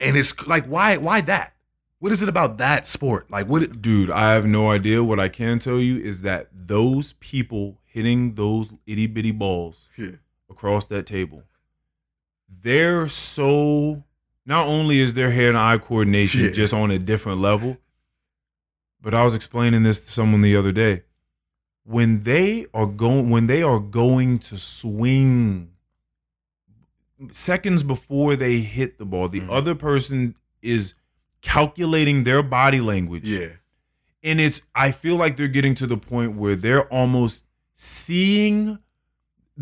[0.00, 1.52] And it's like why why that?
[1.98, 3.30] What is it about that sport?
[3.30, 5.04] Like what it, Dude, I have no idea.
[5.04, 10.12] What I can tell you is that those people hitting those itty bitty balls Yeah.
[10.48, 11.42] across that table,
[12.62, 14.04] they're so.
[14.46, 16.50] Not only is their hand eye coordination Yeah.
[16.52, 17.76] just on a different level,
[19.00, 21.02] but I was explaining this to someone the other day.
[21.84, 25.70] When they are going, when they are going to swing,
[27.30, 29.50] seconds before they hit the ball, the Mhm.
[29.50, 30.94] other person is
[31.42, 33.52] calculating their body language Yeah.
[34.22, 38.78] and it's i feel like they're getting to the point where they're almost seeing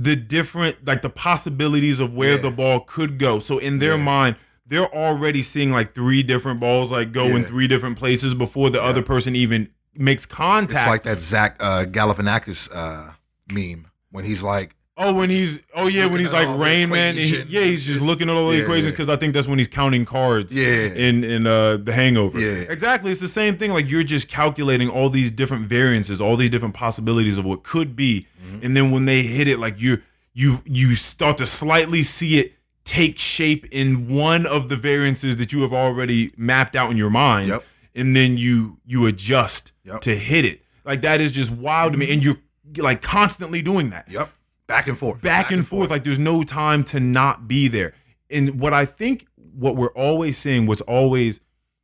[0.00, 2.42] the different like the possibilities of where Yeah.
[2.42, 4.02] the ball could go so in their Yeah.
[4.04, 8.70] mind they're already seeing like three different balls like go in three different places before
[8.70, 8.84] the Yeah.
[8.84, 13.12] other person even makes contact It's like that Zach uh, Galifianakis uh,
[13.52, 17.18] meme when he's like, Oh, when he's oh yeah, when he's like Rain Man, and
[17.24, 18.90] he- yeah, he's just looking at all the Yeah, equations yeah.
[18.90, 20.56] because I think that's when he's counting cards.
[20.56, 20.66] Yeah.
[20.66, 22.40] in in uh, the Hangover.
[22.40, 22.64] Yeah.
[22.68, 23.12] exactly.
[23.12, 23.70] It's the same thing.
[23.72, 27.94] Like you're just calculating all these different variances, all these different possibilities of what could
[27.94, 28.64] be, Mm-hmm.
[28.64, 30.02] and then when they hit it, like you
[30.34, 32.54] you you start to slightly see it
[32.84, 37.10] take shape in one of the variances that you have already mapped out in your
[37.10, 37.64] mind, Yep.
[37.94, 39.94] and then you you adjust Yep.
[39.94, 40.00] Mm-hmm.
[40.10, 40.62] to hit it.
[40.84, 42.38] Like that is just wild to me, and you're
[42.78, 44.30] like constantly doing that Yep.
[44.68, 45.20] Back and forth.
[45.22, 45.90] back, and, forth.
[45.90, 47.94] Like there's no time to not be there.
[48.30, 51.40] And what I think, what we're always seeing, what's always,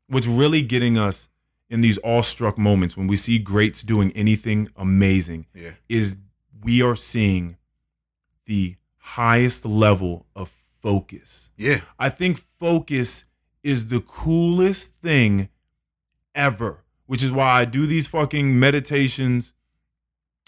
[0.06, 1.28] what's really getting us
[1.70, 5.70] in these awestruck moments when we see greats doing anything amazing, Yeah.
[5.88, 6.16] is
[6.62, 7.56] we are seeing
[8.46, 10.52] the highest level of
[10.82, 11.50] focus.
[11.56, 11.80] Yeah.
[11.98, 13.24] I think focus
[13.62, 15.48] is the coolest thing
[16.34, 19.54] ever, which is why I do these fucking meditations,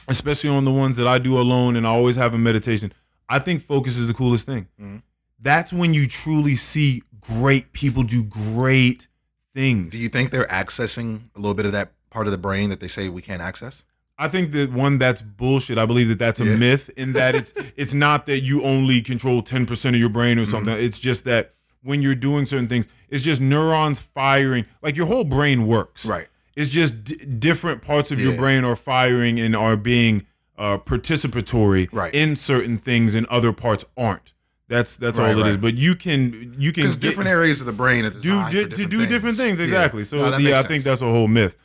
[0.08, 2.92] especially on the ones that I do alone and I always have a meditation.
[3.28, 4.68] I think focus is the coolest thing.
[4.80, 5.02] Mhm.
[5.40, 9.08] That's when you truly see great people do great
[9.54, 9.90] things.
[9.90, 12.80] Do you think they're accessing a little bit of that part of the brain that
[12.80, 13.82] they say we can't access?
[14.18, 15.76] I think that one that's bullshit.
[15.76, 16.56] I believe that that's a Yeah.
[16.56, 20.42] myth in that it's it's not that you only control 10% of your brain or
[20.42, 20.50] Mm-hmm.
[20.52, 20.74] something.
[20.74, 24.64] It's just that when you're doing certain things, it's just neurons firing.
[24.82, 26.06] Like your whole brain works.
[26.06, 26.28] Right.
[26.56, 30.26] It's just d- different parts of your brain are firing and are being
[30.58, 32.14] uh, participatory Right.
[32.14, 34.32] in certain things and other parts aren't.
[34.68, 35.52] That's that's Right, all it is.
[35.56, 35.60] right.
[35.60, 38.86] But you can you can get- different areas of the brain are do di- to
[38.86, 39.64] do different things Yeah.
[39.66, 40.02] exactly.
[40.04, 41.56] So No, yeah, I think that's a whole myth.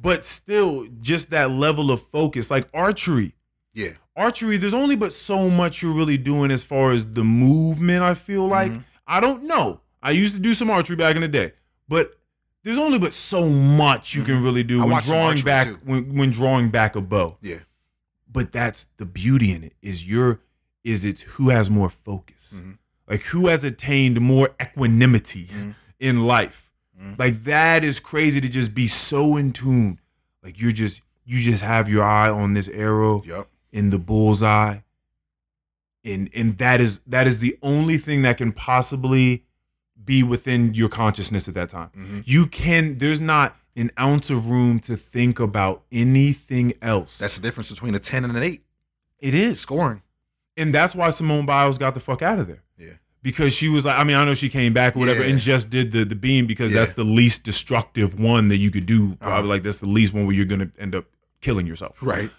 [0.00, 3.34] But still, just that level of focus, like archery.
[3.74, 3.90] yeah.
[4.16, 8.02] Archery, there's only but so much you're really doing as far as the movement.
[8.02, 8.80] I feel like Mm-hmm.
[9.06, 9.80] I don't know.
[10.02, 11.52] I used to do some archery back in the day,
[11.88, 12.12] but
[12.62, 14.82] there's only but so much you can really do Mm-hmm.
[14.82, 15.78] I when watched drawing back too.
[15.84, 17.36] when, when drawing back a bow.
[17.40, 17.60] Yeah.
[18.30, 20.40] But that's the beauty in it is your
[20.84, 22.54] is it's who has more focus.
[22.56, 22.72] Mm-hmm.
[23.08, 25.70] Like who has attained more equanimity Mm-hmm.
[25.98, 26.66] in life.
[27.18, 29.98] Like that is crazy to just be so in tune.
[30.42, 33.48] Like you're just you just have your eye on this arrow Yep.
[33.72, 34.80] in the bullseye.
[36.04, 39.44] And and that is that is the only thing that can possibly
[40.04, 41.90] be within your consciousness at that time.
[41.96, 42.20] Mm-hmm.
[42.24, 47.18] You can there's not an ounce of room to think about anything else.
[47.18, 48.62] That's the difference between a 10 and an 8.
[49.20, 49.60] it is.
[49.60, 50.02] Scoring.
[50.56, 52.62] And that's why Simone Biles got the fuck out of there.
[52.76, 52.94] Yeah.
[53.22, 55.30] Because she was like, I mean, I know she came back or whatever Yeah.
[55.30, 56.80] and just did the the beam because Yeah.
[56.80, 59.16] that's the least destructive one that you could do.
[59.16, 59.46] Probably Uh-huh.
[59.48, 61.04] like that's the least one where you're gonna end up
[61.40, 61.96] killing yourself.
[62.02, 62.30] Right.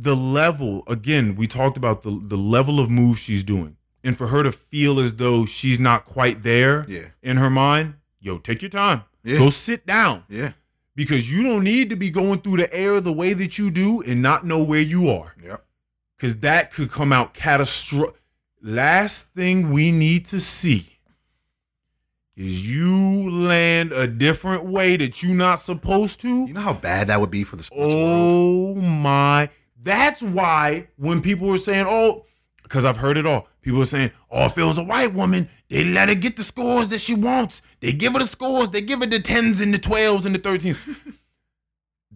[0.00, 4.28] the level again we talked about the the level of move she's doing and for
[4.28, 7.08] her to feel as though she's not quite there Yeah.
[7.22, 9.38] in her mind yo take your time Yeah.
[9.38, 10.52] go sit down Yeah.
[10.94, 14.00] because you don't need to be going through the air the way that you do
[14.02, 15.64] and not know where you are Yep.
[16.16, 18.14] because that could come out catastrophic
[18.62, 20.98] last thing we need to see
[22.36, 27.08] is you land a different way that you're not supposed to You know how bad
[27.08, 28.78] that would be for the sports oh world?
[28.78, 29.50] Oh my.
[29.80, 32.26] That's why when people were saying, oh,
[32.62, 33.48] because I've heard it all.
[33.68, 36.42] People were saying, oh, if it was a white woman, they let her get the
[36.42, 37.60] scores that she wants.
[37.80, 38.70] They give her the scores.
[38.70, 40.78] They give her the 10s and the 12s and the 13s.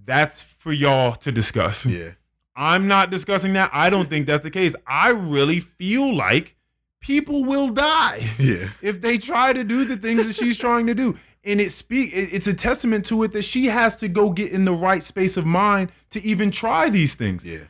[0.07, 1.85] that's for y'all to discuss.
[1.85, 2.13] Yeah.
[2.57, 3.69] I'm not discussing that.
[3.75, 4.75] I don't think that's the case.
[4.87, 6.57] I really feel like
[7.03, 8.71] people will die Yeah.
[8.81, 11.19] if they try to do the things that she's trying to do.
[11.45, 14.53] And it speak it- it's a testament to it that she has to go get
[14.53, 17.45] in the right space of mind to even try these things.
[17.45, 17.65] Yeah.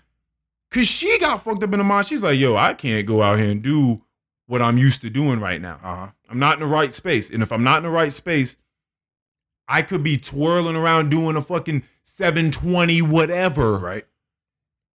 [0.73, 2.07] Cause she got fucked up in the mind.
[2.07, 4.03] She's like, yo, I can't go out here and do
[4.47, 5.79] what I'm used to doing right now.
[5.83, 6.09] Uh huh.
[6.31, 7.29] I'm not in the right space.
[7.29, 8.57] And if I'm not in the right space,
[9.69, 13.77] I could be twirling around doing a fucking 720 whatever.
[13.77, 14.07] Right.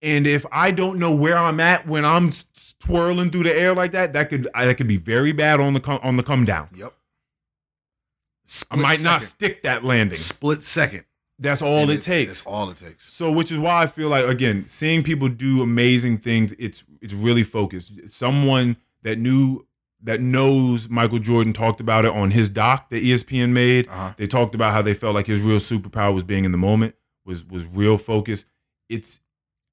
[0.01, 2.31] And if I don't know where I'm at when I'm
[2.79, 5.79] twirling through the air like that, that could that could be very bad on the
[5.79, 6.69] come, on the come down.
[6.75, 6.93] Yep.
[6.93, 10.17] I Split might not stick that landing.
[10.17, 11.05] Split second.
[11.39, 12.43] That's all And it takes.
[12.43, 13.11] That's all it takes.
[13.11, 17.13] So, which is why I feel like again, seeing people do amazing things, it's it's
[17.13, 17.93] really focused.
[18.07, 19.65] Someone that knew
[20.01, 23.87] that knows Michael Jordan talked about it on his doc that ESPN made.
[23.87, 24.13] Uh-huh.
[24.17, 26.95] They talked about how they felt like his real superpower was being in the moment,
[27.25, 28.45] was was real focus.
[28.89, 29.19] It's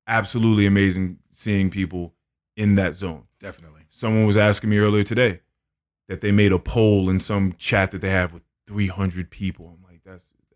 [0.06, 2.14] absolutely amazing seeing people
[2.56, 3.24] in that zone.
[3.40, 3.82] Definitely.
[3.88, 5.40] Someone was asking me earlier today
[6.08, 9.78] that they made a poll in some chat that they have with 300 people.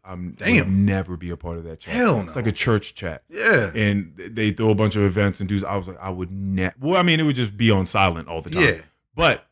[0.09, 0.87] I'm Damn.
[0.87, 1.95] never be a part of that chat.
[1.95, 2.25] Hell no.
[2.25, 3.25] It's like a church chat.
[3.29, 3.71] Yeah.
[3.75, 5.63] And they throw a bunch of events and dudes.
[5.65, 6.75] I was like, I would never.
[6.81, 8.63] Well, I mean, it would just be on silent all the time.
[8.63, 8.81] Yeah.
[9.15, 9.47] But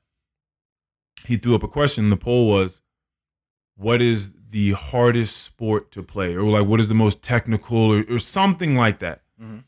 [1.25, 2.09] he threw up a question.
[2.11, 2.81] The poll was,
[3.77, 8.05] "What is the hardest sport to play?" Or like, "What is the most technical?" Or,
[8.09, 9.23] or something like that.
[9.41, 9.65] Mhm.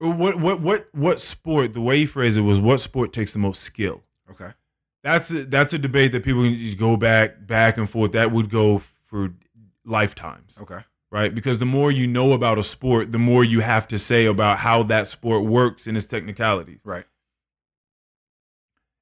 [0.00, 1.72] Or what what what what sport?
[1.72, 4.02] The way he phrased it was what sport takes the most skill.
[4.30, 4.50] Okay.
[5.04, 8.12] That's a, that's a debate that people can just go back back and forth.
[8.12, 9.32] That would go for
[9.84, 10.80] lifetimes, Okay.
[11.10, 11.34] right?
[11.34, 14.58] Because the more you know about a sport, the more you have to say about
[14.58, 16.80] how that sport works in its technicalities.
[16.84, 17.04] Right.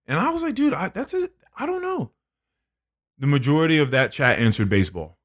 [0.06, 2.10] And I was like, dude, I, that's a I don't know.
[3.18, 5.18] The majority of that chat answered baseball.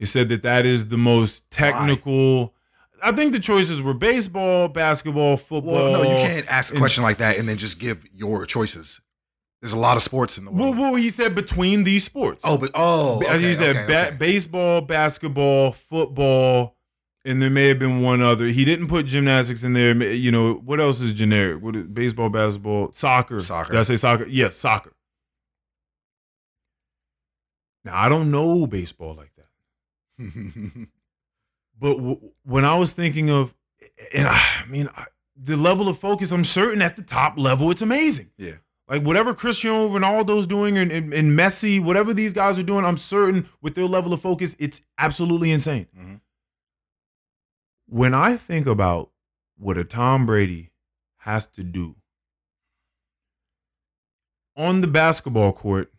[0.00, 2.54] It said that that is the most technical.
[3.02, 5.74] I think the choices were baseball, basketball, football.
[5.74, 8.46] Well, no, you can't ask a and- question like that and then just give your
[8.46, 9.00] choices.
[9.64, 10.76] There's a lot of sports in the world.
[10.76, 12.42] well, he said between these sports.
[12.44, 14.16] oh, but oh, okay, he said okay, ba- okay.
[14.16, 16.76] baseball, basketball, football,
[17.24, 18.48] and there may have been one other.
[18.48, 19.96] He didn't put gymnastics in there.
[20.12, 21.62] You know what else is generic?
[21.62, 23.40] What is baseball, basketball, soccer?
[23.40, 23.72] Soccer.
[23.72, 24.26] Did I say soccer?
[24.26, 24.92] Yeah, soccer.
[27.86, 30.18] Now I don't know baseball like that,
[31.80, 33.54] but w- when I was thinking of,
[34.12, 37.70] and I, I mean, I, the level of focus, I'm certain at the top level,
[37.70, 38.30] it's amazing.
[38.36, 38.56] yeah.
[38.86, 42.98] Like whatever Cristiano Ronaldo's doing and, and, and Messi, whatever these guys are doing, I'm
[42.98, 45.86] certain with their level of focus, it's absolutely insane.
[45.98, 46.20] Mhm.
[47.86, 49.10] When I think about
[49.56, 50.70] what a Tom Brady
[51.18, 51.96] has to do
[54.56, 55.92] on the basketball court,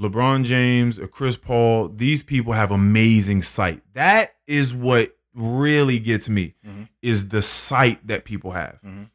[0.00, 3.82] LeBron James, or Chris Paul, these people have amazing sight.
[3.94, 6.88] That is what really gets me Mhm.
[7.00, 9.10] is the sight that people have Mhm.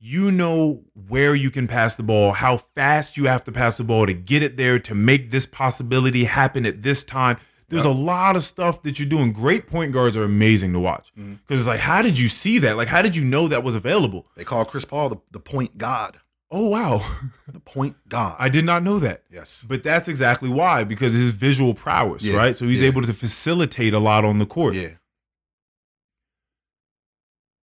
[0.00, 3.84] You know where you can pass the ball, how fast you have to pass the
[3.84, 7.36] ball to get it there to make this possibility happen at this time.
[7.68, 7.94] There's Yep.
[7.94, 9.32] a lot of stuff that you're doing.
[9.32, 11.58] Great point guards are amazing to watch because Mhm.
[11.60, 12.76] it's like, how did you see that?
[12.76, 14.26] Like, how did you know that was available?
[14.36, 16.18] They call Chris Paul the, the point god.
[16.50, 17.04] Oh wow,
[17.52, 18.36] The point god.
[18.38, 19.24] I did not know that.
[19.30, 19.64] yes.
[19.68, 22.56] But that's exactly why because his visual prowess, Yeah, right?
[22.56, 22.86] So he's yeah.
[22.88, 24.74] able to facilitate a lot on the court.
[24.74, 24.90] Yeah.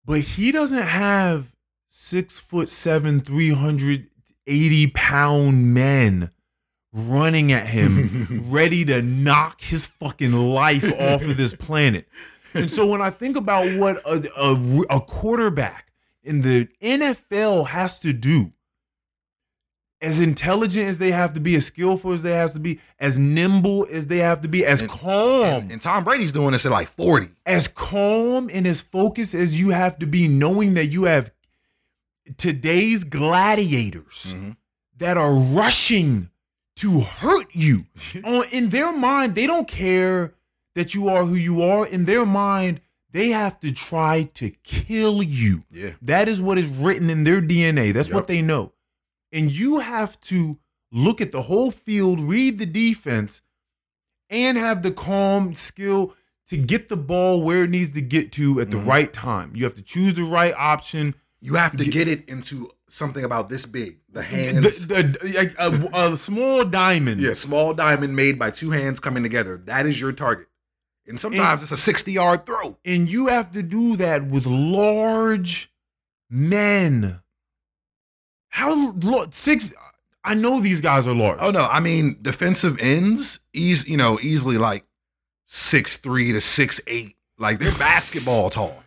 [0.05, 1.54] but he doesn't have
[1.97, 6.31] six foot seven, 380 pound men
[6.93, 12.09] running at him, ready to knock his fucking life off of this planet.
[12.53, 15.93] And so when I think about what a, a, a quarterback
[16.25, 18.53] in the NFL has to do,
[20.01, 23.19] as intelligent as they have to be, as skillful as they have to be, as
[23.19, 26.67] nimble as they have to be, as And- calm And, and Tom Brady's doing this
[26.67, 27.29] at like 40.
[27.47, 31.31] as calm and as focused as you have to be, knowing that you have
[32.37, 34.57] today's gladiators Mhm.
[34.97, 36.31] that are rushing
[36.77, 37.87] to hurt you.
[38.25, 40.35] On in their mind, they don't care
[40.75, 41.87] that you are who you are.
[41.87, 42.81] In their mind,
[43.13, 45.65] they have to try to kill you.
[45.71, 45.91] Yeah.
[46.03, 47.93] That is what is written in their DNA.
[47.93, 48.15] That's Yep.
[48.15, 48.73] what they know.
[49.31, 50.59] And you have to
[50.91, 53.43] look at the whole field, read the defense,
[54.31, 56.15] and have the calm skill
[56.49, 58.87] to get the ball where it needs to get to at the Mhm.
[58.87, 59.53] right time.
[59.55, 61.15] You have to choose the right option.
[61.45, 63.99] You have to Get- it into something about this big.
[64.11, 64.87] The hands.
[64.87, 67.21] The- the- like a, a small diamond.
[67.21, 69.59] yeah, small diamond made by two hands coming together.
[69.67, 70.47] That is your target.
[71.07, 72.79] And sometimes it's a 60 yard throw.
[72.83, 75.71] And you have to do that with large
[76.31, 77.21] men.
[78.49, 78.95] How
[79.33, 79.75] six?
[80.25, 81.39] I know these guys are large.
[81.43, 84.87] Oh no, I mean defensive ends, eas you know, easily like
[85.45, 87.17] six three to six eight.
[87.39, 88.84] Like they're basketball tall.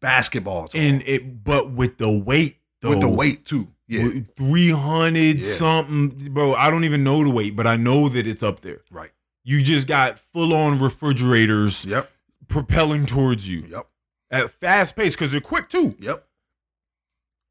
[0.00, 3.68] Basketball and it, but with the weight, though, with the weight too.
[3.86, 4.20] Yeah.
[4.36, 5.52] three hundred Yeah.
[5.54, 6.54] something, bro.
[6.54, 8.80] I don't even know the weight, but I know that it's up there.
[8.90, 9.10] Right.
[9.44, 12.10] You just got full on refrigerators Yep.
[12.48, 13.86] propelling towards you Yep.
[14.30, 15.96] at fast pace because they're quick too.
[16.00, 16.26] Yep.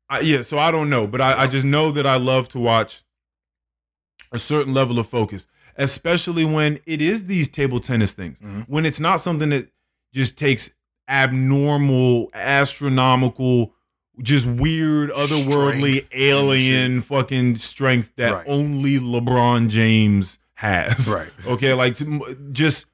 [0.10, 2.60] I, yeah, so I don't know, but I, I just know that I love to
[2.60, 3.02] watch
[4.32, 8.40] a certain level of focus, especially when it is these table tennis things.
[8.40, 8.66] Mhm.
[8.70, 9.70] When it's not something that
[10.14, 10.70] just takes
[11.08, 13.74] abnormal, astronomical,
[14.22, 18.46] just weird, otherworldly, Strength alien fucking strength that Right.
[18.48, 21.08] only LeBron James has.
[21.08, 21.32] Right.
[21.46, 22.86] Okay, like to- just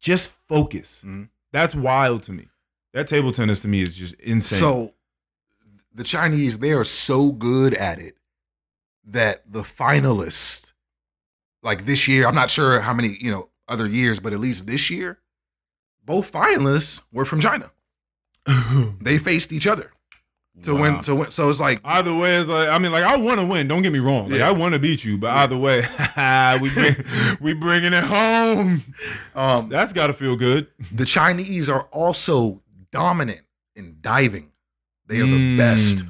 [0.00, 1.02] just focus.
[1.04, 1.28] Mhm.
[1.52, 2.48] That's wild to me.
[2.92, 4.58] That table tennis to me is just insane.
[4.58, 4.94] So
[5.92, 8.16] the Chinese, they are so good at it
[9.04, 10.72] that the finalists,
[11.62, 14.66] like this year, I'm not sure how many, you know, other years, but at least
[14.66, 15.18] this year,
[16.06, 17.70] both finalists were from China.
[19.00, 19.90] They faced each other
[20.62, 20.80] to Wow.
[20.80, 21.30] win to win.
[21.30, 23.68] So it's like Either way, it's like I mean, like I want to win.
[23.68, 24.28] Don't get me wrong.
[24.30, 24.48] Like Yeah.
[24.48, 25.80] I want to beat you, but either way,
[26.62, 26.94] we bring,
[27.40, 28.82] we bringing it home.
[29.34, 30.68] um That's got to feel good.
[30.92, 32.62] the Chinese are also
[32.92, 33.40] dominant
[33.74, 34.50] in diving.
[35.06, 35.58] They are the Mm.
[35.58, 36.04] best.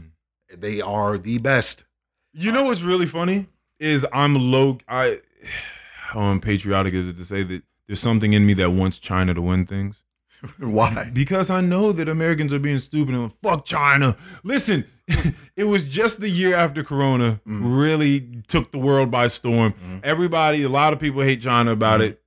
[0.57, 1.85] They are the best.
[2.33, 3.47] You know what's really funny
[3.81, 4.79] is I'm low.
[4.89, 5.21] I
[6.13, 9.43] how unpatriotic is it to say that there's something in me that wants China to
[9.43, 10.03] win things.
[10.59, 11.11] Why?
[11.13, 14.17] Because I know that Americans are being stupid and fuck China.
[14.45, 14.85] Listen,
[15.57, 17.79] it was just the year after Corona Mm.
[17.81, 19.73] really took the world by storm.
[19.75, 20.05] Mhm.
[20.05, 22.23] Everybody, a lot of people hate China about it.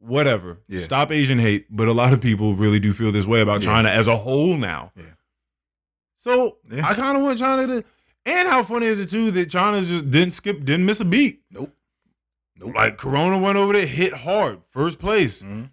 [0.00, 0.58] Whatever.
[0.68, 0.80] Yeah.
[0.82, 1.66] Stop Asian hate.
[1.70, 3.70] But a lot of people really do feel this way about Yeah.
[3.70, 4.90] China as a whole now.
[4.96, 5.04] Yeah.
[6.18, 6.58] So.
[6.82, 7.84] I kind of want China to.
[8.26, 11.42] And how funny is it too that China just didn't skip, didn't miss a beat.
[11.50, 11.74] Nope.
[12.62, 12.74] Nope.
[12.74, 15.70] Like Corona went over there, hit hard, first place Mhm.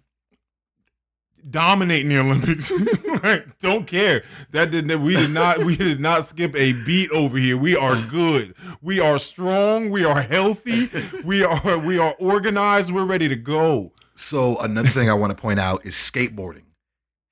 [1.48, 2.70] dominating the Olympics.
[3.22, 4.22] like, don't care.
[4.50, 7.56] That did that we did not we did not skip a beat over here.
[7.56, 8.54] We are good.
[8.82, 9.90] We are strong.
[9.90, 10.90] We are healthy.
[11.24, 12.90] We are we are organized.
[12.92, 13.92] We're ready to go.
[14.16, 16.64] So another thing I want to point out is skateboarding.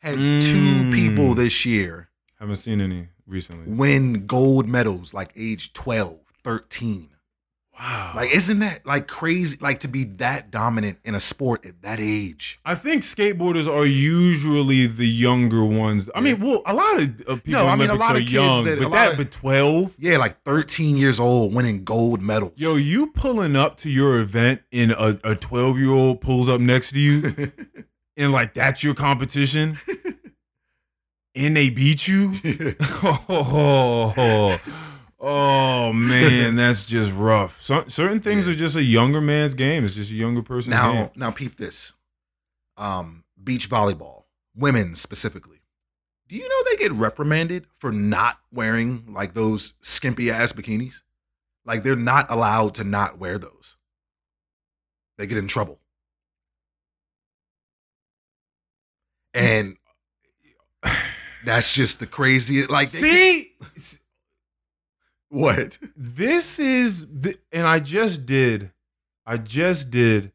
[0.00, 0.54] Had two
[0.84, 0.92] Mm.
[0.92, 2.08] people this year
[2.38, 3.70] Haven't seen any recently.
[3.70, 7.10] win gold medals like age 12, 13.
[7.78, 8.12] Wow.
[8.16, 9.56] Like, isn't that like crazy?
[9.60, 12.58] Like to be that dominant in a sport at that age.
[12.64, 16.08] I think skateboarders are usually the younger ones.
[16.14, 18.32] I mean, well, a lot of uh, people No, I mean, a lot of kids
[18.32, 19.94] young, that- but that of- but twelve.
[19.98, 22.52] Yeah, like 13 years old winning gold medals.
[22.56, 26.60] Yo, you pulling up to your event and a, a 12 year old pulls up
[26.60, 27.52] next to you
[28.16, 29.78] and like that's your competition
[31.36, 32.34] and they beat you?
[33.30, 34.58] Oh,
[35.20, 37.60] oh, man, that's just rough.
[37.62, 38.52] Certain things Yeah.
[38.52, 39.84] are just a younger man's game.
[39.84, 41.10] It's just a younger person's now, game.
[41.16, 41.92] now peep this.
[42.76, 44.24] Um, beach volleyball,
[44.54, 45.56] women specifically.
[46.28, 51.02] Do you know they get reprimanded for not wearing like those skimpy ass bikinis?
[51.64, 53.76] Like they're not allowed to not wear those.
[55.16, 55.80] They get in trouble.
[59.34, 59.76] And
[61.44, 62.70] that's just the craziest.
[62.70, 63.52] Like, See,
[65.30, 65.78] what?
[65.96, 68.70] this is the, and I just did
[69.26, 70.32] I just did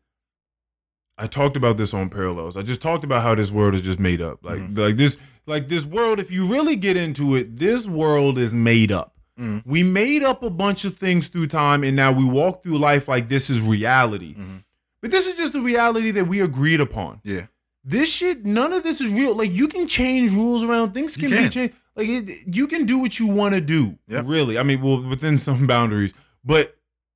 [1.17, 2.57] I talked about this on parallels.
[2.57, 4.39] I just talked about how this world is just made up.
[4.43, 4.77] Like Mhm.
[4.77, 8.91] like this like this world if you really get into it, this world is made
[8.91, 9.15] up.
[9.39, 9.63] Mhm.
[9.65, 13.07] We made up a bunch of things through time and now we walk through life
[13.07, 14.35] like this is reality.
[14.35, 14.63] Mhm.
[15.01, 17.19] But this is just the reality that we agreed upon.
[17.23, 17.47] Yeah.
[17.83, 19.35] This shit, none of this is real.
[19.35, 20.93] Like you can change rules around.
[20.93, 21.75] Things You can, be changed.
[21.95, 23.97] Like it, you can do what you want to do.
[24.07, 24.25] Yep.
[24.27, 26.13] Really, I mean, well, within some boundaries,
[26.43, 26.75] but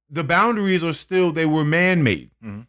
[0.09, 2.31] the boundaries are still they were man made.
[2.43, 2.67] Mhm.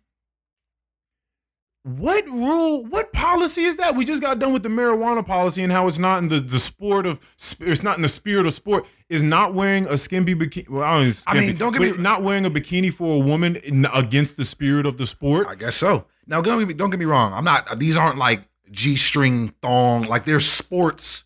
[1.85, 2.85] What rule?
[2.85, 3.95] What policy is that?
[3.95, 6.59] We just got done with the marijuana policy and how it's not in the, the
[6.59, 7.19] sport of
[7.61, 8.85] it's not in the spirit of sport.
[9.09, 10.69] Is not wearing a skimpy bikini.
[10.69, 13.57] Well, I, know, I mean, don't get me- not wearing a bikini for a woman
[13.57, 15.47] in, against the spirit of the sport.
[15.47, 16.05] I guess so.
[16.27, 17.33] Now, don't get me, don't get me wrong.
[17.33, 17.79] I'm not.
[17.79, 20.03] These aren't like g-string thong.
[20.03, 21.25] Like they're sports,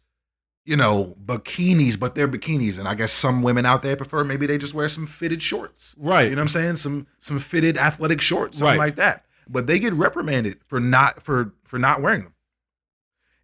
[0.65, 2.79] you know, bikinis, but they're bikinis.
[2.79, 5.95] And I guess some women out there prefer maybe they just wear some fitted shorts.
[5.99, 6.25] Right.
[6.25, 6.77] You know what I'm saying?
[6.77, 8.85] Some some fitted athletic shorts, something Right.
[8.87, 9.25] like that.
[9.49, 12.35] But they get reprimanded for not for for not wearing them.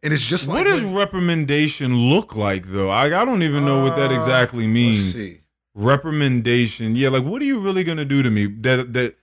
[0.00, 2.88] And it's just What does when- reprimandation look like though?
[2.88, 5.14] I, I don't even know what that Uh, exactly let's means.
[5.14, 5.40] see.
[5.76, 6.96] Reprimandation.
[6.96, 9.16] Yeah, like what are you really gonna do to me that that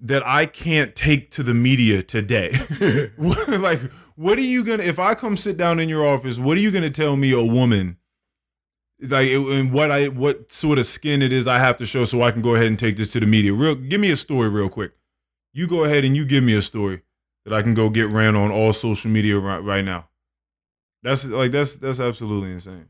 [0.00, 2.52] that I can't take to the media today?
[3.18, 3.80] Like
[4.16, 6.70] what are you gonna if I come sit down in your office, what are you
[6.70, 7.98] gonna tell me a woman?
[9.00, 12.22] Like and what I what sort of skin it is I have to show so
[12.22, 13.52] I can go ahead and take this to the media.
[13.52, 14.92] Real give me a story real quick.
[15.52, 17.02] You go ahead and you give me a story
[17.44, 20.08] that I can go get ran on all social media right, right now.
[21.02, 22.88] That's like that's that's absolutely insane.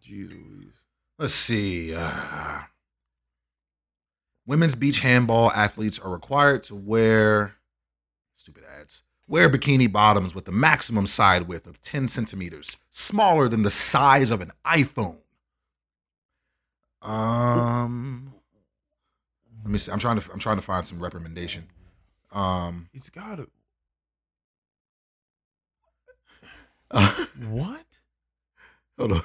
[0.00, 0.36] Jesus.
[1.18, 1.94] Let's see.
[1.94, 2.60] Uh,
[4.46, 7.54] women's beach handball athletes are required to wear.
[9.26, 14.30] Wear bikini bottoms with a maximum side width of 10 centimeters, smaller than the size
[14.30, 15.16] of an iPhone.
[17.00, 18.34] Um,
[19.62, 19.90] let me see.
[19.90, 20.32] I'm trying to.
[20.32, 21.68] I'm trying to find some recommendation.
[22.32, 23.46] Um, It's gotta
[26.90, 27.86] hold what?
[28.98, 29.22] Hold on.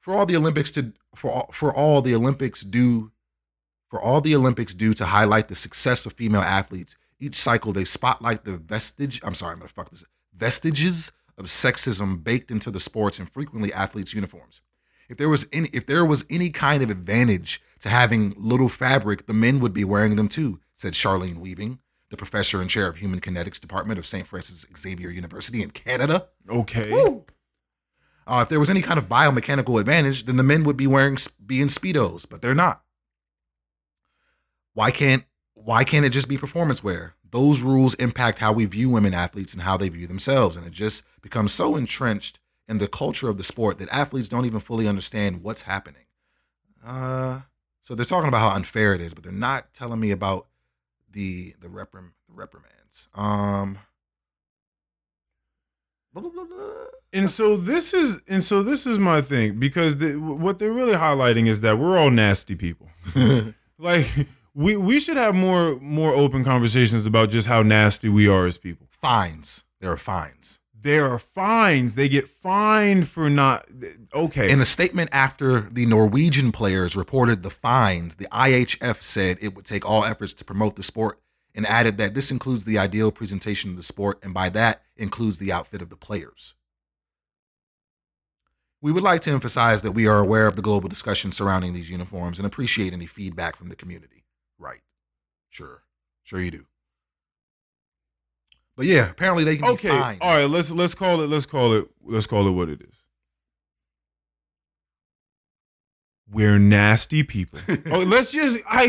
[0.00, 3.10] for all the Olympics to for all, for all the Olympics do
[3.88, 6.96] for all the Olympics do to highlight the success of female athletes.
[7.20, 9.20] Each cycle they spotlight the vestige.
[9.22, 10.04] I'm sorry, I'm gonna fuck this.
[10.36, 14.60] Vestiges of sexism baked into the sports and frequently athletes' uniforms.
[15.08, 19.26] If there was any, if there was any kind of advantage to having little fabric,
[19.26, 21.78] the men would be wearing them too," said Charlene Weaving,
[22.10, 24.26] the professor and chair of Human Kinetics Department of St.
[24.26, 26.28] Francis Xavier University in Canada.
[26.48, 26.90] Okay.
[28.26, 31.18] Uh, if there was any kind of biomechanical advantage, then the men would be wearing
[31.44, 32.82] be in speedos, but they're not.
[34.72, 35.24] Why can't
[35.54, 37.14] why can't it just be performance wear?
[37.30, 40.72] Those rules impact how we view women athletes and how they view themselves, and it
[40.72, 44.88] just becomes so entrenched in the culture of the sport that athletes don't even fully
[44.88, 46.04] understand what's happening.
[46.84, 47.40] Uh,
[47.82, 50.46] so they're talking about how unfair it is, but they're not telling me about
[51.10, 53.08] the the reprim the reprimands.
[53.14, 53.78] Um.
[57.12, 60.94] And so this is and so this is my thing because the, what they're really
[60.94, 62.88] highlighting is that we're all nasty people.
[63.78, 64.08] like
[64.54, 68.58] we we should have more more open conversations about just how nasty we are as
[68.58, 68.86] people.
[68.90, 69.64] fines.
[69.80, 70.60] There are fines.
[70.80, 71.94] There are fines.
[71.94, 73.66] They get fined for not
[74.14, 74.50] okay.
[74.50, 79.64] In a statement after the Norwegian players reported the fines, the IHF said it would
[79.64, 81.20] take all efforts to promote the sport
[81.54, 85.38] and added that this includes the ideal presentation of the sport, and by that includes
[85.38, 86.54] the outfit of the players.
[88.82, 91.88] We would like to emphasize that we are aware of the global discussion surrounding these
[91.88, 94.23] uniforms and appreciate any feedback from the community.
[94.58, 94.80] Right.
[95.50, 95.82] Sure.
[96.22, 96.66] Sure you do.
[98.76, 99.88] But yeah, apparently they can okay.
[100.20, 102.94] All right, let's let's call it let's call it let's call it what it is.
[106.30, 107.60] We're nasty people.
[107.92, 108.86] oh, let's just I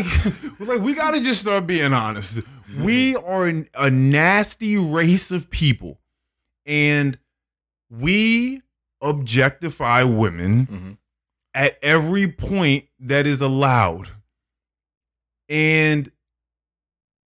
[0.58, 2.40] like we got to just start being honest.
[2.82, 6.00] We are an- a nasty race of people
[6.64, 7.18] and
[7.90, 8.62] we
[9.00, 10.96] objectify women Mhm.
[11.54, 14.08] at every point that is allowed.
[15.48, 16.10] And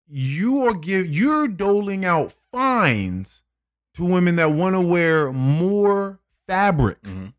[0.08, 3.42] you are give you're doling out fines
[3.94, 6.18] to women that want to wear more
[6.48, 7.32] fabric Mhm.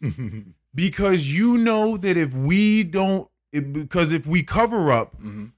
[0.74, 5.52] because you know that if we don't it, because if we cover up Mhm.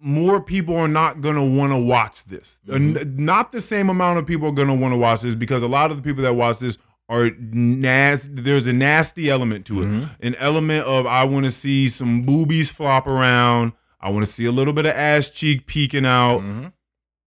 [0.00, 2.58] more people are not going to want to watch this.
[2.66, 2.96] Mhm.
[3.00, 5.62] N- Not the same amount of people are going to want to watch this because
[5.62, 6.78] a lot of the people that watch this
[7.10, 8.30] are nasty.
[8.32, 9.86] There's a nasty element to it.
[9.86, 10.10] Mhm.
[10.20, 13.72] An element of I want to see some boobies flop around.
[14.00, 16.38] I want to see a little bit of ass cheek peeking out.
[16.40, 16.72] Mhm.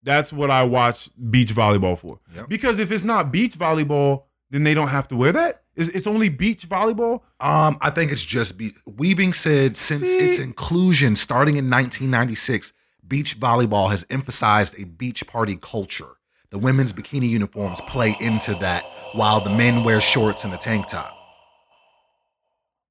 [0.01, 2.19] That's what I watch beach volleyball for.
[2.35, 2.49] Yep.
[2.49, 5.61] Because if it's not beach volleyball, then they don't have to wear that.
[5.75, 7.21] It's, it's only beach volleyball.
[7.39, 10.17] Um, I think it's just be- Weaving said since See?
[10.19, 12.73] its inclusion starting in 1996,
[13.07, 16.17] beach volleyball has emphasized a beach party culture.
[16.53, 20.87] The women's bikini uniforms play into that, while the men wear shorts and a tank
[20.87, 21.11] top.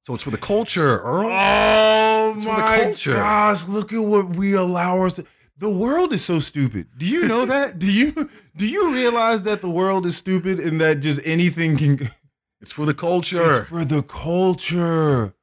[0.01, 1.29] So it's for the culture, Earl.
[1.31, 3.13] Oh It's for the my culture.
[3.13, 3.65] gosh!
[3.65, 5.29] Look at what we allow ourselves.
[5.57, 6.87] The world is so stupid.
[6.97, 7.79] Do you know that?
[7.79, 12.11] do you do you realize that the world is stupid and that just anything can?
[12.59, 13.61] It's for the culture.
[13.61, 15.35] It's for the culture,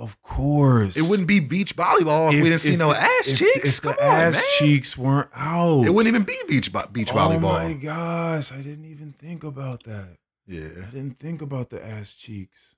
[0.00, 0.96] of course.
[0.96, 3.78] it wouldn't be beach volleyball if, we didn't see no ass if- cheeks.
[3.78, 4.42] If Come the on, ass man.
[4.58, 7.60] cheeks weren't out, It wouldn't even be beach beach oh volleyball.
[7.60, 8.50] Oh my gosh!
[8.50, 10.16] I didn't even think about that.
[10.46, 10.68] Yeah.
[10.88, 12.74] I didn't think about the ass cheeks.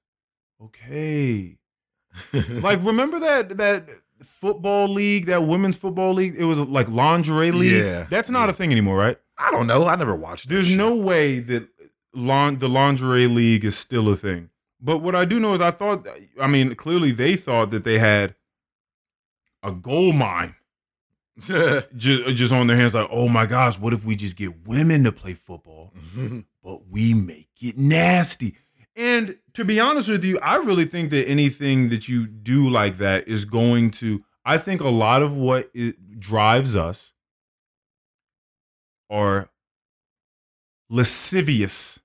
[0.62, 1.56] Okay.
[2.48, 3.88] like remember that that
[4.22, 6.34] football league, that women's football league?
[6.36, 7.84] It was like lingerie league.
[7.84, 8.50] Yeah, That's not yeah.
[8.50, 9.18] a thing anymore, right?
[9.38, 9.86] I don't know.
[9.86, 10.48] I never watched.
[10.48, 11.68] There's no way that
[12.14, 14.50] lon- the lingerie league is still a thing.
[14.84, 16.06] But what I do know is I thought
[16.40, 18.34] I mean, clearly they thought that they had
[19.62, 20.56] a gold mine
[21.96, 25.04] just, just on their hands like, "Oh my gosh, what if we just get women
[25.04, 25.92] to play football?"
[26.64, 28.56] but we make it nasty.
[28.94, 32.98] And to be honest with you, I really think that anything that you do like
[32.98, 34.24] that is going to.
[34.44, 37.12] I think a lot of what it drives us
[39.08, 39.48] are
[40.90, 42.00] lascivious,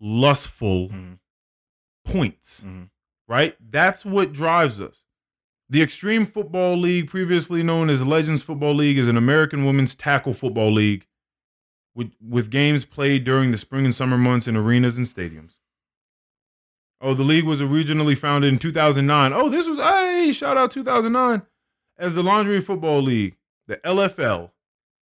[0.00, 1.18] lustful Mhm.
[2.12, 2.90] Points, Mhm.
[3.26, 3.56] right?
[3.60, 5.04] That's what drives us.
[5.70, 10.32] The Extreme Football League, previously known as Legends Football League, is an American women's tackle
[10.32, 11.06] football league
[11.94, 15.58] with, with games played during the spring and summer months in arenas and stadiums.
[17.00, 19.32] Oh, the league was originally founded in 2009.
[19.32, 21.42] Oh, this was, hey, shout out 2009
[21.98, 23.36] as the Lingerie Football League,
[23.66, 24.50] the LFL,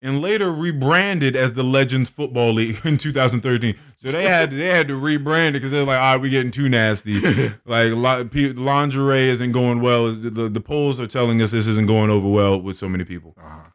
[0.02, 3.78] and later rebranded as the Legends Football League in 2013.
[3.96, 6.52] So they had they had to rebrand it because they're like, all right, we're getting
[6.52, 7.20] too nasty.
[7.66, 10.12] like li- lingerie isn't going well.
[10.12, 13.36] The, the, polls are telling us this isn't going over well with so many people.
[13.38, 13.70] Uh-huh.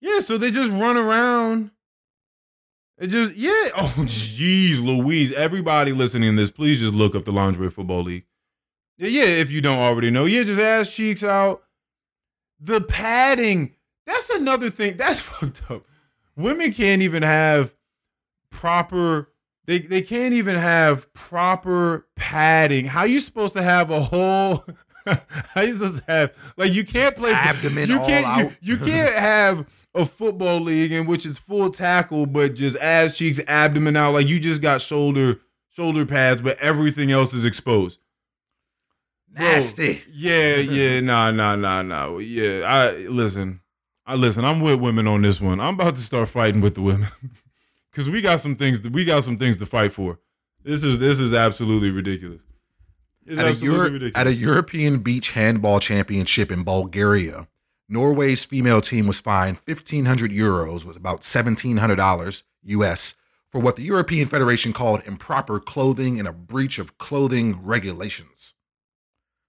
[0.00, 1.70] Yeah, so they just run around.
[2.98, 3.50] It just yeah.
[3.76, 5.32] Oh jeez, Louise.
[5.32, 8.24] Everybody listening to this, please just look up the lingerie football league.
[8.98, 10.24] Yeah, yeah, if you don't already know.
[10.24, 11.62] Yeah, just ass cheeks out.
[12.58, 13.76] The padding.
[14.10, 14.96] That's another thing.
[14.96, 15.84] That's fucked up.
[16.36, 17.72] Women can't even have
[18.50, 19.28] proper
[19.66, 22.86] they they can't even have proper padding.
[22.86, 24.64] How you supposed to have a whole
[25.06, 28.40] how you supposed to have like you can't play Abdomen you all can't out.
[28.40, 33.16] You, you can't have a football league in which it's full tackle but just ass
[33.16, 38.00] cheeks abdomen out like you just got shoulder shoulder pads but everything else is exposed.
[39.28, 40.02] Bro, Nasty.
[40.10, 42.18] yeah, yeah, nah, nah, nah, nah.
[42.18, 43.60] Yeah, I listen.
[44.06, 44.44] I listen.
[44.44, 45.60] I'm with women on this one.
[45.60, 47.08] I'm about to start fighting with the women
[47.90, 48.80] because we got some things.
[48.82, 50.18] We got some things to fight for.
[50.64, 52.42] This is this is absolutely ridiculous.
[53.26, 54.12] It's At a, Euro- ridiculous.
[54.16, 57.46] at a European beach handball championship in Bulgaria,
[57.88, 63.14] Norway's female team was fined 1,500 euros, was about $1,700 US,
[63.52, 68.54] for what the European Federation called improper clothing and a breach of clothing regulations.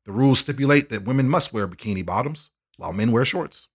[0.06, 3.68] The rules stipulate that women must wear bikini bottoms while men wear shorts.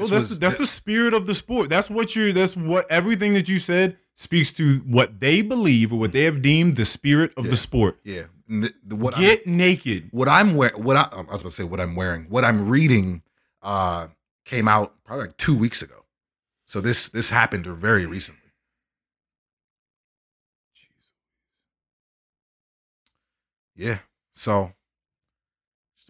[0.00, 1.68] Well, that's was- the, that's the spirit of the sport.
[1.70, 2.32] That's what you're.
[2.32, 6.42] That's what everything that you said speaks to what they believe or what they have
[6.42, 7.50] deemed the spirit of Yeah.
[7.50, 8.00] the sport.
[8.04, 8.22] Yeah.
[8.48, 10.08] the- the- what I'm- Get naked.
[10.10, 12.68] what I'm wearing, what I, I was about to say, what I'm wearing, what I'm
[12.68, 13.22] reading,
[13.62, 14.08] uh,
[14.44, 16.04] came out probably like two weeks ago.
[16.66, 18.40] So this this happened very recently.
[23.76, 23.98] Yeah.
[24.34, 24.72] So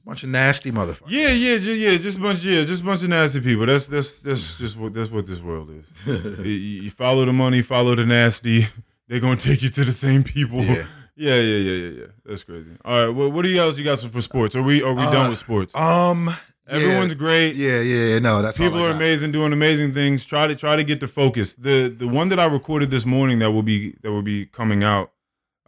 [0.01, 1.09] just a bunch of nasty motherfuckers.
[1.11, 1.97] Yeah, yeah, yeah.
[1.99, 3.67] Just a bunch, yeah, just a bunch of nasty people.
[3.67, 5.85] That's that's that's just what that's what this world is.
[6.47, 6.53] you,
[6.85, 8.67] you follow the money, follow the nasty.
[9.09, 10.63] They're gonna take you to the same people.
[10.63, 10.85] Yeah.
[11.17, 12.07] Yeah, yeah, yeah, yeah, yeah.
[12.25, 12.71] That's crazy.
[12.83, 14.57] All right, what what do you else you got some for sports?
[14.57, 15.75] Are we are we Uh, done with sports?
[15.75, 16.35] Um.
[16.67, 17.57] Everyone's great.
[17.57, 17.81] Yeah.
[17.81, 18.05] Yeah.
[18.13, 18.19] Yeah.
[18.21, 20.25] No, that's People are amazing, doing amazing things.
[20.25, 21.55] Try to try to get the focus.
[21.57, 24.83] The the one that I recorded this morning that will be that will be coming
[24.83, 25.11] out,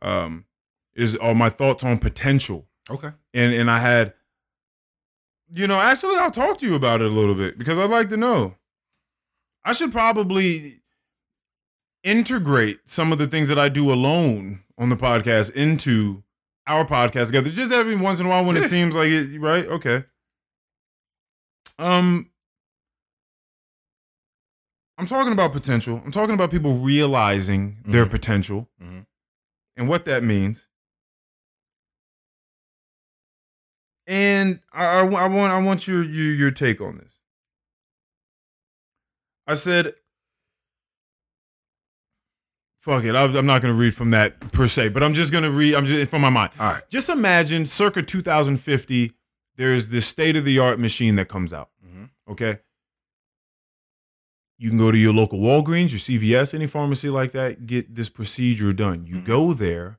[0.01, 0.47] um,
[0.95, 2.67] is all my thoughts on potential.
[2.89, 3.11] Okay.
[3.35, 4.15] And and I had,
[5.55, 8.09] you know, actually I'll talk to you about it a little bit because I'd like
[8.11, 8.55] to know.
[9.65, 10.81] I should probably
[12.03, 16.25] integrate some of the things that I do alone on the podcast into
[16.67, 17.51] our podcast together.
[17.51, 19.67] Just every once in a while when it seems like it, right?
[19.67, 20.05] Okay.
[21.79, 22.29] Um
[24.99, 26.01] I'm talking about potential.
[26.05, 28.11] I'm talking about people realizing their Mhm.
[28.11, 29.07] potential Mhm.
[29.77, 30.69] and what that means.
[34.13, 37.15] And I, I, I want I want your, your your take on this.
[39.47, 39.95] I said,
[42.83, 45.45] "Fuck it." I'm not going to read from that per se, but I'm just going
[45.45, 45.75] to read.
[45.75, 46.53] I'm just from my mind.
[46.61, 46.83] All right.
[46.91, 49.13] Just imagine, circa 2050,
[49.57, 51.71] there's this state of the art machine that comes out.
[51.83, 52.11] Mhm.
[52.29, 52.59] Okay.
[54.59, 58.11] You can go to your local Walgreens, your CVS, any pharmacy like that, get this
[58.11, 59.07] procedure done.
[59.07, 59.25] You Mhm.
[59.25, 59.99] go there,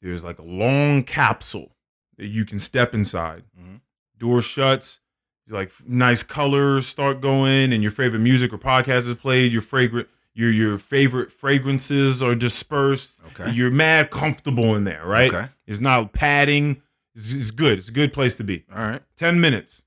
[0.00, 1.76] there's like a long capsule
[2.22, 3.42] that you can step inside.
[3.60, 3.80] Mhm.
[4.16, 5.00] Door shuts,
[5.48, 9.52] like nice colors start going, and your favorite music or podcast is played.
[9.52, 13.16] Your fragrant, your your favorite fragrances are dispersed.
[13.32, 13.50] Okay.
[13.50, 15.34] You're mad comfortable in there, right?
[15.34, 15.48] Okay.
[15.66, 16.80] It's not padding.
[17.16, 17.78] It's, it's good.
[17.80, 18.64] It's a good place to be.
[18.72, 19.02] All right.
[19.16, 19.82] 10 minutes.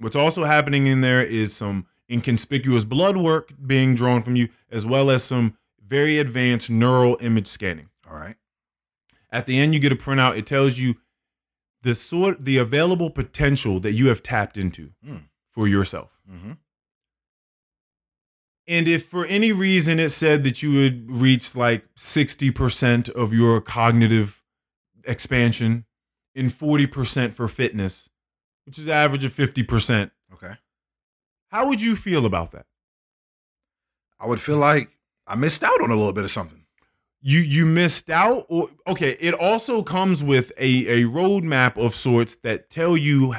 [0.00, 4.84] What's also happening in there is some inconspicuous blood work being drawn from you, as
[4.84, 5.56] well as some
[5.86, 7.88] very advanced neural image scanning.
[8.10, 8.34] All right.
[9.30, 10.36] At the end, you get a printout.
[10.36, 10.96] It tells you
[11.82, 15.16] the sort, the available potential that you have tapped into Hmm.
[15.50, 16.10] for yourself.
[16.30, 16.52] Mm-hmm.
[18.66, 23.60] And if for any reason it said that you would reach like 60% of your
[23.60, 24.42] cognitive
[25.04, 25.86] expansion
[26.34, 28.10] and 40% for fitness,
[28.66, 30.54] which is average of 50%, Okay.
[31.50, 32.66] how would you feel about that?
[34.20, 34.90] I would feel like
[35.26, 36.57] I missed out on a little bit of something.
[37.20, 42.36] You you missed out or okay, it also comes with a a roadmap of sorts
[42.36, 43.34] that tell you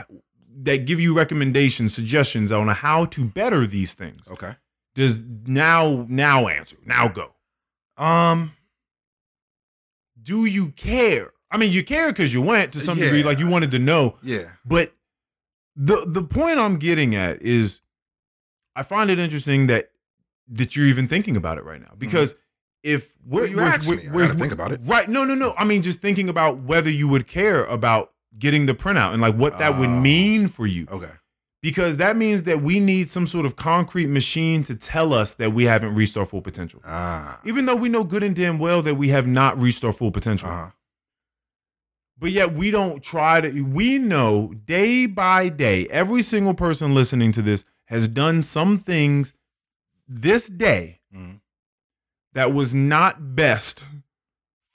[0.64, 4.30] that give you recommendations, suggestions on how to better these things.
[4.30, 4.56] Okay.
[4.96, 6.78] Does now now answer.
[6.86, 7.36] Now go.
[7.98, 8.54] Um.
[10.22, 11.32] do you care?
[11.52, 14.18] I mean, you care because you went to some degree, like you wanted to know.
[14.22, 14.50] Yeah.
[14.66, 14.94] But
[15.76, 17.82] the the point I'm getting at is,
[18.76, 19.92] I find it interesting that
[20.50, 22.36] that you're even thinking about it right now because
[22.84, 23.56] if we're, Mm-hmm.
[23.58, 24.12] Well, you we're- we're- me.
[24.12, 24.82] We're- gotta think about it.
[24.86, 25.10] right?
[25.10, 25.54] No, no, no.
[25.58, 29.36] I mean, just thinking about whether you would care about getting the printout and like
[29.36, 30.00] what that would Oh.
[30.00, 31.12] mean for you Okay.
[31.62, 35.52] because that means that we need some sort of concrete machine to tell us that
[35.52, 37.40] we haven't reached our full potential Ah.
[37.44, 40.12] even though we know good and damn well that we have not reached our full
[40.12, 40.70] potential Uh-huh.
[42.18, 47.32] but yet we don't try to we know day by day every single person listening
[47.34, 49.34] to this has done some things
[50.08, 51.40] this day Mhm.
[52.34, 53.86] That was not best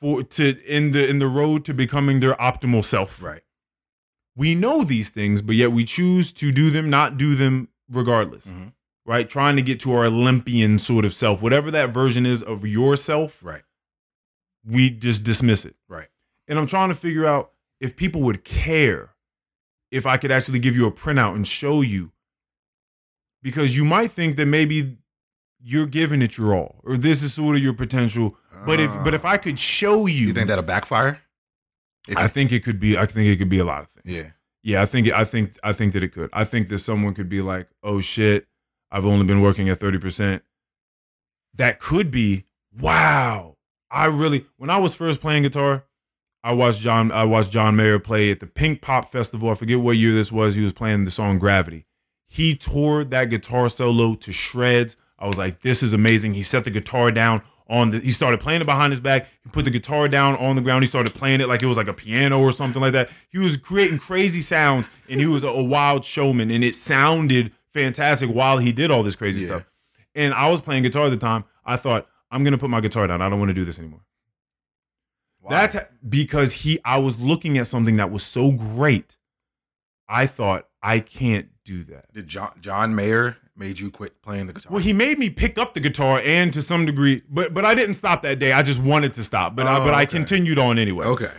[0.01, 3.43] for to in the in the road to becoming their optimal self Right.
[4.37, 8.47] we know these things but yet we choose to do them not do them regardless
[8.47, 8.73] Mhm.
[9.07, 12.67] right trying to get to our olympian sort of self whatever that version is of
[12.67, 13.63] yourself Right.
[14.65, 16.09] we just dismiss it Right.
[16.49, 19.11] and I'm trying to figure out if people would care
[19.91, 22.11] if I could actually give you a printout and show you.
[23.43, 24.97] Because you might think that maybe
[25.65, 28.37] you're giving it your all, or this is sort of your potential.
[28.67, 31.21] But if but if I could show you, you think that'll backfire?
[32.07, 32.99] If I think it could be.
[32.99, 34.17] I think it could be a lot of things.
[34.17, 34.31] yeah.
[34.63, 34.83] yeah.
[34.83, 36.29] I think I think I think that it could.
[36.33, 38.47] I think that someone could be like, "Oh shit,
[38.91, 40.43] I've only been working at thirty percent."
[41.55, 42.45] That could be
[42.79, 43.57] wow.
[43.91, 45.85] I really when I was first playing guitar,
[46.43, 49.51] I watched John I watched John Mayer play at the Pink Pop Festival.
[49.51, 50.55] I forget what year this was.
[50.55, 51.87] He was playing the song Gravity.
[52.29, 54.97] He tore that guitar solo to shreds.
[55.19, 56.35] I was like, this is amazing.
[56.35, 59.29] He set the guitar down on the he started playing it behind his back.
[59.43, 60.83] He put the guitar down on the ground.
[60.85, 63.09] He started playing it like it was like a piano or something like that.
[63.31, 67.53] He was creating crazy sounds and he was a, a wild showman and it sounded
[67.73, 69.47] fantastic while he did all this crazy Yeah.
[69.47, 69.65] stuff.
[70.15, 71.45] And I was playing guitar at the time.
[71.65, 73.23] I thought, I'm gonna put my guitar down.
[73.23, 74.01] I don't want to do this anymore.
[75.41, 75.51] Why?
[75.67, 75.77] That's
[76.07, 79.17] because he I was looking at something that was so great.
[80.09, 82.13] I thought I can't do that.
[82.13, 84.73] did John John Mayer made you quit playing the guitar?
[84.73, 87.75] Well, he made me pick up the guitar and to some degree, but but I
[87.75, 88.53] didn't stop that day.
[88.53, 91.07] I just wanted to stop, but I, Oh, but I continued on anyway.
[91.07, 91.33] okay,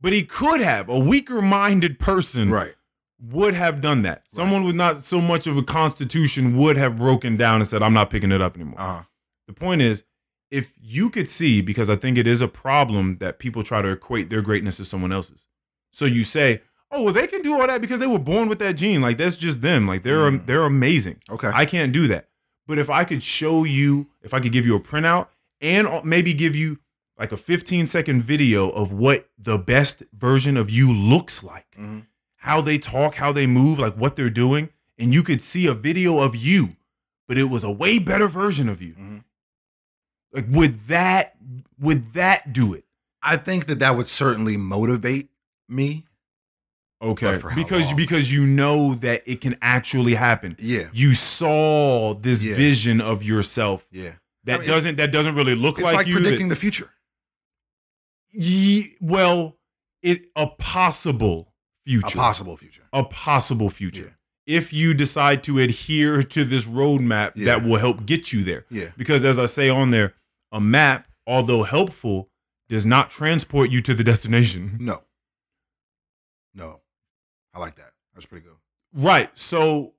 [0.00, 2.74] But he could have a weaker minded person right.
[3.20, 4.24] would have done that.
[4.28, 7.94] Someone with not so much of a constitution would have broken down and said, "I'm
[7.94, 9.02] not picking it up anymore." Uh huh.
[9.46, 10.04] The point is,
[10.50, 13.88] if you could see, because I think it is a problem that people try to
[13.88, 15.46] equate their greatness to someone else's.
[15.92, 16.62] So you say,
[16.94, 19.00] "Oh, well, they can do all that because they were born with that gene.
[19.00, 19.86] Like that's just them.
[19.86, 20.46] Like they're Mm.
[20.46, 21.20] they're amazing.
[21.30, 21.50] Okay.
[21.52, 22.28] I can't do that."
[22.66, 25.28] But if I could show you, if I could give you a printout
[25.60, 26.78] and maybe give you
[27.18, 32.06] like a 15 second video of what the best version of you looks like, Mhm.
[32.38, 35.74] how they talk, how they move, like what they're doing, and you could see a
[35.74, 36.76] video of you,
[37.28, 38.94] but it was a way better version of you.
[38.94, 39.24] Mhm.
[40.32, 41.36] Like would that
[41.78, 42.84] would that do it?
[43.22, 45.28] I think that that would certainly motivate
[45.68, 46.04] me.
[47.04, 47.32] Okay.
[47.32, 47.96] But for how because long?
[47.96, 50.56] because you know that it can actually happen.
[50.58, 52.54] Yeah, You saw this Yeah.
[52.56, 54.12] vision of yourself yeah.
[54.44, 56.14] that I mean, doesn't that doesn't really look It's like, like, you.
[56.14, 56.90] that- predicting the future.
[58.32, 59.56] Ye, well,
[60.02, 61.52] it a possible
[61.86, 62.06] future.
[62.06, 62.82] A possible future.
[62.92, 64.16] a possible future.
[64.46, 67.44] If you decide to adhere to this roadmap Yeah.
[67.46, 68.66] that will help get you there.
[68.70, 68.90] Yeah.
[68.96, 70.14] Because as I say on there,
[70.52, 72.30] a map, although helpful,
[72.68, 74.76] does not transport you to the destination.
[74.80, 75.02] No.
[76.54, 76.80] No.
[77.54, 77.92] I like that.
[78.14, 78.56] That's pretty good.
[78.92, 79.30] Right.
[79.38, 79.92] So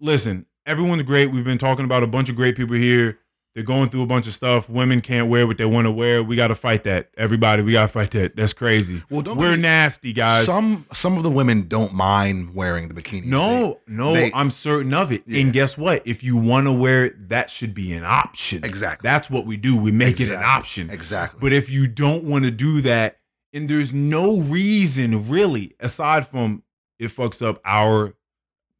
[0.00, 1.26] listen, everyone's great.
[1.30, 3.18] We've been talking about a bunch of great people here.
[3.54, 4.68] They're going through a bunch of stuff.
[4.68, 6.22] Women can't wear what they want to wear.
[6.22, 7.08] We got to fight that.
[7.16, 8.36] Everybody, we got to fight that.
[8.36, 9.02] That's crazy.
[9.08, 10.44] Well, don't We're be- nasty, guys.
[10.44, 13.24] Some some of the women don't mind wearing the bikinis.
[13.24, 15.22] no, no, they- I'm certain of it.
[15.26, 15.40] Yeah.
[15.40, 16.06] And guess what?
[16.06, 18.62] If you want to wear it, that should be an option.
[18.62, 19.08] Exactly.
[19.08, 19.74] That's what we do.
[19.74, 20.90] We make it an option.
[20.90, 21.38] Exactly.
[21.40, 23.20] But if you don't want to do that,
[23.54, 26.62] and there's no reason really, aside from
[26.98, 28.14] it fucks up our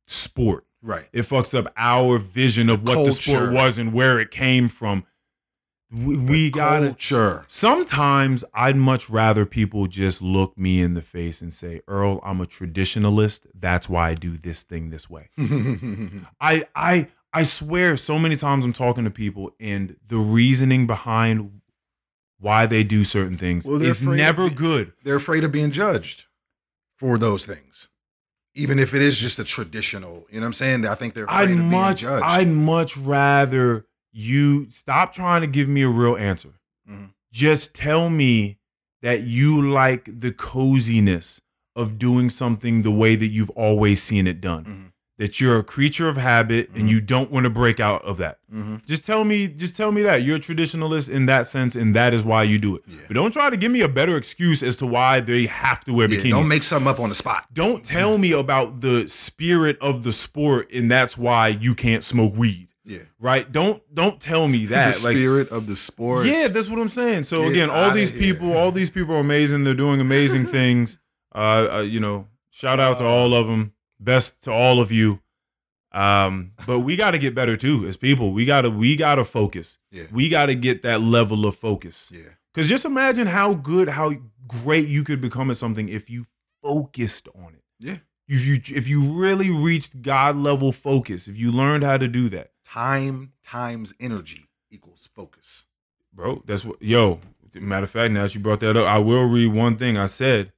[0.07, 0.65] sport.
[0.83, 1.07] right.
[1.13, 5.05] It fucks up our vision of what the sport was and where it came from.
[5.91, 7.45] We, we got culture.
[7.47, 12.41] Sometimes I'd much rather people just look me in the face and say, "Earl, I'm
[12.41, 13.43] a traditionalist.
[13.55, 15.31] That's why I do this thing this way."
[16.41, 21.61] I I I swear so many times I'm talking to people and the reasoning behind
[22.41, 24.93] why they do certain things Well, is never of- good.
[25.05, 26.25] They're afraid of being judged
[26.97, 27.89] for those things.
[28.57, 30.87] Even if it is just a traditional, you know what I'm saying?
[30.87, 32.03] I think they're I'd much.
[32.05, 36.55] I'd much rather you stop trying to give me a real answer.
[36.91, 37.11] Mhm.
[37.31, 38.59] Just tell me
[39.03, 41.41] that you like the coziness
[41.77, 44.65] of doing something the way that you've always seen it done.
[44.65, 44.93] Mhm.
[45.19, 46.91] That you're a creature of habit and Mhm.
[46.91, 48.39] you don't want to break out of that.
[48.55, 48.85] Mhm.
[48.85, 52.13] Just tell me, just tell me that you're a traditionalist in that sense, and that
[52.13, 52.83] is why you do it.
[52.87, 52.99] Yeah.
[53.09, 55.95] But don't try to give me a better excuse as to why they have to
[55.95, 56.31] wear Yeah, bikinis.
[56.31, 57.47] don't make something up on the spot.
[57.55, 62.37] Don't tell me about the spirit of the sport, and that's why you can't smoke
[62.37, 62.99] weed, Yeah.
[63.19, 63.51] right?
[63.51, 64.97] Don't don't tell me that.
[64.97, 66.27] the like, spirit of the sport.
[66.27, 67.25] yeah, that's what I'm saying.
[67.25, 68.19] So Get again, all these here.
[68.21, 69.65] people, all these people are amazing.
[69.65, 70.99] They're doing amazing things.
[71.35, 73.73] Uh, uh, you know, shout out to all of them.
[73.99, 75.21] Best to all of you.
[75.93, 78.33] Um, but we got to get better too as people.
[78.33, 79.79] We gotta we gotta focus.
[79.91, 80.05] Yeah.
[80.13, 82.13] We got to get that level of focus.
[82.15, 82.31] Yeah.
[82.53, 84.13] Because just imagine how good, how
[84.47, 86.27] great you could become at something if you
[86.63, 87.63] focused on it.
[87.79, 87.97] Yeah.
[88.29, 92.29] If you if you really reached God level focus, if you learned how to do
[92.31, 95.65] that, Time times energy equals focus.
[96.13, 96.43] bro.
[96.45, 96.83] That's what.
[96.83, 97.21] Yo,
[97.55, 100.07] matter of fact, now that you brought that up, I will read one thing I
[100.07, 100.53] said.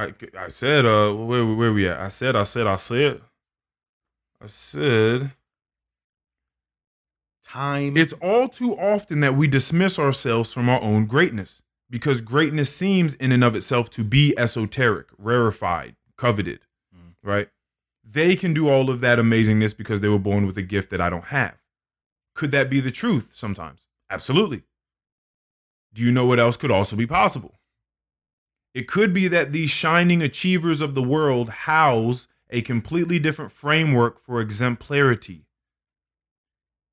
[0.00, 1.98] I I said, uh, where where we at?
[2.00, 3.20] I said, I said, I said,
[4.42, 5.32] I said.
[7.46, 7.96] Time.
[7.96, 13.14] It's all too often that we dismiss ourselves from our own greatness because greatness seems
[13.14, 16.60] in and of itself to be esoteric, rarefied, coveted,
[16.96, 17.14] Mm.
[17.24, 17.48] right?
[18.04, 21.00] They can do all of that amazingness because they were born with a gift that
[21.00, 21.56] I don't have.
[22.34, 23.86] Could that be the truth sometimes?
[24.08, 24.62] Absolutely.
[25.92, 27.59] Do you know what else could also be possible?
[28.74, 34.20] It could be that these shining achievers of the world house a completely different framework
[34.24, 35.46] for exemplarity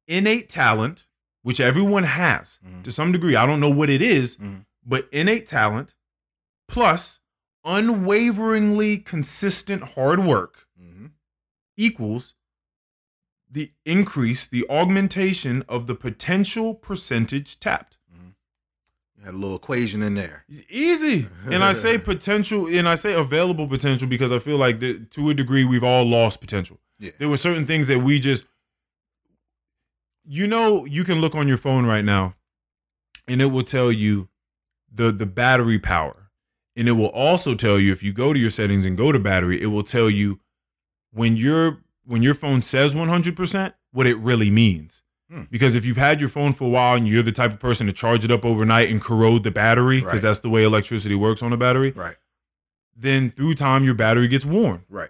[0.08, 1.06] innate talent,
[1.41, 2.84] which everyone has Mhm.
[2.84, 3.36] to some degree.
[3.36, 4.66] I don't know what it is, Mhm.
[4.86, 5.95] but innate talent
[6.68, 7.20] plus
[7.66, 11.12] unwaveringly consistent hard work Mhm.
[11.76, 12.36] equals
[13.49, 17.97] the increase, the augmentation of the potential percentage tapped.
[19.18, 20.45] You had a little equation in there.
[20.69, 21.27] Easy.
[21.52, 25.30] And I say potential, and I say available potential because I feel like that to
[25.30, 26.80] a degree we've all lost potential.
[26.99, 27.11] Yeah.
[27.18, 28.45] There were certain things that we just,
[30.26, 32.35] you know, you can look on your phone right now,
[33.27, 34.27] and it will tell you
[34.94, 36.31] the the battery power,
[36.76, 39.19] and it will also tell you if you go to your settings and go to
[39.19, 40.39] battery, it will tell you
[41.11, 45.03] when your when your phone says 100% what it really means.
[45.30, 45.44] Hmm.
[45.52, 47.86] Because if you've had your phone for a while and you're the type of person
[47.88, 50.22] to charge it up overnight and corrode the battery, because Right.
[50.30, 52.16] that's the way electricity works on a battery, Right.
[52.95, 54.84] then through time your battery gets worn.
[54.90, 55.10] Right.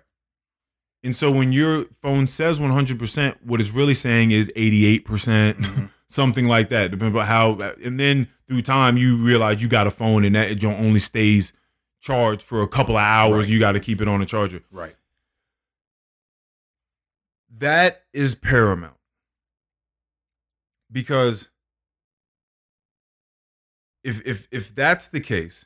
[1.03, 5.89] And so when your phone says 100%, what it's really saying is 88%, percent Mhm.
[6.09, 7.51] something like that, depending on how.
[7.83, 11.53] And then through time you realize you got a phone and that joint only stays
[12.01, 13.45] charged for a couple of hours.
[13.45, 13.49] Right.
[13.49, 14.61] You got to keep it on a charger.
[14.71, 14.95] Right.
[17.59, 18.96] That is paramount
[20.91, 21.49] because
[24.03, 25.65] if if if that's the case,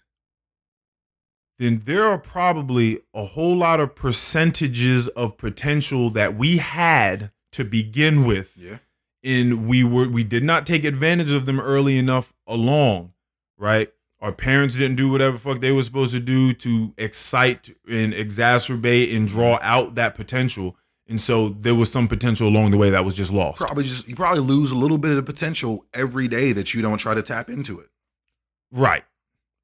[1.59, 7.63] then there are probably a whole lot of percentages of potential that we had to
[7.63, 8.79] begin with Yeah.
[9.23, 13.13] and we were we did not take advantage of them early enough along,
[13.57, 13.91] right?
[14.19, 19.15] Our parents didn't do whatever fuck they were supposed to do to excite and exacerbate
[19.15, 19.35] and mm-hmm.
[19.35, 20.77] draw out that potential.
[21.11, 23.59] And so there was some potential along the way that was just lost.
[23.59, 26.81] Probably just you probably lose a little bit of the potential every day that you
[26.81, 27.89] don't try to tap into it.
[28.71, 29.03] Right.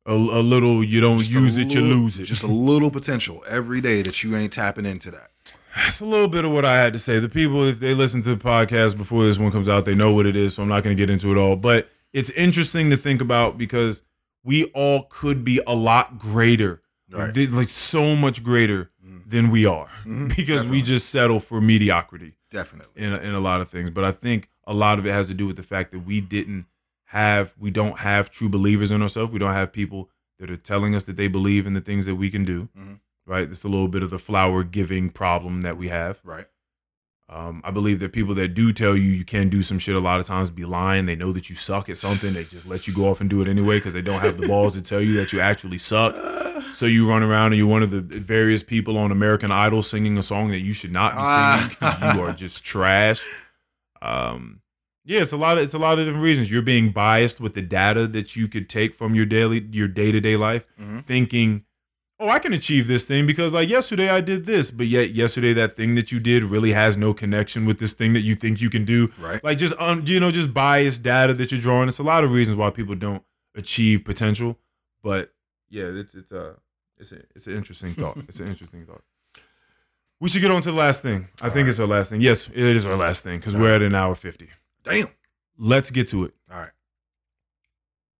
[0.06, 2.26] A, a little you don't Just use it, you lose it.
[2.26, 5.32] Just a little potential every day that you ain't tapping into that.
[5.76, 7.20] That's a little bit of what I had to say.
[7.20, 10.12] The people, if they listen to the podcast before this one comes out, they know
[10.12, 10.56] what it is.
[10.56, 11.56] So I'm not going to get into it all.
[11.56, 14.02] But it's interesting to think about because
[14.44, 17.36] we all could be a lot greater, Right.
[17.50, 18.92] Like so much greater.
[19.30, 20.34] Than we are, Mhm.
[20.36, 23.04] because we just settle for mediocrity Definitely.
[23.04, 23.90] in a, in a lot of things.
[23.90, 26.22] But I think a lot of it has to do with the fact that we
[26.22, 26.66] didn't
[27.12, 29.32] have, we don't have true believers in ourselves.
[29.34, 30.10] We don't have people
[30.40, 32.70] that are telling us that they believe in the things that we can do.
[32.78, 33.00] Mhm.
[33.26, 33.50] Right.
[33.50, 36.20] It's a little bit of the flower giving problem that we have.
[36.24, 36.46] Right.
[37.30, 40.00] Um, I believe that people that do tell you you can do some shit a
[40.00, 41.06] lot of times be lying.
[41.08, 42.34] They know that you suck at something.
[42.34, 44.48] They just let you go off and do it anyway because they don't have the
[44.48, 46.16] balls to tell you that you actually suck.
[46.78, 50.16] So you run around and you're one of the various people on American Idol singing
[50.16, 51.76] a song that you should not be singing.
[51.80, 53.20] 'cause you are just trash.
[54.02, 54.62] Um,
[55.04, 56.52] yeah, it's a lot of it's a lot of different reasons.
[56.52, 60.12] You're being biased with the data that you could take from your daily your day
[60.12, 61.04] to day life, Mhm.
[61.04, 61.64] thinking,
[62.20, 65.54] "Oh, I can achieve this thing because like yesterday I did this, but yet yesterday
[65.54, 68.62] that thing that you did really has no connection with this thing that you think
[68.62, 69.44] you can do." Right.
[69.44, 71.88] Like just um, you know, just biased data that you're drawing.
[71.88, 73.24] It's a lot of reasons why people don't
[73.56, 74.60] achieve potential,
[75.02, 75.34] but
[75.72, 76.58] yeah, it's it's a
[77.00, 78.18] it's a it's an interesting thought.
[78.28, 79.04] It's an interesting thought.
[80.20, 81.28] We should get on to the last thing.
[81.42, 81.70] I think right.
[81.70, 82.22] it's our last thing.
[82.22, 84.50] Yes, it is our last thing because we're at an hour fifty.
[84.84, 85.10] Damn.
[85.60, 86.34] Let's get to it.
[86.52, 86.72] All right.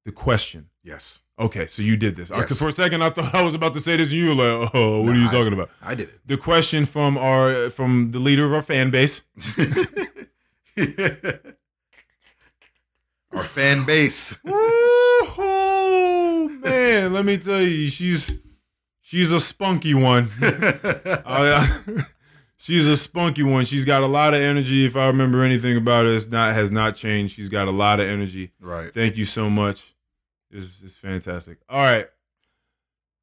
[0.06, 0.70] The question.
[0.84, 1.22] Yes.
[1.40, 2.30] Okay, so you did this.
[2.30, 2.58] Yes.
[2.58, 4.70] for a second, I thought I was about to say this, and you were like,
[4.76, 6.20] "Oh, what are you I- talking about?" I did it.
[6.28, 9.22] The question from our uh, from the leader of our fan base.
[13.34, 14.34] Our fan base.
[15.30, 18.32] Oh man, let me tell you, she's
[19.08, 20.30] she's a spunky one.
[21.30, 22.04] Oh, yeah.
[22.58, 23.66] she's a spunky one.
[23.66, 24.86] She's got a lot of energy.
[24.86, 27.36] If I remember anything about her, it's not has not changed.
[27.36, 28.52] She's got a lot of energy.
[28.60, 28.94] right.
[28.94, 29.96] Thank you so much.
[30.52, 31.58] It's, it's fantastic.
[31.70, 32.08] All right.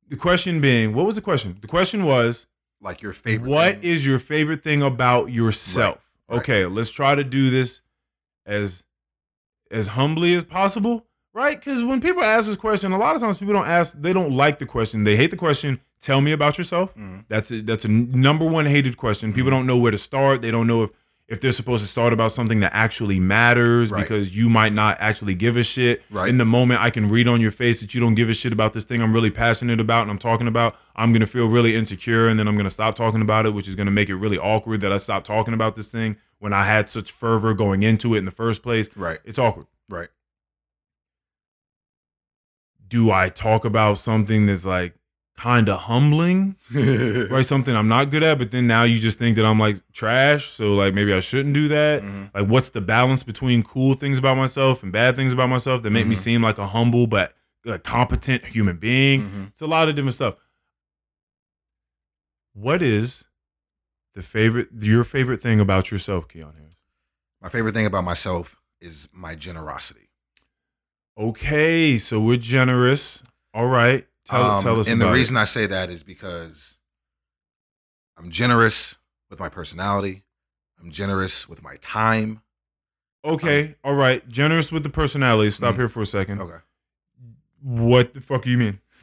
[0.09, 1.57] The question being, what was the question?
[1.61, 2.47] The question was,
[2.81, 3.49] Like your favorite.
[3.51, 3.83] what thing.
[3.85, 5.99] is your favorite thing about yourself?
[6.29, 6.39] right.
[6.39, 7.81] Okay, let's try to do this
[8.47, 8.85] as
[9.71, 11.59] as humbly as possible, right?
[11.63, 14.33] Because when people ask this question, a lot of times people don't ask, they don't
[14.33, 15.05] like the question.
[15.05, 15.81] They hate the question.
[16.01, 16.95] Tell me about yourself.
[16.97, 17.25] Mhm.
[17.29, 19.33] That's a, that's a number one hated question.
[19.33, 19.59] People Mm-hmm.
[19.59, 20.41] don't know where to start.
[20.43, 20.91] They don't know if
[21.27, 24.03] if they're supposed to start about something that actually matters Right.
[24.03, 26.03] because you might not actually give a shit.
[26.11, 26.29] Right.
[26.29, 28.53] In the moment, I can read on your face that you don't give a shit
[28.53, 30.77] about this thing I'm really passionate about and I'm talking about.
[30.95, 33.75] I'm gonna feel really insecure and then I'm gonna stop talking about it, which is
[33.75, 36.91] gonna make it really awkward that I stopped talking about this thing when I had
[36.91, 38.91] such fervor going into it in the first place.
[38.95, 39.19] Right.
[39.25, 39.65] It's awkward.
[39.89, 40.09] Right.
[42.95, 44.95] Do I talk about something that's like
[45.37, 46.55] kind of humbling?
[47.35, 49.77] right something i'm not good at but then now you just think that i'm like
[49.93, 52.31] trash so like maybe i shouldn't do that Mhm.
[52.33, 55.91] like what's the balance between cool things about myself and bad things about myself that
[55.91, 56.19] make me Mhm.
[56.27, 57.35] seem like a humble but
[57.67, 59.49] a competent human being Mhm.
[59.49, 60.37] it's a lot of different stuff
[62.53, 63.25] what is
[64.15, 66.77] the favorite your favorite thing about yourself keon harris
[67.43, 70.04] My favorite thing about myself is my generosity.
[71.19, 73.23] Okay so we're generous
[73.53, 75.19] all right tell, Um, tell us and the about it.
[75.19, 76.77] reason I say that is because
[78.17, 78.97] I'm generous.
[79.31, 80.23] with my personality.
[80.81, 82.41] I'm generous with my time.
[83.25, 84.27] Okay, all right.
[84.29, 85.51] Generous with the personality.
[85.51, 85.79] Stop Mhm.
[85.79, 86.41] here for a second.
[86.41, 86.59] Okay.
[87.61, 88.81] What the fuck do you mean?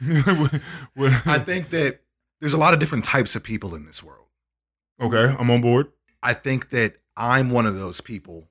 [1.26, 2.00] I think that
[2.40, 4.28] there's a lot of different types of people in this world.
[5.00, 5.92] okay, I'm on board.
[6.22, 8.48] I think that I'm one of those people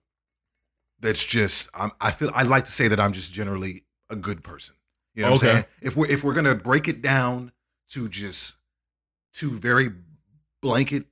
[1.02, 4.44] that's just I'm, I feel I like to say that I'm just generally a good
[4.44, 4.76] person.
[5.15, 5.49] You know what Okay.
[5.49, 5.65] I'm saying?
[5.82, 7.52] If we're if we're gonna break it down
[7.90, 8.56] to just
[9.34, 9.90] two very
[10.61, 11.06] blanket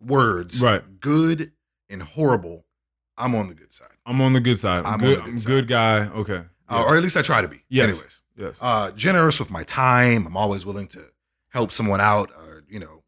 [0.00, 0.82] words, Right.
[1.00, 1.52] Good
[1.88, 2.64] and horrible.
[3.16, 4.84] I'm on the good side, I'm on the good side.
[4.84, 5.18] I'm, I'm good.
[5.24, 5.98] good I'm good guy.
[6.08, 6.42] Okay.
[6.68, 7.62] uh, or at least I try to be.
[7.68, 7.84] Yes.
[7.90, 8.56] Anyways, yes.
[8.60, 10.26] uh, generous with my time.
[10.26, 11.04] I'm always willing to
[11.50, 12.30] help someone out.
[12.36, 13.02] Or you know,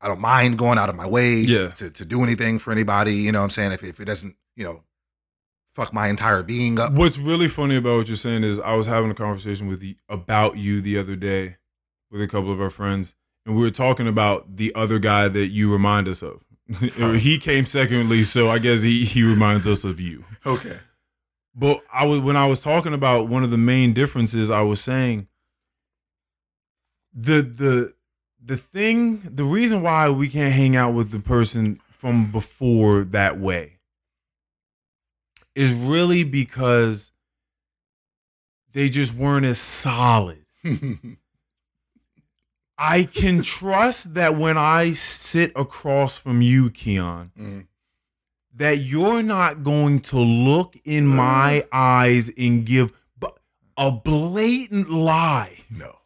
[0.00, 1.68] I don't mind going out of my way Yeah.
[1.68, 3.14] to to do anything for anybody.
[3.14, 3.72] You know what I'm saying?
[3.72, 4.82] If if it doesn't, you know,
[5.74, 6.92] fuck my entire being up.
[6.92, 9.96] What's really funny about what you're saying is I was having a conversation with you
[10.08, 11.56] about you the other day
[12.10, 13.14] with a couple of our friends,
[13.46, 16.44] and we were talking about the other guy that you remind us of.
[17.18, 20.24] he came secondly, so I guess he he reminds us of you.
[20.46, 20.78] Okay.
[21.54, 24.80] But I was when I was talking about one of the main differences, I was
[24.80, 25.26] saying
[27.12, 27.94] the the
[28.44, 33.38] the thing, the reason why we can't hang out with the person from before that
[33.38, 33.78] way
[35.54, 37.12] is really because
[38.72, 40.44] they just weren't as solid.
[42.78, 47.66] I can trust that when I sit across from you, Keon, Mm.
[48.54, 52.92] that you're not going to look in my eyes and give
[53.76, 55.58] a blatant lie.
[55.70, 55.98] no.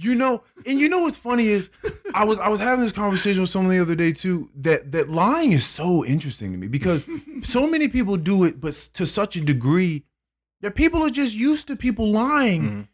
[0.00, 1.70] You know, and you know what's funny is
[2.14, 5.08] I was I was having this conversation with someone the other day too that that
[5.10, 7.04] lying is so interesting to me because
[7.42, 10.04] so many people do it but to such a degree
[10.60, 12.88] that people are just used to people lying Mhm.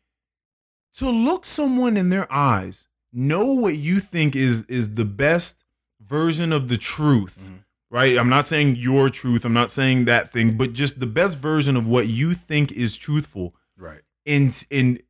[0.97, 5.59] to look someone in their eyes know what you think is is the best
[6.01, 7.65] version of the truth Mhm.
[7.91, 11.39] right i'm not saying your truth i'm not saying that thing but just the best
[11.39, 14.03] version of what you think is truthful Right.
[14.25, 15.01] And in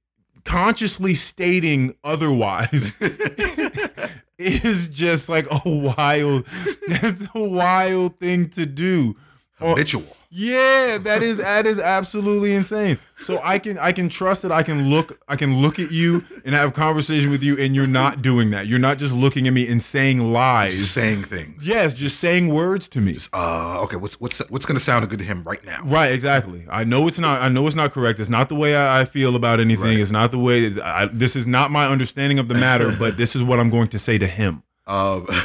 [0.44, 2.94] consciously stating otherwise
[4.38, 6.46] is just like a wild
[6.88, 9.16] that's a wild thing to do
[9.60, 10.16] Or- Habitual.
[10.36, 12.98] Yeah, that is that is absolutely insane.
[13.22, 16.24] So I can I can trust that I can look I can look at you
[16.44, 18.66] and have conversation with you, and you're not doing that.
[18.66, 20.90] You're not just looking at me and saying Just lies.
[20.90, 21.64] saying things.
[21.66, 23.16] Yes, just saying words to me.
[23.32, 23.80] Uh.
[23.82, 23.96] Okay.
[23.96, 25.82] What's what's what's gonna sound good to him right now?
[25.84, 26.66] Right, exactly.
[26.68, 27.40] I know it's not.
[27.40, 28.18] I know it's not correct.
[28.18, 29.84] It's not the way I, I feel about anything.
[29.84, 30.00] Right.
[30.00, 30.72] It's not the way.
[30.82, 32.90] I, this is not my understanding of the matter.
[32.98, 34.62] but this is what I'm going to say to him.
[34.86, 35.26] Um.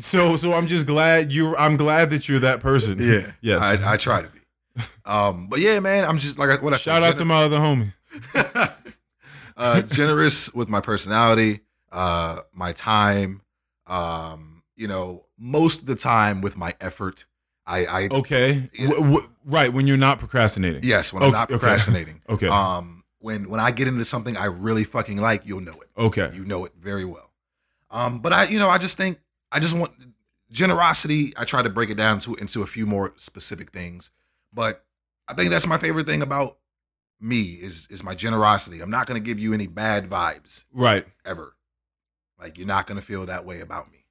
[0.00, 1.56] So, so I'm just glad you're.
[1.58, 2.98] I'm glad that you're that person.
[3.00, 3.30] yeah.
[3.40, 3.62] Yes.
[3.64, 4.40] I, I try to be.
[5.04, 5.48] Um.
[5.48, 6.04] But yeah, man.
[6.04, 7.92] I'm just like what I Shout out to my other homie.
[9.56, 11.60] uh, generous with my personality,
[11.92, 13.42] uh, my time.
[13.86, 17.26] Um, you know, most of the time with my effort.
[17.66, 18.68] I, I Okay.
[18.74, 20.82] You W- w- right when you're not procrastinating.
[20.84, 21.58] yes, when I'm Okay, not okay.
[21.58, 22.20] procrastinating.
[22.28, 22.48] Okay.
[22.48, 25.88] Um, when when I get into something I really fucking like, you'll know it.
[25.96, 26.30] Okay.
[26.34, 27.30] You know it very well.
[27.94, 29.20] Um, but I, you know, I just think
[29.52, 29.92] I just want
[30.50, 31.32] generosity.
[31.36, 34.10] I try to break it down to into a few more specific things,
[34.52, 34.84] but
[35.28, 36.58] I think that's my favorite thing about
[37.20, 38.80] me is is my generosity.
[38.80, 41.06] I'm not gonna give you any bad vibes Right.
[41.24, 41.54] ever.
[42.38, 44.06] Like you're not gonna feel that way about me.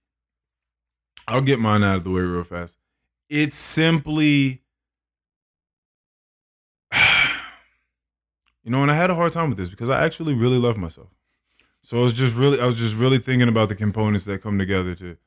[1.27, 2.77] I'll get mine out of the way real fast.
[3.29, 4.61] It's simply,
[8.63, 10.77] you know, and I had a hard time with this because I actually really love
[10.77, 11.09] myself.
[11.83, 14.57] So I was just really, I was just really thinking about the components that come
[14.57, 15.17] together to,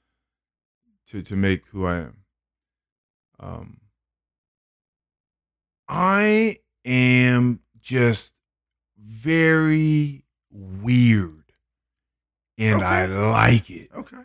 [1.08, 2.16] to, to make who I am.
[3.38, 3.80] Um,
[5.88, 8.32] I am just
[8.98, 11.44] very weird,
[12.56, 13.90] and I like it.
[13.94, 14.16] Okay.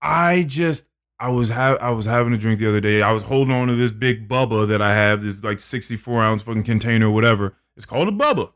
[0.00, 0.86] I just
[1.18, 3.02] I was ha- I was having a drink the other day.
[3.02, 6.42] I was holding on to this big Bubba that I have, this like 64 ounce
[6.42, 7.56] fucking container, or whatever.
[7.76, 8.52] It's called a Bubba.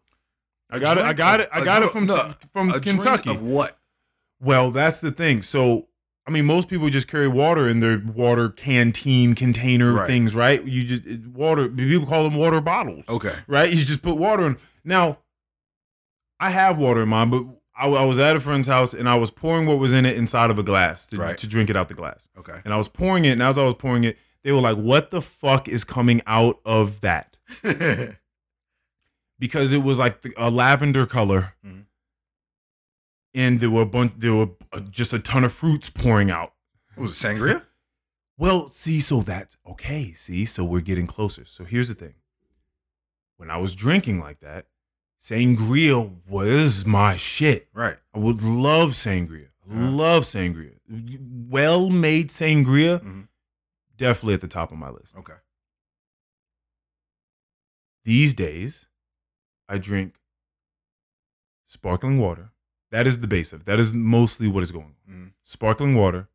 [0.73, 1.05] I got it.
[1.05, 1.49] I got it.
[1.53, 3.31] I got it from no, from Kentucky.
[3.31, 3.78] of what?
[4.40, 5.43] Well, that's the thing.
[5.43, 5.86] So,
[6.27, 10.07] I mean, most people just carry water in their water canteen container Right.
[10.07, 10.65] things, right?
[10.65, 11.69] You just water.
[11.69, 13.09] People call them water bottles.
[13.09, 13.35] Okay.
[13.47, 13.70] right?
[13.70, 14.57] You just put water in.
[14.85, 15.19] Now,
[16.40, 17.44] I have water in mine, but
[17.77, 20.16] I, I was at a friend's house and I was pouring what was in it
[20.16, 21.39] inside of a glass to, Right.
[21.39, 22.27] to drink it out the glass.
[22.39, 22.61] Okay.
[22.65, 25.11] And I was pouring it, and as I was pouring it, they were like, "What
[25.12, 27.36] the fuck is coming out of that?"
[29.43, 31.86] Because it was like the, a lavender color, Mhm.
[33.35, 36.52] and there were a bunch, there were uh, just a ton of fruits pouring out.
[36.97, 37.62] It was it sangria?
[38.39, 40.14] Well, see, so that's okay.
[40.14, 41.44] See, so we're getting closer.
[41.44, 42.14] So here's the thing.
[43.36, 44.66] When I was drinking like that,
[45.23, 47.69] sangria was my shit.
[47.74, 47.98] Right.
[48.14, 49.48] I would love sangria.
[49.70, 50.74] I love sangria.
[50.89, 53.28] Well made sangria, Mhm.
[53.97, 55.14] definitely at the top of my list.
[55.16, 55.39] Okay.
[58.05, 58.86] These days,
[59.73, 60.16] I drink
[61.66, 62.51] sparkling water.
[62.90, 63.66] That is the base of it.
[63.66, 65.15] That is mostly what is going on.
[65.15, 65.32] Mhm.
[65.44, 66.28] Sparkling water,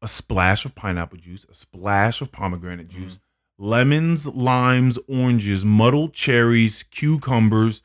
[0.00, 3.18] a splash of pineapple juice, a splash of pomegranate juice,
[3.58, 7.82] lemons, limes, oranges, muddled cherries, cucumbers,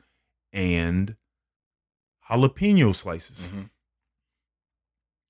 [0.54, 1.16] and
[2.30, 3.48] jalapeno slices.
[3.48, 3.68] Mhm.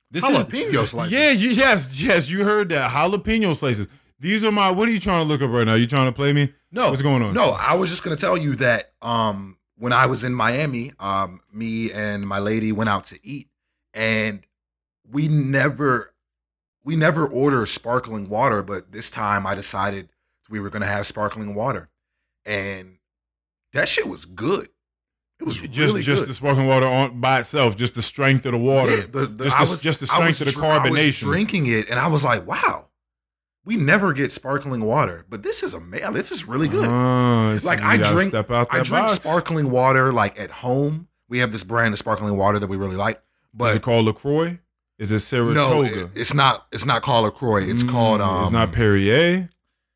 [0.08, 1.12] This Jalapeno slices?
[1.12, 2.92] Yeah, you, yes, yes, you heard that.
[2.92, 3.88] Jalapeno slices.
[4.20, 4.70] These are my.
[4.70, 5.74] What are you trying to look up right now?
[5.74, 6.52] You trying to play me?
[6.70, 7.34] No, What's going on?
[7.34, 11.40] No, I was just gonna tell you that um, when I was in Miami, um,
[11.52, 13.48] me and my lady went out to eat,
[13.92, 14.46] and
[15.10, 16.14] we never,
[16.84, 20.08] we never order sparkling water, but this time I decided
[20.48, 21.90] we were gonna have sparkling water,
[22.44, 22.96] and
[23.72, 24.68] that shit was good.
[25.40, 26.30] It was just really just good.
[26.30, 28.96] the sparkling water on by itself, just the strength of the water.
[28.98, 30.98] Yeah, the- the- just, the, was- just the strength was of the dr- I was
[30.98, 31.20] carbonation.
[31.20, 32.88] drinking it, and I was like, wow.
[33.66, 36.12] We never get sparkling water, but this is a amazing.
[36.12, 36.84] This is really good.
[36.84, 39.14] So like I drink, I drink box.
[39.14, 41.08] sparkling water like at home.
[41.28, 43.22] We have this brand of sparkling water that we really like,
[43.54, 44.58] But Is it called Lacroix?
[44.98, 46.00] Is it no, Saratoga?
[46.04, 46.66] it- it's not.
[46.72, 47.64] It's not called Lacroix.
[47.68, 48.20] It's Mm, called.
[48.20, 49.48] Um, it's not Perrier.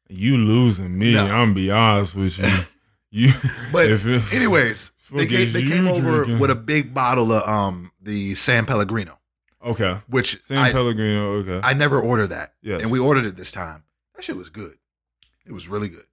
[0.08, 1.12] You losing me?
[1.12, 1.24] No.
[1.24, 2.48] I'm gonna be honest with you.
[3.10, 3.32] You,
[3.72, 3.88] But
[4.32, 9.17] anyways, they came, they came over with a big bottle of um the San Pellegrino,
[9.64, 11.32] okay, which San I, Pellegrino.
[11.36, 12.82] Okay, I never ordered that, yes.
[12.82, 13.85] and we ordered it this time.
[14.14, 14.78] That shit was good.
[15.47, 16.05] It was really good.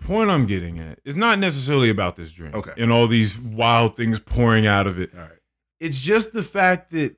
[0.00, 2.54] point I'm getting at is not necessarily about this drink.
[2.54, 2.72] Okay.
[2.76, 5.10] and all these wild things pouring out of it.
[5.14, 5.30] All right.
[5.78, 7.16] it's just the fact that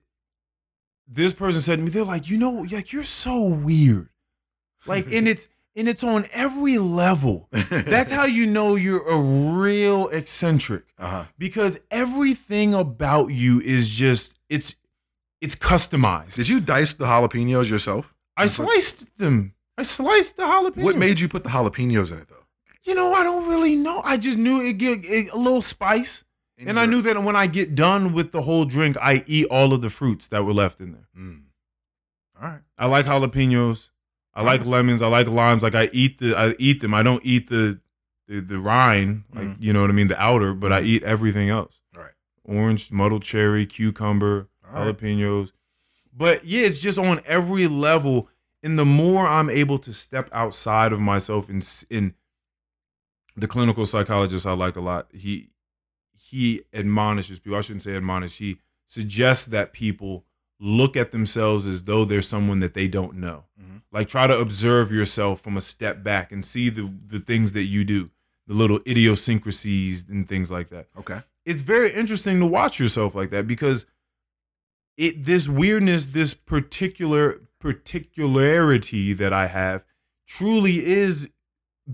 [1.07, 4.09] this person said to me, they're like, you know, like you're so weird.
[4.87, 7.49] Like, and it's and it's on every level.
[7.51, 10.85] That's how you know you're a real eccentric.
[10.99, 11.25] Uh-huh.
[11.39, 14.75] Because everything about you is just it's
[15.45, 16.35] it's customized.
[16.35, 18.15] Did you dice the jalapenos yourself?
[18.37, 19.55] I sliced them.
[19.79, 20.83] I sliced the jalapeno.
[20.85, 22.37] What made you put the jalapenos in it though?
[22.87, 24.03] you know, I don't really know.
[24.05, 26.25] I just knew it get it, a little spice.
[26.59, 29.47] In and I knew that when I get done with the whole drink, I eat
[29.47, 31.09] all of the fruits that were left in there.
[31.19, 31.43] Mm.
[32.41, 32.61] All right.
[32.79, 33.89] I like jalapenos.
[34.35, 34.67] I like Alright.
[34.67, 35.01] lemons.
[35.03, 35.63] I like limes.
[35.63, 36.93] Like I eat the I eat them.
[36.95, 37.81] I don't eat the
[38.29, 39.57] the, the rind, like Mhm.
[39.61, 40.87] you know what I mean, the outer, but I Mhm.
[40.87, 41.81] eat everything else.
[41.97, 42.13] All right.
[42.45, 44.97] Orange, muddled cherry, cucumber, Right.
[44.97, 45.53] jalapenos.
[46.17, 48.29] But yeah, it's just on every level.
[48.63, 52.15] And the more I'm able to step outside of myself and in
[53.37, 55.51] the clinical psychologist I like a lot, he
[56.17, 57.59] he admonishes people.
[57.59, 58.39] I shouldn't say admonish.
[58.39, 60.25] He suggests that people
[60.61, 63.45] look at themselves as though they're someone that they don't know.
[63.61, 63.83] Mhm.
[63.93, 67.65] Like try to observe yourself from a step back and see the the things that
[67.65, 68.11] you do,
[68.47, 71.23] the little idiosyncrasies and things like that Okay.
[71.45, 73.85] it's very interesting to watch yourself like that because
[74.97, 79.85] it this weirdness this particular particularity that i have
[80.27, 81.29] truly is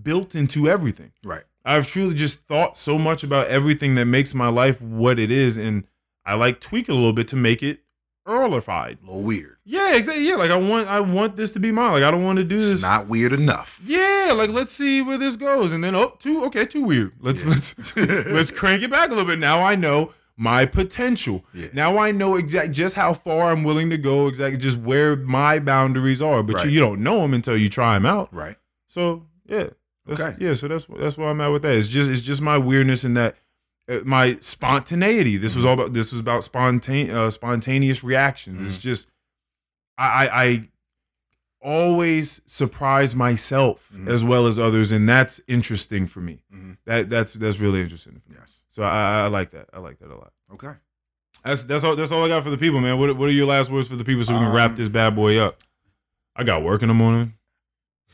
[0.02, 1.42] built into everything Right.
[1.64, 5.56] i've truly just thought so much about everything that makes my life what it is
[5.56, 5.84] and
[6.24, 7.80] i like tweak it a little bit to make it
[8.26, 9.56] earlified A little weird.
[9.64, 12.22] yeah exactly yeah like i want i want this to be mine like i don't
[12.22, 13.80] want to do this It's not weird enough.
[13.84, 17.12] yeah, like let's see where this goes, and then oh, too okay, too weird.
[17.18, 17.50] Let's Yeah.
[17.50, 19.40] let's let's crank it back a little bit.
[19.40, 20.12] Now I know
[20.48, 21.44] my potential.
[21.52, 21.68] Yeah.
[21.74, 25.58] Now I know exact just how far I'm willing to go, exactly just where my
[25.58, 26.42] boundaries are.
[26.42, 26.64] But Right.
[26.64, 28.32] you, you don't know them until you try them out.
[28.32, 28.56] Right.
[28.88, 29.68] So yeah,
[30.06, 30.36] that's, Okay.
[30.44, 30.54] yeah.
[30.54, 31.74] So that's that's where I'm at with that.
[31.74, 33.36] It's just it's just my weirdness in that
[33.88, 35.36] uh, my spontaneity.
[35.36, 35.58] This Mm-hmm.
[35.58, 38.60] was all about this was about spontane uh, spontaneous reactions.
[38.62, 38.82] It's Mm-hmm.
[38.82, 39.08] just
[39.98, 40.68] I I, I
[41.62, 44.08] always surprise myself Mhm.
[44.08, 46.42] as well as others, and that's interesting for me.
[46.54, 46.78] Mhm.
[46.86, 48.22] That that's that's really interesting.
[48.30, 48.59] Yes.
[48.70, 49.68] So I, I like that.
[49.72, 50.32] I like that a lot.
[50.54, 50.72] Okay.
[51.44, 52.98] That's that's all that's all I got for the people, man.
[52.98, 54.88] What what are your last words for the people so we can wrap Um, this
[54.88, 55.58] bad boy up?
[56.36, 57.34] I got work in the morning.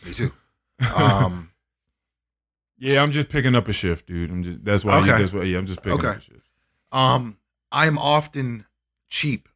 [0.04, 0.32] Me too.
[0.94, 1.50] Um.
[2.78, 4.30] Yeah, I'm just picking up a shift, dude.
[4.30, 4.98] I'm just that's why.
[5.00, 5.18] Okay.
[5.18, 5.42] that's why.
[5.44, 6.18] Yeah, I'm just picking up Okay.
[6.18, 6.46] a shift.
[6.92, 7.38] Um.
[7.72, 8.66] I'm often
[9.08, 9.48] cheap.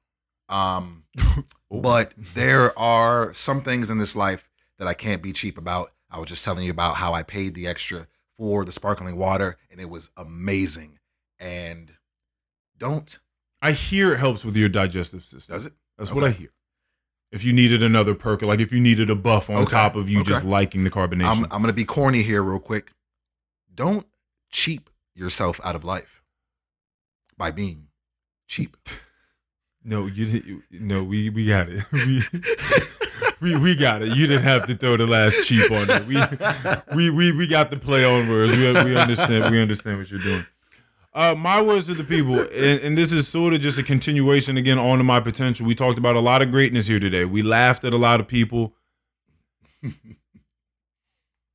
[0.48, 1.04] Um.
[1.72, 5.92] But there are some things in this life that I can't be cheap about.
[6.10, 8.08] I was just telling you about how I paid the extra
[8.40, 10.98] for the sparkling water, and it was amazing.
[11.38, 11.92] And
[12.78, 13.18] don't
[13.60, 15.54] I hear it helps with your digestive system.
[15.54, 15.74] does it?
[15.98, 16.48] That's what I hear.
[17.30, 19.66] If you needed another perk, like if you needed a buff on Okay.
[19.70, 21.26] top of you just liking the carbonation.
[21.26, 22.92] I'm I'm gonna be corny here real quick.
[23.74, 24.06] Don't
[24.50, 26.22] cheap yourself out of life
[27.36, 27.88] by being
[28.48, 28.74] cheap.
[29.84, 30.62] no, you didn't.
[30.70, 31.84] No, we we got it.
[31.92, 32.22] We,
[33.40, 34.16] we we got it.
[34.16, 36.06] You didn't have to throw the last cheap on it.
[36.06, 36.20] We
[36.94, 38.52] we we we got the play on words.
[38.52, 39.50] We we understand.
[39.50, 40.46] We understand what you're doing.
[41.12, 44.56] Uh, my words to the people, and, and this is sort of just a continuation
[44.56, 45.66] again on to my potential.
[45.66, 47.24] We talked about a lot of greatness here today.
[47.24, 48.74] We laughed at a lot of people.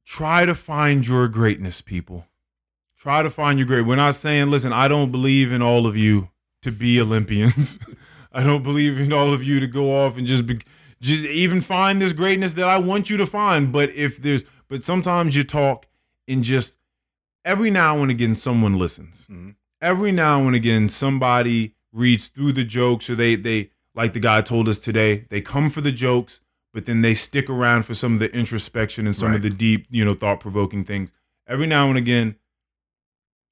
[0.06, 2.26] Try to find your greatness, people.
[2.98, 3.82] Try to find your great.
[3.82, 6.30] We're not saying, listen, I don't believe in all of you
[6.62, 7.80] to be Olympians.
[8.34, 10.60] I don't believe in all of you to go off and just be,
[11.02, 13.72] even find this greatness that I want you to find.
[13.72, 15.86] But if there's, but sometimes you talk
[16.28, 16.78] and just
[17.44, 19.28] every now and again someone listens.
[19.30, 19.56] Mhm.
[19.82, 24.42] Every now and again somebody reads through the jokes or they they like the guy
[24.42, 26.42] told us today, they come for the jokes,
[26.74, 29.36] but then they stick around for some of the introspection and some Right.
[29.38, 31.14] of the deep, you know, thought provoking things.
[31.48, 32.36] Every now and again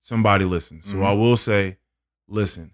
[0.02, 0.86] somebody listens.
[0.88, 1.06] So Mhm.
[1.06, 1.78] I will say,
[2.28, 2.72] listen,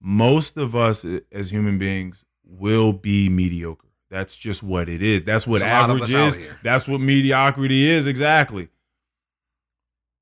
[0.00, 3.87] most of us uh, as human beings will be mediocre.
[4.10, 5.22] That's just what it is.
[5.24, 6.38] That's what There's a lot of average is.
[6.62, 8.68] That's what mediocrity is exactly.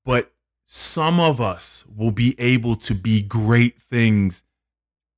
[0.05, 0.33] But
[0.65, 4.43] some of us will be able to be great things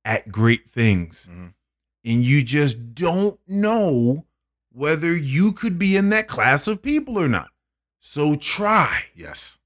[0.05, 1.27] at great things.
[1.29, 1.53] Mhm.
[2.05, 4.25] And you just don't know
[4.71, 7.49] whether you could be in that class of people or not.
[7.99, 9.05] So try.
[9.15, 9.57] Yes.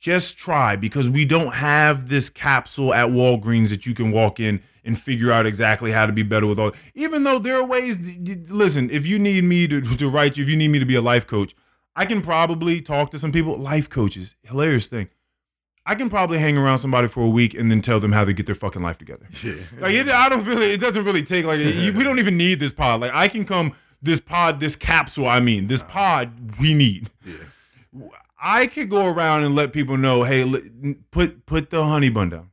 [0.00, 4.62] Just try because we don't have this capsule at Walgreens that you can walk in
[4.84, 6.72] and figure out exactly how to be better with all.
[6.94, 7.98] Even though there are ways.
[8.50, 10.94] Listen, if you need me to, to write you, if you need me to be
[10.94, 11.54] a life coach,
[11.94, 13.56] I can probably talk to some people.
[13.56, 15.08] Life coaches, hilarious thing.
[15.84, 18.32] I can probably hang around somebody for a week and then tell them how to
[18.32, 19.26] get their fucking life together.
[19.42, 19.54] Yeah.
[19.80, 20.72] Like it, I don't really.
[20.72, 23.00] It doesn't really take like you, we don't even need this pod.
[23.00, 25.28] Like I can come this pod, this capsule.
[25.28, 27.10] I mean, this pod we need.
[27.24, 28.06] Yeah.
[28.40, 30.44] I could go around and let people know, hey,
[31.10, 32.50] put put the honey bun down.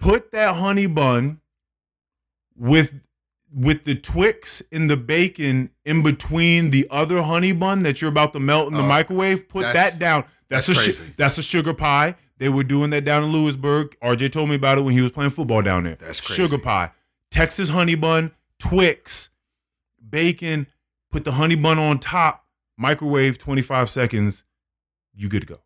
[0.00, 1.40] Put that honey bun
[2.56, 3.00] with
[3.52, 8.32] with the Twix and the bacon in between the other honey bun that you're about
[8.32, 9.48] to melt in the Oh, maikrowave.
[9.48, 10.24] Put that down.
[10.48, 11.14] That's, that's a crazy.
[11.16, 12.16] that's a sugar pie.
[12.38, 13.96] They were doing that down in Lewisburg.
[14.02, 15.96] RJ told me about it when he was playing football down there.
[16.00, 16.42] That's crazy.
[16.42, 16.90] Sugar pie,
[17.30, 19.30] Texas honey bun, Twix,
[20.10, 20.66] bacon.
[21.12, 22.44] Put the honey bun on top.
[22.76, 24.42] Microwave 25 seconds.
[25.14, 25.60] You good to go.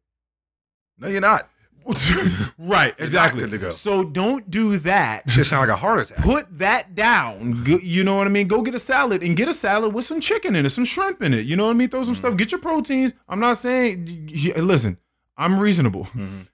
[0.99, 1.49] No, you're not.
[2.59, 3.41] right, exactly.
[3.43, 3.71] good to go.
[3.73, 5.29] So don't do that.
[5.31, 6.19] Shit sound like a heart attack.
[6.25, 7.65] Put that down.
[7.65, 8.47] Go- You know what I mean?
[8.49, 11.23] Go get a salad and get a salad with some chicken in it, some shrimp
[11.23, 11.47] in it.
[11.47, 11.89] You know what I mean?
[11.89, 12.37] Throw some stuff.
[12.37, 13.15] Get your proteins.
[13.29, 14.31] I'm not saying.
[14.57, 14.99] Listen,
[15.37, 16.47] I'm reasonable, Mhm.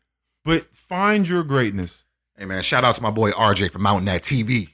[0.45, 2.05] but find your greatness.
[2.37, 4.74] Hey man, shout out to my boy RJ from Mountain That TV.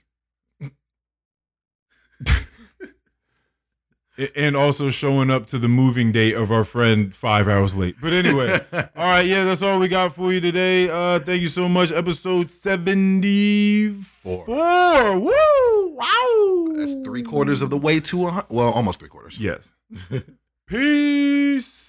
[4.37, 7.97] And also showing up to the moving date of our friend five hours late.
[8.01, 10.91] But anyway, all right, yeah, that's all we got for you today.
[10.91, 11.91] Uh, thank you so much.
[11.91, 14.45] Episode 74.
[14.47, 15.89] Woo!
[15.95, 16.73] Wow!
[16.77, 19.39] That's three quarters of the way to a well, almost three quarters.
[19.39, 19.73] Yes.
[20.67, 21.80] Peace.